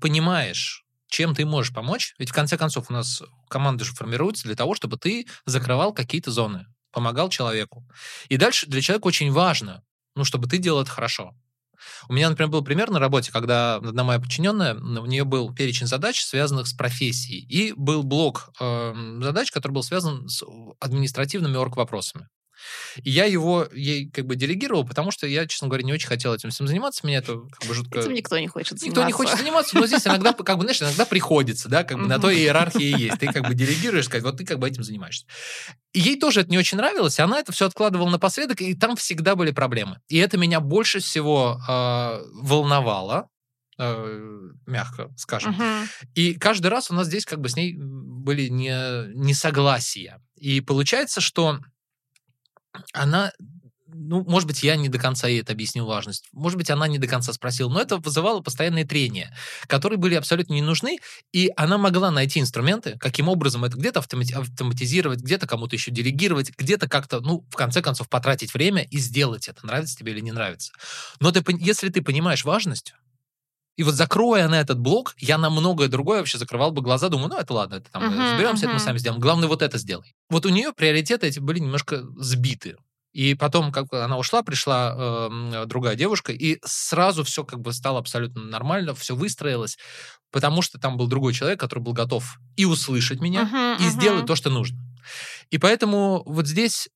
понимаешь, 0.00 0.84
чем 1.08 1.34
ты 1.34 1.44
можешь 1.44 1.72
помочь, 1.72 2.14
ведь 2.18 2.30
в 2.30 2.32
конце 2.32 2.56
концов 2.56 2.86
у 2.88 2.92
нас 2.92 3.22
команда 3.48 3.84
же 3.84 3.92
формируется 3.92 4.44
для 4.44 4.56
того, 4.56 4.74
чтобы 4.74 4.96
ты 4.96 5.26
закрывал 5.44 5.92
какие-то 5.92 6.30
зоны, 6.30 6.66
помогал 6.92 7.28
человеку. 7.28 7.86
И 8.28 8.36
дальше 8.36 8.66
для 8.66 8.80
человека 8.80 9.06
очень 9.06 9.30
важно, 9.30 9.82
ну, 10.16 10.24
чтобы 10.24 10.48
ты 10.48 10.58
делал 10.58 10.82
это 10.82 10.90
хорошо. 10.90 11.34
У 12.08 12.12
меня, 12.12 12.28
например, 12.28 12.50
был 12.50 12.64
пример 12.64 12.90
на 12.90 12.98
работе, 12.98 13.30
когда 13.30 13.76
одна 13.76 14.02
моя 14.02 14.18
подчиненная, 14.18 14.74
у 14.74 15.06
нее 15.06 15.24
был 15.24 15.54
перечень 15.54 15.86
задач, 15.86 16.24
связанных 16.24 16.66
с 16.66 16.72
профессией, 16.72 17.40
и 17.40 17.72
был 17.72 18.02
блок 18.02 18.50
э, 18.60 19.18
задач, 19.22 19.50
который 19.50 19.72
был 19.72 19.82
связан 19.82 20.28
с 20.28 20.42
административными 20.80 21.56
орг-вопросами. 21.56 22.28
И 23.02 23.10
я 23.10 23.24
его 23.24 23.66
ей 23.72 24.10
как 24.10 24.26
бы 24.26 24.36
делегировал, 24.36 24.86
потому 24.86 25.10
что 25.10 25.26
я, 25.26 25.46
честно 25.46 25.68
говоря, 25.68 25.84
не 25.84 25.92
очень 25.92 26.08
хотел 26.08 26.34
этим 26.34 26.50
всем 26.50 26.66
заниматься. 26.66 27.06
Меня 27.06 27.18
это 27.18 27.40
как 27.50 27.68
бы 27.68 27.74
жутко... 27.74 28.00
Этим 28.00 28.12
никто 28.12 28.38
не 28.38 28.48
хочет 28.48 28.78
заниматься. 28.78 28.86
Никто 28.86 29.04
не 29.04 29.12
хочет 29.12 29.38
заниматься, 29.38 29.76
но 29.76 29.86
здесь 29.86 30.06
иногда, 30.06 30.32
как 30.32 30.56
бы, 30.56 30.62
знаешь, 30.62 30.82
иногда 30.82 31.04
приходится, 31.04 31.68
да, 31.68 31.84
как 31.84 31.98
бы 31.98 32.06
на 32.06 32.18
той 32.18 32.36
иерархии 32.36 32.98
есть. 32.98 33.18
Ты 33.18 33.26
как 33.26 33.46
бы 33.46 33.54
делегируешь, 33.54 34.06
сказать, 34.06 34.24
вот 34.24 34.38
ты 34.38 34.44
как 34.44 34.58
бы 34.58 34.68
этим 34.68 34.82
занимаешься. 34.82 35.26
И 35.92 36.00
ей 36.00 36.18
тоже 36.18 36.42
это 36.42 36.50
не 36.50 36.58
очень 36.58 36.76
нравилось, 36.76 37.18
и 37.18 37.22
она 37.22 37.38
это 37.38 37.52
все 37.52 37.66
откладывала 37.66 38.10
напоследок, 38.10 38.60
и 38.60 38.74
там 38.74 38.96
всегда 38.96 39.34
были 39.34 39.50
проблемы. 39.50 40.00
И 40.08 40.18
это 40.18 40.36
меня 40.36 40.60
больше 40.60 41.00
всего 41.00 41.60
э, 41.66 42.22
волновало, 42.34 43.28
э, 43.78 44.50
мягко 44.66 45.10
скажем. 45.16 45.54
Uh-huh. 45.58 45.86
И 46.14 46.34
каждый 46.34 46.68
раз 46.68 46.90
у 46.90 46.94
нас 46.94 47.06
здесь 47.06 47.24
как 47.24 47.40
бы 47.40 47.48
с 47.48 47.56
ней 47.56 47.74
были 47.78 48.48
не, 48.48 49.14
несогласия. 49.14 50.20
И 50.36 50.60
получается, 50.60 51.20
что 51.20 51.60
она 52.92 53.32
ну, 53.88 54.24
может 54.24 54.46
быть, 54.46 54.62
я 54.62 54.76
не 54.76 54.88
до 54.88 54.98
конца 54.98 55.28
ей 55.28 55.40
это 55.40 55.52
объяснил 55.52 55.86
важность. 55.86 56.28
Может 56.32 56.58
быть, 56.58 56.70
она 56.70 56.86
не 56.88 56.98
до 56.98 57.06
конца 57.06 57.32
спросила. 57.32 57.68
Но 57.68 57.80
это 57.80 57.96
вызывало 57.98 58.40
постоянные 58.40 58.84
трения, 58.84 59.34
которые 59.68 59.98
были 59.98 60.14
абсолютно 60.14 60.54
не 60.54 60.62
нужны. 60.62 60.98
И 61.32 61.50
она 61.56 61.78
могла 61.78 62.10
найти 62.10 62.40
инструменты, 62.40 62.96
каким 62.98 63.28
образом 63.28 63.64
это 63.64 63.76
где-то 63.76 64.00
автоматизировать, 64.00 65.20
где-то 65.20 65.46
кому-то 65.46 65.76
еще 65.76 65.90
делегировать, 65.90 66.52
где-то 66.56 66.88
как-то, 66.88 67.20
ну, 67.20 67.44
в 67.50 67.56
конце 67.56 67.80
концов, 67.80 68.08
потратить 68.08 68.52
время 68.54 68.82
и 68.82 68.98
сделать 68.98 69.48
это, 69.48 69.64
нравится 69.66 69.96
тебе 69.96 70.12
или 70.12 70.20
не 70.20 70.32
нравится. 70.32 70.72
Но 71.20 71.30
ты, 71.30 71.42
если 71.58 71.88
ты 71.88 72.02
понимаешь 72.02 72.44
важность, 72.44 72.94
и 73.76 73.82
вот 73.82 73.94
закроя 73.94 74.48
на 74.48 74.58
этот 74.58 74.78
блок, 74.78 75.14
я 75.18 75.38
на 75.38 75.50
многое 75.50 75.88
другое 75.88 76.18
вообще 76.18 76.38
закрывал 76.38 76.72
бы 76.72 76.82
глаза, 76.82 77.08
думаю, 77.08 77.28
ну 77.28 77.38
это 77.38 77.52
ладно, 77.52 77.76
это 77.76 77.90
там 77.90 78.02
uh-huh, 78.02 78.32
разберемся, 78.32 78.64
uh-huh. 78.64 78.68
это 78.68 78.74
мы 78.74 78.80
сами 78.80 78.98
сделаем. 78.98 79.20
Главное, 79.20 79.48
вот 79.48 79.62
это 79.62 79.76
сделай. 79.78 80.14
Вот 80.30 80.46
у 80.46 80.48
нее 80.48 80.72
приоритеты 80.72 81.26
эти 81.26 81.38
были 81.38 81.58
немножко 81.58 82.02
сбиты. 82.16 82.76
И 83.12 83.34
потом, 83.34 83.72
как 83.72 83.92
она 83.92 84.18
ушла, 84.18 84.42
пришла 84.42 84.94
э, 84.94 85.64
другая 85.66 85.94
девушка, 85.94 86.32
и 86.32 86.58
сразу 86.64 87.24
все 87.24 87.44
как 87.44 87.60
бы 87.60 87.72
стало 87.72 87.98
абсолютно 87.98 88.42
нормально, 88.42 88.94
все 88.94 89.14
выстроилось, 89.14 89.78
потому 90.30 90.60
что 90.60 90.78
там 90.78 90.96
был 90.98 91.06
другой 91.06 91.32
человек, 91.32 91.58
который 91.58 91.80
был 91.80 91.94
готов 91.94 92.38
и 92.56 92.66
услышать 92.66 93.20
меня, 93.20 93.42
uh-huh, 93.42 93.82
и 93.82 93.86
uh-huh. 93.86 93.90
сделать 93.90 94.26
то, 94.26 94.36
что 94.36 94.50
нужно. 94.50 94.78
И 95.50 95.58
поэтому 95.58 96.22
вот 96.26 96.46
здесь 96.46 96.88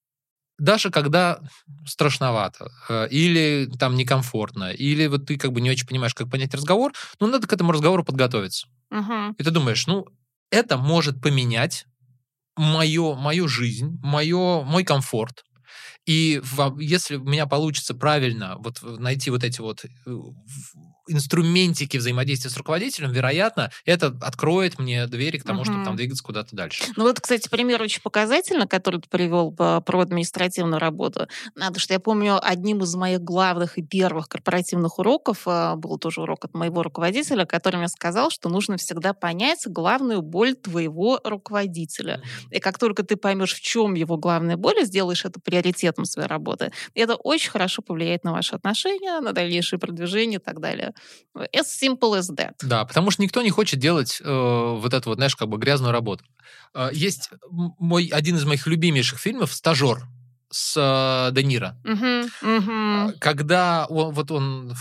даже 0.60 0.90
когда 0.90 1.40
страшновато, 1.86 2.70
э, 2.88 3.08
или 3.10 3.68
там 3.78 3.96
некомфортно, 3.96 4.70
или 4.70 5.06
вот 5.06 5.26
ты 5.26 5.36
как 5.38 5.52
бы 5.52 5.60
не 5.60 5.70
очень 5.70 5.86
понимаешь, 5.86 6.14
как 6.14 6.30
понять 6.30 6.54
разговор, 6.54 6.92
ну, 7.18 7.26
надо 7.26 7.46
к 7.46 7.52
этому 7.52 7.72
разговору 7.72 8.04
подготовиться. 8.04 8.68
Угу. 8.90 9.36
И 9.38 9.42
ты 9.42 9.50
думаешь, 9.50 9.86
ну, 9.86 10.06
это 10.50 10.76
может 10.76 11.20
поменять 11.20 11.86
мою, 12.56 13.14
мою 13.14 13.48
жизнь, 13.48 13.98
мое, 14.02 14.62
мой 14.62 14.84
комфорт. 14.84 15.44
И 16.06 16.40
в, 16.42 16.78
если 16.78 17.16
у 17.16 17.24
меня 17.24 17.46
получится 17.46 17.94
правильно 17.94 18.56
вот 18.58 18.82
найти 18.82 19.30
вот 19.30 19.44
эти 19.44 19.60
вот 19.60 19.84
э, 19.84 19.88
инструментики 21.10 21.96
взаимодействия 21.96 22.50
с 22.50 22.56
руководителем, 22.56 23.12
вероятно, 23.12 23.70
это 23.84 24.16
откроет 24.20 24.78
мне 24.78 25.06
двери 25.06 25.38
к 25.38 25.44
тому, 25.44 25.60
Мгм. 25.60 25.64
чтобы 25.64 25.84
там 25.84 25.96
двигаться 25.96 26.22
куда-то 26.24 26.54
дальше. 26.56 26.84
Ну 26.96 27.04
вот, 27.04 27.20
кстати, 27.20 27.48
пример 27.48 27.82
очень 27.82 28.02
показательный, 28.02 28.66
который 28.66 29.00
ты 29.00 29.08
привел 29.08 29.52
про 29.52 30.00
административную 30.00 30.78
работу. 30.80 31.26
Надо, 31.54 31.78
что 31.80 31.92
я 31.94 32.00
помню, 32.00 32.38
одним 32.42 32.82
из 32.82 32.94
моих 32.94 33.20
главных 33.20 33.78
и 33.78 33.82
первых 33.82 34.28
корпоративных 34.28 34.98
уроков 34.98 35.42
а, 35.46 35.76
был 35.76 35.98
тоже 35.98 36.22
урок 36.22 36.44
от 36.44 36.54
моего 36.54 36.82
руководителя, 36.82 37.44
который 37.44 37.76
мне 37.76 37.88
сказал, 37.88 38.30
что 38.30 38.48
нужно 38.48 38.76
всегда 38.76 39.12
понять 39.12 39.66
главную 39.66 40.22
боль 40.22 40.54
твоего 40.54 41.20
руководителя. 41.24 42.22
И 42.50 42.60
как 42.60 42.78
только 42.78 43.02
ты 43.02 43.16
поймешь, 43.16 43.54
в 43.54 43.60
чем 43.60 43.94
его 43.94 44.16
главная 44.16 44.56
боль, 44.56 44.78
и 44.80 44.84
сделаешь 44.84 45.24
это 45.24 45.40
приоритетом 45.40 46.04
своей 46.04 46.28
работы, 46.28 46.70
это 46.94 47.14
очень 47.16 47.50
хорошо 47.50 47.82
повлияет 47.82 48.24
на 48.24 48.32
ваши 48.32 48.54
отношения, 48.54 49.20
на 49.20 49.32
дальнейшее 49.32 49.78
продвижение 49.78 50.38
и 50.38 50.42
так 50.42 50.60
далее. 50.60 50.92
As 51.36 51.66
simple 51.80 52.14
as 52.18 52.28
that. 52.36 52.54
Да, 52.62 52.84
потому 52.84 53.10
что 53.10 53.22
никто 53.22 53.40
не 53.42 53.50
хочет 53.50 53.78
делать 53.78 54.20
э, 54.20 54.24
вот 54.78 54.92
эту 54.92 55.10
вот, 55.10 55.16
знаешь, 55.16 55.36
как 55.36 55.48
бы 55.48 55.58
грязную 55.58 55.92
работу. 55.92 56.24
Э, 56.74 56.90
есть 56.92 57.30
мой 57.50 58.06
один 58.06 58.36
из 58.36 58.44
моих 58.44 58.66
любимейших 58.66 59.18
фильмов 59.18 59.52
«Стажер» 59.52 60.02
с 60.52 60.74
э, 60.76 61.32
Де 61.32 61.44
Ниро. 61.44 61.76
Мгм, 61.84 62.28
мгм. 62.42 63.14
Когда 63.20 63.86
он, 63.88 64.12
вот 64.12 64.32
он 64.32 64.74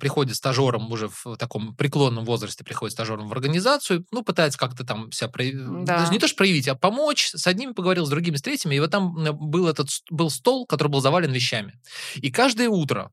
приходит 0.00 0.36
стажером 0.36 0.90
уже 0.90 1.08
в 1.08 1.36
таком 1.36 1.76
преклонном 1.76 2.24
возрасте, 2.24 2.64
приходит 2.64 2.94
стажером 2.94 3.28
в 3.28 3.32
организацию, 3.32 4.06
ну, 4.12 4.22
пытается 4.22 4.58
как-то 4.58 4.84
там 4.86 5.12
себя 5.12 5.28
проявить, 5.28 5.84
Да. 5.84 5.98
даже 5.98 6.10
не 6.12 6.18
то, 6.18 6.26
что 6.26 6.38
проявить, 6.38 6.68
а 6.68 6.74
помочь. 6.74 7.32
С 7.34 7.46
одними 7.46 7.72
поговорил, 7.72 8.06
с 8.06 8.08
другими, 8.08 8.36
с 8.36 8.42
третьими. 8.42 8.76
И 8.76 8.80
вот 8.80 8.90
там 8.90 9.14
был 9.38 9.68
этот 9.68 9.90
был 10.10 10.30
стол, 10.30 10.64
который 10.64 10.88
был 10.88 11.02
завален 11.02 11.32
вещами. 11.32 11.78
И 12.16 12.30
каждое 12.32 12.70
утро 12.70 13.10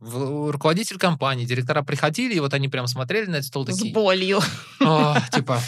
руководитель 0.00 0.98
компании, 0.98 1.44
директора 1.44 1.82
приходили, 1.82 2.34
и 2.34 2.40
вот 2.40 2.54
они 2.54 2.68
прям 2.68 2.86
смотрели 2.86 3.26
на 3.26 3.36
этот 3.36 3.46
стол 3.46 3.64
С 3.66 3.76
такие. 3.76 3.92
болью. 3.94 4.40
«А, 4.84 5.20
Типа, 5.32 5.60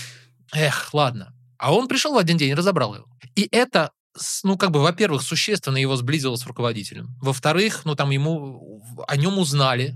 эх, 0.55 0.91
ладно. 0.93 1.35
А 1.59 1.75
он 1.75 1.89
пришел 1.89 2.15
в 2.15 2.19
один 2.19 2.37
день 2.37 2.51
и 2.51 2.55
разобрал 2.55 2.95
его. 2.95 3.07
И 3.35 3.49
это, 3.51 3.91
с- 4.17 4.45
ну, 4.45 4.57
как 4.57 4.71
бы, 4.71 4.81
во-первых, 4.81 5.23
существенно 5.23 5.77
его 5.77 5.97
сблизило 5.97 6.37
с 6.37 6.47
руководителем. 6.47 7.09
Во-вторых, 7.21 7.83
ну, 7.85 7.95
там 7.97 8.11
ему, 8.11 8.83
о 9.09 9.17
нем 9.17 9.39
узнали, 9.39 9.95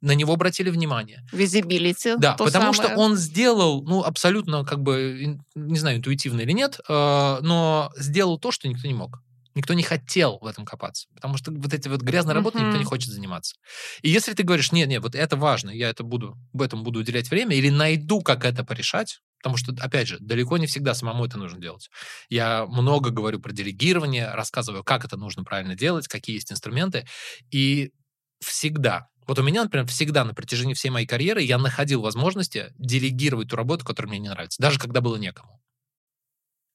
на 0.00 0.12
него 0.12 0.34
обратили 0.34 0.70
внимание. 0.70 1.22
Визибилити. 1.32 2.14
Да, 2.18 2.34
то 2.34 2.44
потому 2.44 2.72
самое. 2.74 2.92
что 2.94 3.00
он 3.00 3.16
сделал, 3.16 3.82
ну, 3.82 4.02
абсолютно, 4.02 4.64
как 4.64 4.80
бы, 4.82 5.38
не 5.54 5.78
знаю, 5.78 5.98
интуитивно 5.98 6.40
или 6.42 6.52
нет, 6.52 6.78
э, 6.88 7.38
но 7.42 7.90
сделал 7.96 8.38
то, 8.38 8.50
что 8.52 8.68
никто 8.68 8.86
не 8.86 8.94
мог. 8.94 9.22
Никто 9.56 9.72
не 9.72 9.82
хотел 9.82 10.38
в 10.42 10.46
этом 10.46 10.66
копаться, 10.66 11.08
потому 11.14 11.38
что 11.38 11.50
вот 11.50 11.72
эти 11.72 11.88
вот 11.88 12.02
грязной 12.02 12.34
работой 12.34 12.60
никто 12.62 12.76
не 12.76 12.84
хочет 12.84 13.08
заниматься. 13.08 13.56
И 14.02 14.10
если 14.10 14.34
ты 14.34 14.42
говоришь, 14.42 14.70
нет, 14.70 14.86
нет, 14.86 15.02
вот 15.02 15.14
это 15.14 15.36
важно, 15.36 15.70
я 15.70 15.88
это 15.88 16.04
буду, 16.04 16.36
в 16.52 16.60
этом 16.60 16.84
буду 16.84 17.00
уделять 17.00 17.30
время, 17.30 17.56
или 17.56 17.70
найду, 17.70 18.20
как 18.20 18.44
это 18.44 18.64
порешать, 18.64 19.20
потому 19.42 19.56
что, 19.56 19.74
опять 19.80 20.08
же, 20.08 20.18
далеко 20.20 20.58
не 20.58 20.66
всегда 20.66 20.92
самому 20.92 21.24
это 21.24 21.38
нужно 21.38 21.58
делать. 21.58 21.88
Я 22.28 22.66
много 22.66 23.08
говорю 23.08 23.40
про 23.40 23.52
делегирование, 23.52 24.30
рассказываю, 24.30 24.84
как 24.84 25.06
это 25.06 25.16
нужно 25.16 25.42
правильно 25.42 25.74
делать, 25.74 26.06
какие 26.06 26.36
есть 26.36 26.52
инструменты, 26.52 27.06
и 27.50 27.92
всегда, 28.40 29.08
вот 29.26 29.38
у 29.38 29.42
меня, 29.42 29.62
например, 29.64 29.86
всегда 29.86 30.24
на 30.24 30.34
протяжении 30.34 30.74
всей 30.74 30.90
моей 30.90 31.06
карьеры 31.06 31.40
я 31.40 31.56
находил 31.56 32.02
возможности 32.02 32.74
делегировать 32.76 33.48
ту 33.48 33.56
работу, 33.56 33.86
которая 33.86 34.10
мне 34.10 34.18
не 34.18 34.28
нравится, 34.28 34.60
даже 34.60 34.78
когда 34.78 35.00
было 35.00 35.16
некому. 35.16 35.60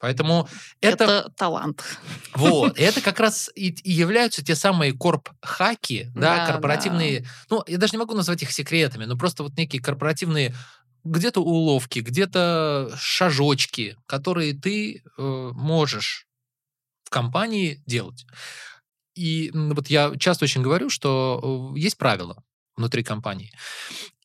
Поэтому 0.01 0.49
это, 0.81 1.03
Это 1.03 1.33
талант. 1.37 1.83
вот, 2.35 2.79
это 2.79 3.01
как 3.01 3.19
раз 3.19 3.51
и, 3.55 3.69
и 3.69 3.91
являются 3.91 4.43
те 4.43 4.55
самые 4.55 4.93
корп-хаки, 4.93 6.07
да, 6.15 6.37
Да, 6.37 6.47
корпоративные, 6.47 7.27
ну, 7.49 7.63
я 7.67 7.77
даже 7.77 7.93
не 7.93 7.99
могу 7.99 8.15
назвать 8.15 8.41
их 8.41 8.51
секретами, 8.51 9.05
но 9.05 9.15
просто 9.15 9.43
вот 9.43 9.55
некие 9.57 9.81
корпоративные 9.81 10.55
где-то 11.03 11.41
уловки, 11.41 11.99
где-то 11.99 12.93
шажочки, 12.97 13.95
которые 14.07 14.53
ты 14.53 15.03
э, 15.17 15.51
можешь 15.53 16.27
в 17.03 17.09
компании 17.11 17.81
делать. 17.85 18.25
И 19.15 19.51
вот 19.53 19.87
я 19.87 20.13
часто 20.17 20.45
очень 20.45 20.63
говорю, 20.63 20.89
что 20.89 21.73
э, 21.75 21.79
есть 21.79 21.97
правила 21.97 22.43
внутри 22.75 23.03
компании. 23.03 23.51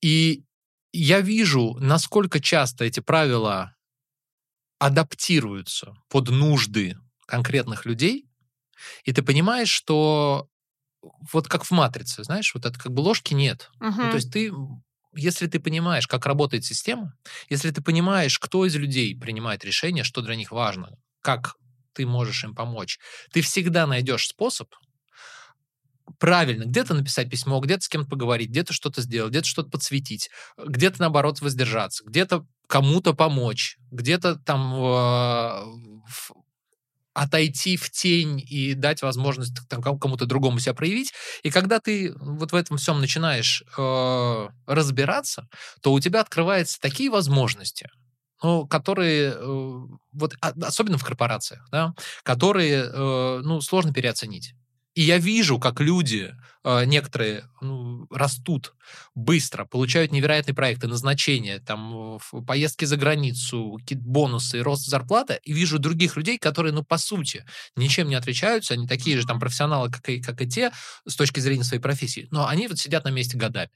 И 0.00 0.44
я 0.92 1.20
вижу, 1.20 1.76
насколько 1.80 2.40
часто 2.40 2.84
эти 2.84 3.00
правила 3.00 3.75
адаптируются 4.78 5.96
под 6.08 6.28
нужды 6.30 6.96
конкретных 7.26 7.86
людей, 7.86 8.28
и 9.04 9.12
ты 9.12 9.22
понимаешь, 9.22 9.70
что 9.70 10.48
вот 11.32 11.48
как 11.48 11.64
в 11.64 11.70
«Матрице», 11.70 12.24
знаешь, 12.24 12.54
вот 12.54 12.66
это 12.66 12.78
как 12.78 12.92
бы 12.92 13.00
ложки 13.00 13.34
нет. 13.34 13.70
Ну, 14.00 14.08
Мгм. 14.08 14.10
то 14.10 14.16
есть 14.16 14.30
ты, 14.32 14.52
если 15.14 15.46
ты 15.46 15.60
понимаешь, 15.60 16.06
как 16.06 16.26
работает 16.26 16.64
система, 16.64 17.14
если 17.48 17.70
ты 17.70 17.82
понимаешь, 17.82 18.38
кто 18.38 18.66
из 18.66 18.76
людей 18.76 19.18
принимает 19.18 19.64
решение, 19.64 20.04
что 20.04 20.22
для 20.22 20.36
них 20.36 20.52
важно, 20.52 20.98
как 21.22 21.56
ты 21.94 22.06
можешь 22.06 22.44
им 22.44 22.54
помочь, 22.54 22.98
ты 23.32 23.40
всегда 23.42 23.86
найдешь 23.86 24.28
способ 24.28 24.72
правильно 26.18 26.64
где-то 26.64 26.94
написать 26.94 27.28
письмо, 27.30 27.58
где-то 27.60 27.82
с 27.82 27.88
кем-то 27.88 28.08
поговорить, 28.08 28.50
где-то 28.50 28.72
что-то 28.72 29.02
сделать, 29.02 29.30
где-то 29.30 29.46
что-то 29.46 29.70
подсветить, 29.70 30.30
где-то, 30.56 31.00
наоборот, 31.00 31.40
воздержаться, 31.40 32.04
где-то 32.04 32.46
кому-то 32.66 33.14
помочь, 33.14 33.78
где-то 33.90 34.36
там 34.36 34.74
э, 34.74 35.64
отойти 37.14 37.76
в 37.78 37.90
тень 37.90 38.44
и 38.46 38.74
дать 38.74 39.00
возможность 39.02 39.54
там, 39.70 39.80
кому- 39.82 39.98
кому-то 39.98 40.26
другому 40.26 40.58
себя 40.58 40.74
проявить. 40.74 41.14
И 41.42 41.50
когда 41.50 41.80
ты 41.80 42.12
вот 42.20 42.52
в 42.52 42.54
этом 42.54 42.76
всем 42.76 43.00
начинаешь 43.00 43.62
э, 43.78 44.48
разбираться, 44.66 45.48
то 45.80 45.92
у 45.94 46.00
тебя 46.00 46.20
открываются 46.20 46.78
такие 46.78 47.08
возможности, 47.10 47.88
ну, 48.42 48.66
которые, 48.66 49.32
э, 49.32 49.36
вот, 50.12 50.34
а- 50.42 50.52
особенно 50.62 50.98
в 50.98 51.04
корпорациях, 51.04 51.66
да, 51.72 51.94
которые, 52.22 52.84
э, 52.92 53.40
ну, 53.42 53.62
сложно 53.62 53.94
переоценить. 53.94 54.52
И 54.96 55.02
я 55.02 55.18
вижу, 55.18 55.58
как 55.58 55.80
люди, 55.80 56.34
э, 56.64 56.84
некоторые, 56.86 57.44
ну, 57.60 58.06
растут 58.10 58.74
быстро, 59.14 59.66
получают 59.66 60.10
невероятные 60.10 60.54
проекты, 60.54 60.86
назначения, 60.88 61.58
там, 61.58 62.18
поездки 62.46 62.86
за 62.86 62.96
границу, 62.96 63.76
какие-то 63.78 64.02
бонусы, 64.06 64.62
рост 64.62 64.86
зарплаты, 64.86 65.38
и 65.44 65.52
вижу 65.52 65.78
других 65.78 66.16
людей, 66.16 66.38
которые, 66.38 66.72
ну, 66.72 66.82
по 66.82 66.96
сути, 66.96 67.44
ничем 67.76 68.08
не 68.08 68.14
отличаются, 68.14 68.72
они 68.72 68.86
такие 68.86 69.20
же 69.20 69.26
там 69.26 69.38
профессионалы, 69.38 69.90
как 69.90 70.08
и, 70.08 70.22
как 70.22 70.40
и 70.40 70.48
те, 70.48 70.72
с 71.06 71.14
точки 71.14 71.40
зрения 71.40 71.64
своей 71.64 71.82
профессии, 71.82 72.26
но 72.30 72.48
они 72.48 72.66
вот 72.66 72.78
сидят 72.78 73.04
на 73.04 73.10
месте 73.10 73.36
годами. 73.36 73.70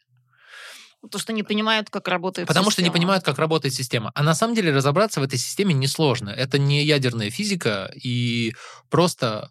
Потому 1.03 1.21
что 1.21 1.33
не 1.35 1.43
понимают, 1.43 1.91
как 1.91 2.09
работает 2.09 2.49
Потому 2.49 2.71
что 2.71 2.81
не 2.81 2.87
система. 2.87 2.99
понимают, 2.99 3.25
как 3.25 3.39
работает 3.39 3.75
система. 3.75 4.11
А 4.14 4.23
на 4.23 4.35
самом 4.35 4.55
деле 4.55 4.73
разобраться 4.73 5.21
в 5.21 5.23
этой 5.23 5.39
системе 5.39 5.75
несложно. 5.75 6.31
Это 6.31 6.59
не 6.59 6.83
ядерная 6.85 7.31
физика, 7.31 7.91
и 7.95 8.55
просто 8.91 9.51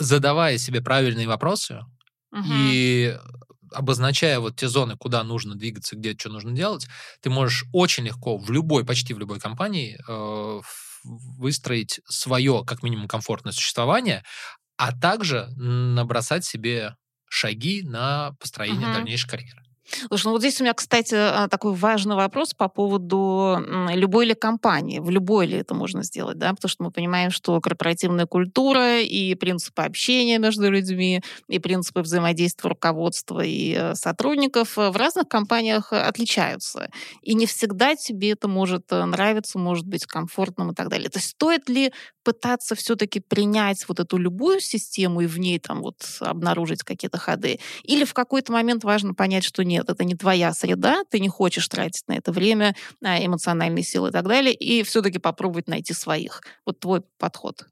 задавая 0.00 0.58
себе 0.58 0.82
правильные 0.82 1.28
вопросы 1.28 1.82
Мгм. 2.32 2.80
и 2.82 3.18
обозначая 3.72 4.40
вот 4.40 4.56
те 4.56 4.68
зоны, 4.68 4.96
куда 4.96 5.22
нужно 5.24 5.54
двигаться, 5.56 5.96
где 5.96 6.16
что 6.18 6.30
нужно 6.30 6.52
делать, 6.52 6.88
ты 7.22 7.30
можешь 7.30 7.64
очень 7.72 8.04
легко 8.06 8.36
в 8.38 8.50
любой, 8.50 8.84
почти 8.84 9.14
в 9.14 9.18
любой 9.18 9.40
компании 9.40 9.98
э, 10.08 10.60
выстроить 11.04 12.00
свое, 12.08 12.64
как 12.66 12.82
минимум, 12.82 13.08
комфортное 13.08 13.52
существование, 13.52 14.24
а 14.78 14.92
также 14.98 15.48
набросать 15.56 16.44
себе 16.44 16.96
шаги 17.28 17.82
на 17.82 18.32
построение 18.40 18.88
Мгм. 18.88 18.88
дальнейшей 18.88 19.28
карьеры. 19.28 19.59
Слушай, 20.08 20.26
ну 20.26 20.32
вот 20.32 20.40
здесь 20.40 20.60
у 20.60 20.64
меня, 20.64 20.74
кстати, 20.74 21.14
а, 21.14 21.48
такой 21.48 21.74
важный 21.74 22.16
вопрос 22.16 22.54
по 22.54 22.68
поводу 22.68 23.58
любой 23.90 24.26
ли 24.26 24.34
компании, 24.34 24.98
в 24.98 25.10
любой 25.10 25.46
ли 25.46 25.58
это 25.58 25.74
можно 25.74 26.02
сделать, 26.02 26.38
да, 26.38 26.50
потому 26.50 26.70
что 26.70 26.84
мы 26.84 26.90
понимаем, 26.90 27.30
что 27.30 27.60
корпоративная 27.60 28.26
культура 28.26 29.00
и 29.00 29.34
принципы 29.34 29.82
общения 29.82 30.38
между 30.38 30.70
людьми, 30.70 31.22
и 31.48 31.58
принципы 31.58 32.00
взаимодействия 32.00 32.68
руководства 32.68 33.40
и 33.40 33.74
э, 33.76 33.94
сотрудников 33.94 34.78
э, 34.78 34.90
в 34.90 34.96
разных 34.96 35.28
компаниях 35.28 35.92
э, 35.92 36.00
отличаются. 36.00 36.90
И 37.22 37.34
не 37.34 37.46
всегда 37.46 37.96
тебе 37.96 38.32
это 38.32 38.48
может 38.48 38.90
нравиться, 38.90 39.58
может 39.58 39.86
быть 39.86 40.06
комфортным 40.06 40.72
и 40.72 40.74
так 40.74 40.88
далее. 40.88 41.08
То 41.08 41.18
есть 41.18 41.30
стоит 41.30 41.68
ли 41.68 41.92
пытаться 42.22 42.74
все-таки 42.74 43.20
принять 43.20 43.88
вот 43.88 44.00
эту 44.00 44.16
любую 44.18 44.60
систему 44.60 45.22
и 45.22 45.26
в 45.26 45.38
ней 45.38 45.58
там 45.58 45.80
вот 45.80 46.02
обнаружить 46.20 46.82
какие-то 46.82 47.18
ходы? 47.18 47.58
Или 47.84 48.04
в 48.04 48.14
какой-то 48.14 48.52
момент 48.52 48.84
важно 48.84 49.14
понять, 49.14 49.44
что 49.44 49.64
нет, 49.64 49.79
это 49.88 50.04
не 50.04 50.14
твоя 50.14 50.52
среда, 50.52 51.04
ты 51.10 51.20
не 51.20 51.28
хочешь 51.28 51.66
тратить 51.68 52.06
на 52.08 52.14
это 52.14 52.32
время, 52.32 52.74
а, 53.02 53.24
эмоциональные 53.24 53.82
силы 53.84 54.08
и 54.08 54.12
так 54.12 54.26
далее, 54.28 54.52
и 54.54 54.82
все-таки 54.82 55.18
попробовать 55.18 55.68
найти 55.68 55.94
своих. 55.94 56.42
Вот 56.66 56.80
твой 56.80 57.02
подход. 57.18 57.66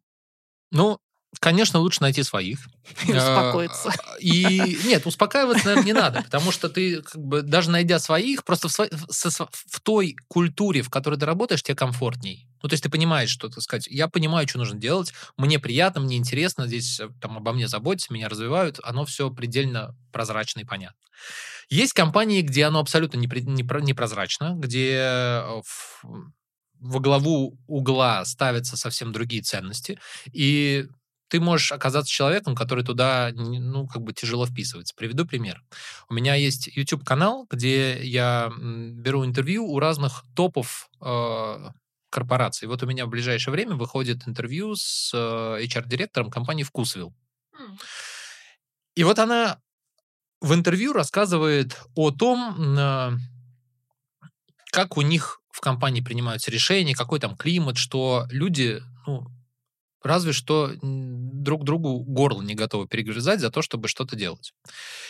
Ну, 0.70 0.98
конечно, 1.40 1.78
лучше 1.80 2.02
найти 2.02 2.22
своих. 2.22 2.60
И 3.06 3.12
успокоиться. 3.12 3.90
А, 3.90 4.16
И 4.18 4.78
нет, 4.84 5.06
успокаиваться, 5.06 5.66
наверное, 5.66 5.86
не 5.86 5.92
надо, 5.92 6.22
потому 6.22 6.50
что 6.52 6.68
ты, 6.68 7.02
как 7.02 7.20
бы, 7.20 7.42
даже 7.42 7.70
найдя 7.70 7.98
своих, 7.98 8.44
просто 8.44 8.68
в, 8.68 8.78
в- 8.78 9.50
в 9.66 9.80
той 9.80 10.16
культуре, 10.28 10.82
в 10.82 10.90
которой 10.90 11.18
ты 11.18 11.26
работаешь, 11.26 11.62
тебе 11.62 11.76
комфортней. 11.76 12.47
Ну, 12.62 12.68
то 12.68 12.74
есть 12.74 12.82
ты 12.82 12.90
понимаешь, 12.90 13.30
что, 13.30 13.48
так 13.48 13.62
сказать, 13.62 13.86
я 13.88 14.08
понимаю, 14.08 14.48
что 14.48 14.58
нужно 14.58 14.78
делать, 14.78 15.12
мне 15.36 15.58
приятно, 15.58 16.00
мне 16.00 16.16
интересно, 16.16 16.66
здесь 16.66 17.00
э, 17.00 17.08
там 17.20 17.36
обо 17.36 17.52
мне 17.52 17.68
заботятся, 17.68 18.12
меня 18.12 18.28
развивают, 18.28 18.80
оно 18.82 19.04
все 19.04 19.30
предельно 19.30 19.96
прозрачно 20.12 20.60
и 20.60 20.64
понятно. 20.64 20.98
Есть 21.70 21.92
компании, 21.92 22.42
где 22.42 22.64
оно 22.64 22.80
абсолютно 22.80 23.18
непрозрачно, 23.18 24.54
где 24.56 24.94
э, 24.94 25.62
во 26.80 27.00
главу 27.00 27.58
угла 27.66 28.24
ставятся 28.24 28.76
совсем 28.76 29.12
другие 29.12 29.42
ценности, 29.42 29.98
и 30.32 30.86
ты 31.28 31.40
можешь 31.40 31.72
оказаться 31.72 32.10
человеком, 32.10 32.54
который 32.54 32.84
туда, 32.84 33.30
ну, 33.34 33.86
как 33.86 34.02
бы 34.02 34.12
тяжело 34.12 34.46
вписывается. 34.46 34.94
Приведу 34.96 35.26
пример. 35.26 35.62
У 36.08 36.14
меня 36.14 36.34
есть 36.34 36.68
YouTube-канал, 36.74 37.46
где 37.50 38.02
я 38.02 38.50
беру 38.58 39.24
интервью 39.24 39.66
у 39.66 39.78
разных 39.78 40.24
топов 40.34 40.88
э, 41.00 41.70
корпораций. 42.10 42.68
Вот 42.68 42.82
у 42.82 42.86
меня 42.86 43.06
в 43.06 43.10
ближайшее 43.10 43.52
время 43.52 43.74
выходит 43.74 44.26
интервью 44.26 44.74
с 44.76 45.12
э, 45.14 45.64
HR-директором 45.64 46.30
компании 46.30 46.62
«Вкусвилл». 46.62 47.14
Mm. 47.54 47.78
И 48.94 49.04
вот 49.04 49.18
она 49.18 49.60
в 50.40 50.54
интервью 50.54 50.92
рассказывает 50.92 51.80
о 51.94 52.10
том, 52.10 52.78
э, 52.78 53.12
как 54.70 54.96
у 54.96 55.02
них 55.02 55.40
в 55.50 55.60
компании 55.60 56.00
принимаются 56.00 56.50
решения, 56.50 56.94
какой 56.94 57.20
там 57.20 57.36
климат, 57.36 57.78
что 57.78 58.26
люди, 58.30 58.80
ну, 59.06 59.26
разве 60.02 60.32
что 60.32 60.72
друг 60.82 61.64
другу 61.64 62.00
горло 62.04 62.42
не 62.42 62.54
готовы 62.54 62.86
перегрызать 62.86 63.40
за 63.40 63.50
то, 63.50 63.62
чтобы 63.62 63.88
что-то 63.88 64.16
делать. 64.16 64.52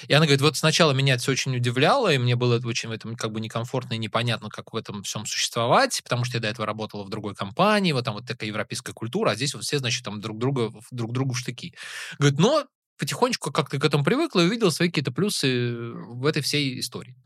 И 0.06 0.12
она 0.12 0.26
говорит, 0.26 0.40
вот 0.40 0.56
сначала 0.56 0.92
меня 0.92 1.14
это 1.14 1.22
все 1.22 1.32
очень 1.32 1.56
удивляло, 1.56 2.12
и 2.12 2.18
мне 2.18 2.36
было 2.36 2.60
очень 2.64 2.88
в 2.88 2.92
этом 2.92 3.16
как 3.16 3.32
бы 3.32 3.40
некомфортно 3.40 3.94
и 3.94 3.98
непонятно, 3.98 4.48
как 4.48 4.72
в 4.72 4.76
этом 4.76 5.02
всем 5.02 5.26
существовать, 5.26 6.00
потому 6.02 6.24
что 6.24 6.36
я 6.36 6.40
до 6.40 6.48
этого 6.48 6.66
работала 6.66 7.04
в 7.04 7.10
другой 7.10 7.34
компании, 7.34 7.92
вот 7.92 8.04
там 8.04 8.14
вот 8.14 8.26
такая 8.26 8.48
европейская 8.48 8.92
культура, 8.92 9.30
а 9.30 9.34
здесь 9.34 9.54
вот 9.54 9.64
все, 9.64 9.78
значит, 9.78 10.04
там 10.04 10.20
друг 10.20 10.38
друга, 10.38 10.72
друг 10.90 11.12
другу 11.12 11.34
в 11.34 11.38
штыки. 11.38 11.74
Говорит, 12.18 12.38
но 12.38 12.66
потихонечку 12.98 13.52
как 13.52 13.70
ты 13.70 13.78
к 13.78 13.84
этому 13.84 14.04
привыкла 14.04 14.40
и 14.40 14.46
увидел 14.46 14.70
свои 14.70 14.88
какие-то 14.88 15.12
плюсы 15.12 15.92
в 15.92 16.26
этой 16.26 16.42
всей 16.42 16.80
истории. 16.80 17.16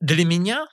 Для 0.00 0.24
меня 0.24 0.66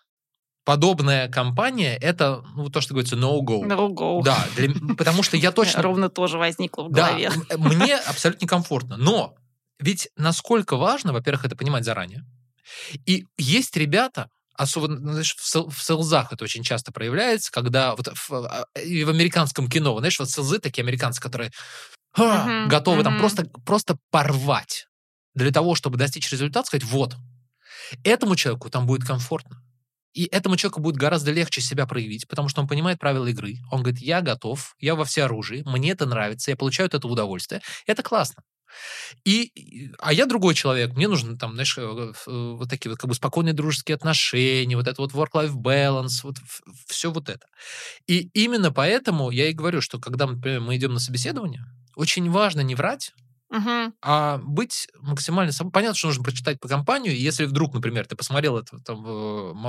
подобная 0.66 1.28
компания 1.30 1.96
это, 1.98 2.44
ну, 2.56 2.70
то, 2.70 2.82
что 2.82 2.94
говорится, 2.94 3.16
no-go. 3.16 3.64
No-go. 3.66 4.24
Да, 4.24 4.48
для, 4.56 4.70
потому 4.98 5.24
что 5.24 5.38
я 5.38 5.52
точно... 5.54 5.82
Ровно 5.82 6.10
тоже 6.10 6.38
возникло 6.38 6.84
в 6.84 6.92
голове. 6.92 7.32
Да, 7.50 7.58
мне 7.58 7.96
абсолютно 7.96 8.48
комфортно. 8.48 8.98
Но 8.98 9.36
ведь 9.80 10.10
насколько 10.16 10.78
важно, 10.78 11.14
во-первых, 11.14 11.46
это 11.46 11.56
понимать 11.56 11.84
заранее. 11.84 12.24
И 13.06 13.26
есть 13.38 13.76
ребята, 13.76 14.30
особенно 14.56 15.12
знаешь, 15.12 15.36
в, 15.36 15.70
в 15.70 15.84
селзах 15.84 16.32
это 16.32 16.44
очень 16.44 16.64
часто 16.64 16.92
проявляется, 16.92 17.52
когда 17.52 17.96
вот 17.96 18.08
в, 18.14 18.32
а, 18.32 18.66
и 18.80 19.04
в 19.04 19.10
американском 19.10 19.70
кино, 19.70 19.98
знаешь, 20.00 20.20
вот 20.20 20.30
селзы 20.30 20.60
такие 20.60 20.84
американцы, 20.84 21.22
которые 21.22 21.52
а, 22.16 22.48
uh-huh, 22.48 22.68
готовы 22.68 23.02
uh-huh. 23.02 23.04
там 23.04 23.20
просто, 23.20 23.46
просто 23.66 23.98
порвать 24.12 24.88
для 25.34 25.52
того, 25.52 25.76
чтобы 25.76 25.98
достичь 25.98 26.32
результата, 26.32 26.68
сказать, 26.68 26.86
вот, 26.86 27.16
этому 28.04 28.36
человеку 28.36 28.70
там 28.70 28.86
будет 28.86 29.06
комфортно. 29.06 29.63
И 30.14 30.26
этому 30.26 30.58
человеку 30.58 30.80
будет 30.80 30.96
гораздо 30.96 31.32
легче 31.32 31.62
себя 31.62 31.86
проявить, 31.86 32.28
потому 32.28 32.50
что 32.50 32.62
он 32.62 32.68
понимает 32.68 33.00
правила 33.00 33.26
игры. 33.28 33.58
Он 33.72 33.82
говорит, 33.82 34.02
я 34.02 34.22
готов, 34.22 34.76
я 34.80 34.96
во 34.96 35.06
всеоружии, 35.06 35.64
мне 35.66 35.92
это 35.92 36.06
нравится, 36.06 36.52
я 36.52 36.58
получаю 36.58 36.88
от 36.88 36.94
этого 36.94 37.12
удовольствие. 37.12 37.62
Это 37.88 38.04
классно. 38.04 38.44
И, 39.24 39.92
а 40.00 40.14
я 40.14 40.26
другой 40.26 40.56
человек, 40.56 40.96
мне 40.96 41.08
нужно 41.08 41.38
там, 41.38 41.54
знаешь, 41.54 41.78
э, 41.78 42.14
вот 42.26 42.70
такие 42.70 42.90
вот 42.90 43.00
как 43.00 43.08
бы 43.08 43.16
спокойные 43.16 43.54
дружеские 43.54 43.96
отношения, 43.96 44.76
вот 44.76 44.88
это 44.88 45.02
вот 45.02 45.14
work-life 45.14 45.54
balance, 45.54 46.22
вот 46.24 46.38
все 46.88 47.12
вот 47.12 47.30
это. 47.30 47.46
И 48.08 48.30
именно 48.34 48.72
поэтому 48.72 49.30
я 49.30 49.50
и 49.50 49.54
говорю, 49.54 49.82
что 49.82 50.00
когда, 50.00 50.26
например, 50.26 50.62
мы 50.62 50.76
идем 50.76 50.94
на 50.94 51.00
собеседование, 51.00 51.66
очень 51.96 52.30
важно 52.30 52.62
не 52.62 52.76
врать, 52.76 53.14
Угу. 53.54 53.94
А 54.02 54.40
быть 54.40 54.88
максимально... 55.00 55.54
Понятно, 55.72 55.96
что 55.96 56.08
нужно 56.08 56.24
прочитать 56.24 56.60
по 56.60 56.68
компанию. 56.68 57.16
Если 57.16 57.46
вдруг, 57.46 57.74
например, 57.74 58.08
ты 58.08 58.16
посмотрел 58.16 58.58
это, 58.58 58.80
там, 58.80 59.04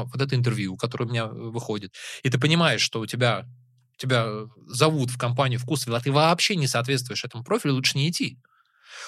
вот 0.07 0.20
это 0.20 0.35
интервью, 0.35 0.76
которое 0.76 1.05
у 1.05 1.09
меня 1.09 1.26
выходит, 1.26 1.95
и 2.22 2.30
ты 2.30 2.41
понимаешь, 2.41 2.80
что 2.80 3.01
у 3.01 3.07
тебя 3.07 3.47
тебя 3.97 4.26
зовут 4.66 5.11
в 5.11 5.18
компанию 5.18 5.61
вкусвилл, 5.61 5.95
а 5.95 6.01
ты 6.01 6.11
вообще 6.11 6.57
не 6.57 6.66
соответствуешь 6.66 7.24
этому 7.24 7.45
профилю, 7.45 7.74
лучше 7.74 7.97
не 7.97 8.11
идти. 8.11 8.39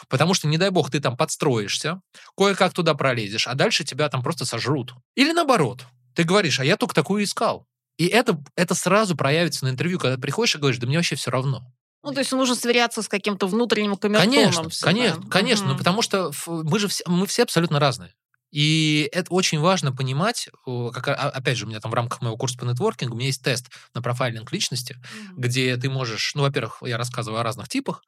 Потому 0.09 0.35
что, 0.35 0.47
не 0.47 0.59
дай 0.59 0.71
бог, 0.71 0.91
ты 0.91 1.01
там 1.01 1.17
подстроишься, 1.17 2.01
кое-как 2.37 2.73
туда 2.73 2.95
пролезешь, 2.95 3.49
а 3.49 3.55
дальше 3.55 3.85
тебя 3.85 4.09
там 4.09 4.23
просто 4.23 4.45
сожрут. 4.45 4.95
Или 5.15 5.33
наоборот, 5.33 5.87
ты 6.15 6.23
говоришь, 6.23 6.61
а 6.61 6.65
я 6.65 6.77
только 6.77 6.95
такую 6.95 7.25
искал. 7.25 7.67
И 7.97 8.07
это, 8.07 8.41
это 8.57 8.75
сразу 8.75 9.17
проявится 9.17 9.65
на 9.65 9.71
интервью, 9.71 9.99
когда 9.99 10.17
ты 10.17 10.23
приходишь 10.23 10.55
и 10.55 10.59
говоришь, 10.59 10.79
да 10.79 10.87
мне 10.87 10.99
вообще 10.99 11.17
все 11.17 11.31
равно. 11.31 11.65
Ну, 12.03 12.13
то 12.13 12.21
есть 12.21 12.33
нужно 12.33 12.55
сверяться 12.55 13.03
с 13.03 13.09
каким-то 13.09 13.47
внутренним 13.47 13.97
камертоном. 13.97 14.33
Конечно, 14.33 14.69
всегда. 14.69 14.93
конечно, 14.93 15.23
конечно. 15.29 15.67
Ну, 15.67 15.77
потому 15.77 16.03
что 16.03 16.31
мы 16.47 16.79
же 16.79 16.89
все, 16.89 17.05
мы 17.07 17.27
все 17.27 17.43
абсолютно 17.43 17.81
разные. 17.81 18.15
И 18.53 19.09
это 19.13 19.35
очень 19.35 19.59
важно 19.59 19.93
понимать, 19.93 20.49
как, 20.65 21.09
опять 21.09 21.59
же, 21.59 21.67
у 21.67 21.69
меня 21.69 21.81
там 21.81 21.91
в 21.91 21.95
рамках 21.95 22.23
моего 22.23 22.37
курса 22.37 22.57
по 22.57 22.65
нетворкингу, 22.65 23.15
у 23.15 23.19
меня 23.19 23.27
есть 23.27 23.43
тест 23.43 23.67
на 23.93 24.01
профайлинг 24.01 24.51
личности, 24.53 24.95
mm-hmm. 24.95 25.35
где 25.37 25.77
ты 25.77 25.91
можешь, 25.91 26.33
ну, 26.35 26.43
во-первых, 26.43 26.79
я 26.83 26.97
рассказываю 26.97 27.41
о 27.41 27.43
разных 27.43 27.69
типах, 27.69 28.03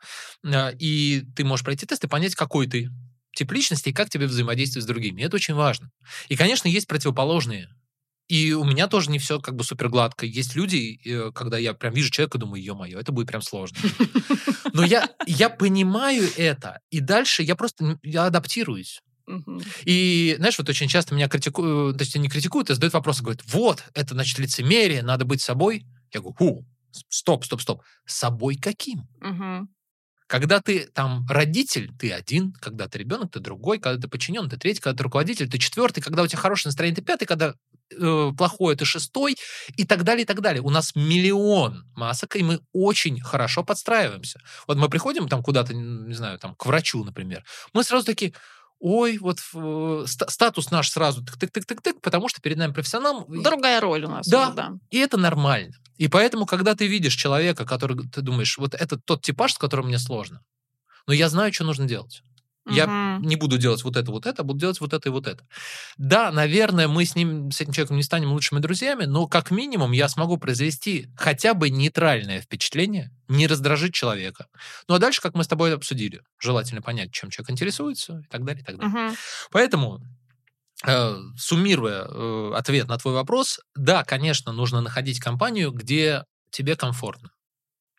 а, 0.45 0.70
и 0.70 1.22
ты 1.34 1.45
можешь 1.45 1.64
пройти 1.64 1.86
тест 1.86 2.05
и 2.05 2.09
понять, 2.09 2.34
какой 2.34 2.66
ты 2.66 2.89
тип 3.34 3.53
личности 3.53 3.91
и 3.91 3.93
как 3.93 4.11
тебе 4.11 4.26
взаимодействовать 4.26 4.84
с 4.84 4.86
другими. 4.86 5.20
И 5.20 5.24
это 5.24 5.36
очень 5.36 5.55
важно. 5.55 5.91
И, 6.28 6.36
конечно, 6.36 6.68
есть 6.68 6.86
противоположные 6.86 7.68
и 8.29 8.53
у 8.53 8.64
меня 8.64 8.89
тоже 8.89 9.11
не 9.11 9.18
все 9.18 9.41
как 9.41 9.57
бы 9.57 9.64
супер 9.64 9.89
гладко. 9.89 10.26
Есть 10.26 10.55
люди, 10.55 11.01
э, 11.05 11.33
когда 11.35 11.59
я 11.59 11.74
прям 11.74 11.95
вижу 11.95 12.11
человека, 12.11 12.39
думаю, 12.39 12.62
ё-моё, 12.62 13.01
это 13.01 13.11
будет 13.11 13.29
прям 13.29 13.43
сложно. 13.43 13.79
Но 14.72 14.85
я, 14.85 15.09
я 15.26 15.49
понимаю 15.49 16.29
это, 16.37 16.81
и 16.91 17.01
дальше 17.01 17.43
я 17.43 17.57
просто 17.57 17.99
я 18.03 18.26
адаптируюсь. 18.26 19.01
И, 19.85 20.35
знаешь, 20.39 20.59
вот 20.59 20.68
очень 20.68 20.89
часто 20.89 21.14
меня 21.14 21.29
критикуют, 21.29 21.99
то 21.99 22.03
есть 22.03 22.16
не 22.16 22.29
критикуют, 22.29 22.70
а 22.70 22.74
задают 22.74 22.95
вопросы, 22.95 23.22
говорят, 23.22 23.43
вот, 23.47 23.85
это, 23.95 24.14
значит, 24.14 24.39
лицемерие, 24.39 25.03
надо 25.03 25.24
быть 25.24 25.43
собой. 25.43 25.85
Я 26.12 26.20
говорю, 26.20 26.37
ху, 26.39 26.66
стоп, 27.09 27.45
стоп, 27.45 27.61
стоп. 27.61 27.83
Собой 28.07 28.57
каким? 28.57 29.07
Когда 30.26 30.61
ты 30.61 30.81
там 30.93 31.26
родитель, 31.29 31.91
ты 31.99 32.12
один, 32.12 32.53
когда 32.53 32.87
ты 32.87 32.99
ребенок, 32.99 33.33
ты 33.33 33.41
другой, 33.41 33.79
когда 33.79 34.01
ты 34.01 34.09
подчинен, 34.09 34.49
ты 34.49 34.59
третий, 34.59 34.81
когда 34.81 34.97
ты 34.99 35.03
руководитель, 35.05 35.49
ты 35.49 35.59
четвертый, 35.59 36.03
когда 36.03 36.22
у 36.22 36.26
тебя 36.26 36.39
хорошее 36.39 36.68
настроение, 36.68 36.97
ты 36.97 37.03
пятый, 37.03 37.24
когда 37.24 37.55
э, 37.91 38.32
плохое, 38.36 38.76
ты 38.76 38.84
шестой, 38.84 39.36
и 39.76 39.84
так 39.84 40.05
далее, 40.05 40.22
и 40.22 40.26
так 40.26 40.41
далее. 40.41 40.62
У 40.62 40.70
нас 40.70 40.95
миллион 40.95 41.84
масок, 41.95 42.36
и 42.36 42.43
мы 42.43 42.61
очень 42.72 43.20
хорошо 43.20 43.64
подстраиваемся. 43.64 44.41
Вот 44.66 44.76
мы 44.76 44.89
приходим 44.89 45.28
там 45.28 45.43
куда-то, 45.43 45.74
не 45.74 46.14
знаю, 46.14 46.39
там 46.39 46.55
к 46.55 46.66
врачу, 46.66 47.05
например, 47.05 47.45
мы 47.72 47.84
сразу 47.84 48.07
такие, 48.07 48.32
ой, 48.80 49.18
вот 49.18 49.39
э, 49.55 50.05
статус 50.07 50.70
наш 50.70 50.91
сразу 50.91 51.22
тык-тык-тык-тык, 51.22 52.01
потому 52.01 52.28
что 52.28 52.41
перед 52.41 52.57
нами 52.57 52.72
профессионал. 52.72 53.26
Другая 53.28 53.80
роль 53.80 54.05
у 54.05 54.09
нас. 54.09 54.26
Да, 54.28 54.49
уже, 54.49 54.57
да. 54.57 54.72
и 54.91 54.99
это 54.99 55.16
нормально. 55.16 55.74
И 55.97 56.09
поэтому, 56.09 56.47
когда 56.47 56.74
ты 56.74 56.86
видишь 56.86 57.14
человека, 57.14 57.64
который 57.64 58.09
ты 58.09 58.20
думаешь, 58.22 58.57
вот 58.59 58.74
это 58.74 58.99
тот 58.99 59.22
типаж, 59.22 59.55
с 59.55 59.59
которым 59.59 59.86
мне 59.86 59.99
сложно, 59.99 60.43
но 61.07 61.12
я 61.12 61.28
знаю, 61.28 61.53
что 61.53 61.64
нужно 61.64 61.86
делать. 61.86 62.22
Я 62.70 62.84
угу. 62.84 63.26
не 63.26 63.36
буду 63.36 63.58
делать 63.58 63.82
вот 63.84 63.96
это, 63.96 64.10
вот 64.10 64.26
это, 64.26 64.42
буду 64.42 64.58
делать 64.58 64.80
вот 64.80 64.92
это 64.92 65.08
и 65.08 65.12
вот 65.12 65.26
это. 65.26 65.46
Да, 65.96 66.30
наверное, 66.30 66.88
мы 66.88 67.04
с 67.04 67.14
ним, 67.14 67.50
с 67.50 67.60
этим 67.60 67.72
человеком 67.72 67.96
не 67.96 68.02
станем 68.02 68.32
лучшими 68.32 68.60
друзьями, 68.60 69.04
но 69.04 69.26
как 69.26 69.50
минимум 69.50 69.92
я 69.92 70.08
смогу 70.08 70.36
произвести 70.36 71.08
хотя 71.16 71.54
бы 71.54 71.70
нейтральное 71.70 72.40
впечатление, 72.40 73.10
не 73.28 73.46
раздражить 73.46 73.94
человека. 73.94 74.46
Ну 74.88 74.94
а 74.94 74.98
дальше, 74.98 75.20
как 75.20 75.34
мы 75.34 75.44
с 75.44 75.48
тобой 75.48 75.74
обсудили, 75.74 76.22
желательно 76.38 76.82
понять, 76.82 77.12
чем 77.12 77.30
человек 77.30 77.50
интересуется 77.50 78.22
и 78.24 78.28
так 78.28 78.44
далее, 78.44 78.62
и 78.62 78.64
так 78.64 78.78
далее. 78.78 79.08
Угу. 79.08 79.16
Поэтому 79.50 80.02
Э, 80.86 81.16
суммируя 81.36 82.06
э, 82.06 82.52
ответ 82.54 82.86
на 82.86 82.98
твой 82.98 83.14
вопрос, 83.14 83.58
да, 83.74 84.04
конечно, 84.04 84.52
нужно 84.52 84.80
находить 84.80 85.18
компанию, 85.18 85.72
где 85.72 86.24
тебе 86.50 86.76
комфортно. 86.76 87.30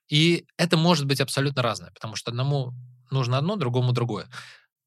И 0.10 0.46
это 0.58 0.78
может 0.78 1.06
быть 1.06 1.20
абсолютно 1.20 1.62
разное, 1.62 1.92
потому 1.92 2.16
что 2.16 2.32
одному 2.32 2.72
нужно 3.12 3.38
одно, 3.38 3.56
другому 3.56 3.92
другое. 3.92 4.28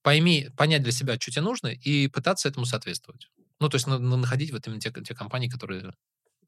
Пойми, 0.02 0.48
понять 0.56 0.82
для 0.82 0.92
себя, 0.92 1.14
что 1.14 1.30
тебе 1.30 1.42
нужно, 1.42 1.68
и 1.68 2.08
пытаться 2.08 2.48
этому 2.48 2.66
соответствовать. 2.66 3.30
Ну, 3.60 3.68
то 3.68 3.76
есть 3.76 3.86
находить 3.86 4.52
вот 4.52 4.66
именно 4.66 4.80
те, 4.80 4.90
те 4.90 5.14
компании, 5.14 5.48
которые 5.48 5.94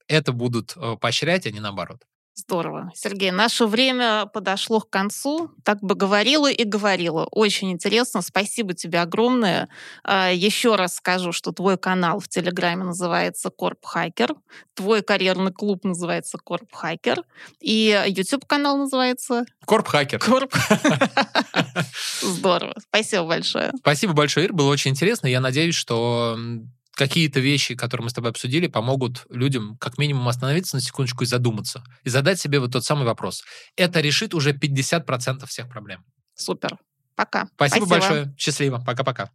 это 0.09 0.33
будут 0.33 0.77
э, 0.77 0.97
поощрять, 1.01 1.47
а 1.47 1.51
не 1.51 1.61
наоборот. 1.61 2.05
Здорово. 2.37 2.91
Сергей, 2.97 3.31
наше 3.31 3.65
время 3.65 4.27
подошло 4.27 4.81
к 4.81 4.91
концу. 4.91 5.53
Так 5.63 5.81
бы 5.81 5.95
говорила 5.95 6.51
и 6.51 6.65
говорила. 6.65 7.29
Очень 7.31 7.71
интересно. 7.71 8.23
Спасибо 8.23 8.75
тебе 8.75 9.01
огромное. 9.01 9.69
А, 10.03 10.33
Еще 10.33 10.75
раз 10.75 10.97
скажу, 10.97 11.31
что 11.31 11.53
твой 11.53 11.79
канал 11.79 12.19
в 12.19 12.27
Телеграме 12.27 12.83
называется 12.83 13.51
Корп 13.51 13.85
Хакер, 13.85 14.35
твой 14.75 15.03
карьерный 15.03 15.53
клуб 15.53 15.85
называется 15.85 16.37
Корп 16.39 16.75
Хакер, 16.75 17.23
и 17.61 18.05
YouTube-канал 18.09 18.79
называется... 18.79 19.45
Корп 19.65 19.87
Хакер. 19.87 20.19
Корп. 20.19 20.53
Здорово. 22.21 22.75
Спасибо 22.89 23.25
большое. 23.25 23.73
Спасибо 23.79 24.13
большое, 24.13 24.47
Ир. 24.47 24.53
Было 24.53 24.71
очень 24.71 24.93
интересно. 24.93 25.27
Я 25.27 25.41
надеюсь, 25.41 25.75
что 25.75 26.39
какие-то 26.93 27.41
вещи, 27.41 27.75
которые 27.75 28.05
мы 28.05 28.11
с 28.11 28.15
тобой 28.15 28.31
обсудили, 28.31 28.67
помогут 28.67 29.27
людям 29.29 29.77
как 29.79 29.99
минимум 29.99 30.29
остановиться 30.29 30.77
на 30.77 30.83
секундочку 30.83 31.25
и 31.25 31.27
задуматься. 31.27 31.85
И 32.05 32.09
задать 32.09 32.41
себе 32.41 32.61
вот 32.61 32.73
тот 32.73 32.85
самый 32.85 33.05
вопрос. 33.05 33.45
Это 33.77 34.01
решит 34.01 34.35
уже 34.35 34.53
50% 34.53 35.47
всех 35.47 35.69
проблем. 35.69 36.05
Супер. 36.35 36.79
Пока. 37.17 37.47
Спасибо, 37.55 37.87
Спасибо. 37.87 37.89
большое. 37.89 38.35
Счастливо. 38.39 38.83
Пока-пока. 38.85 39.31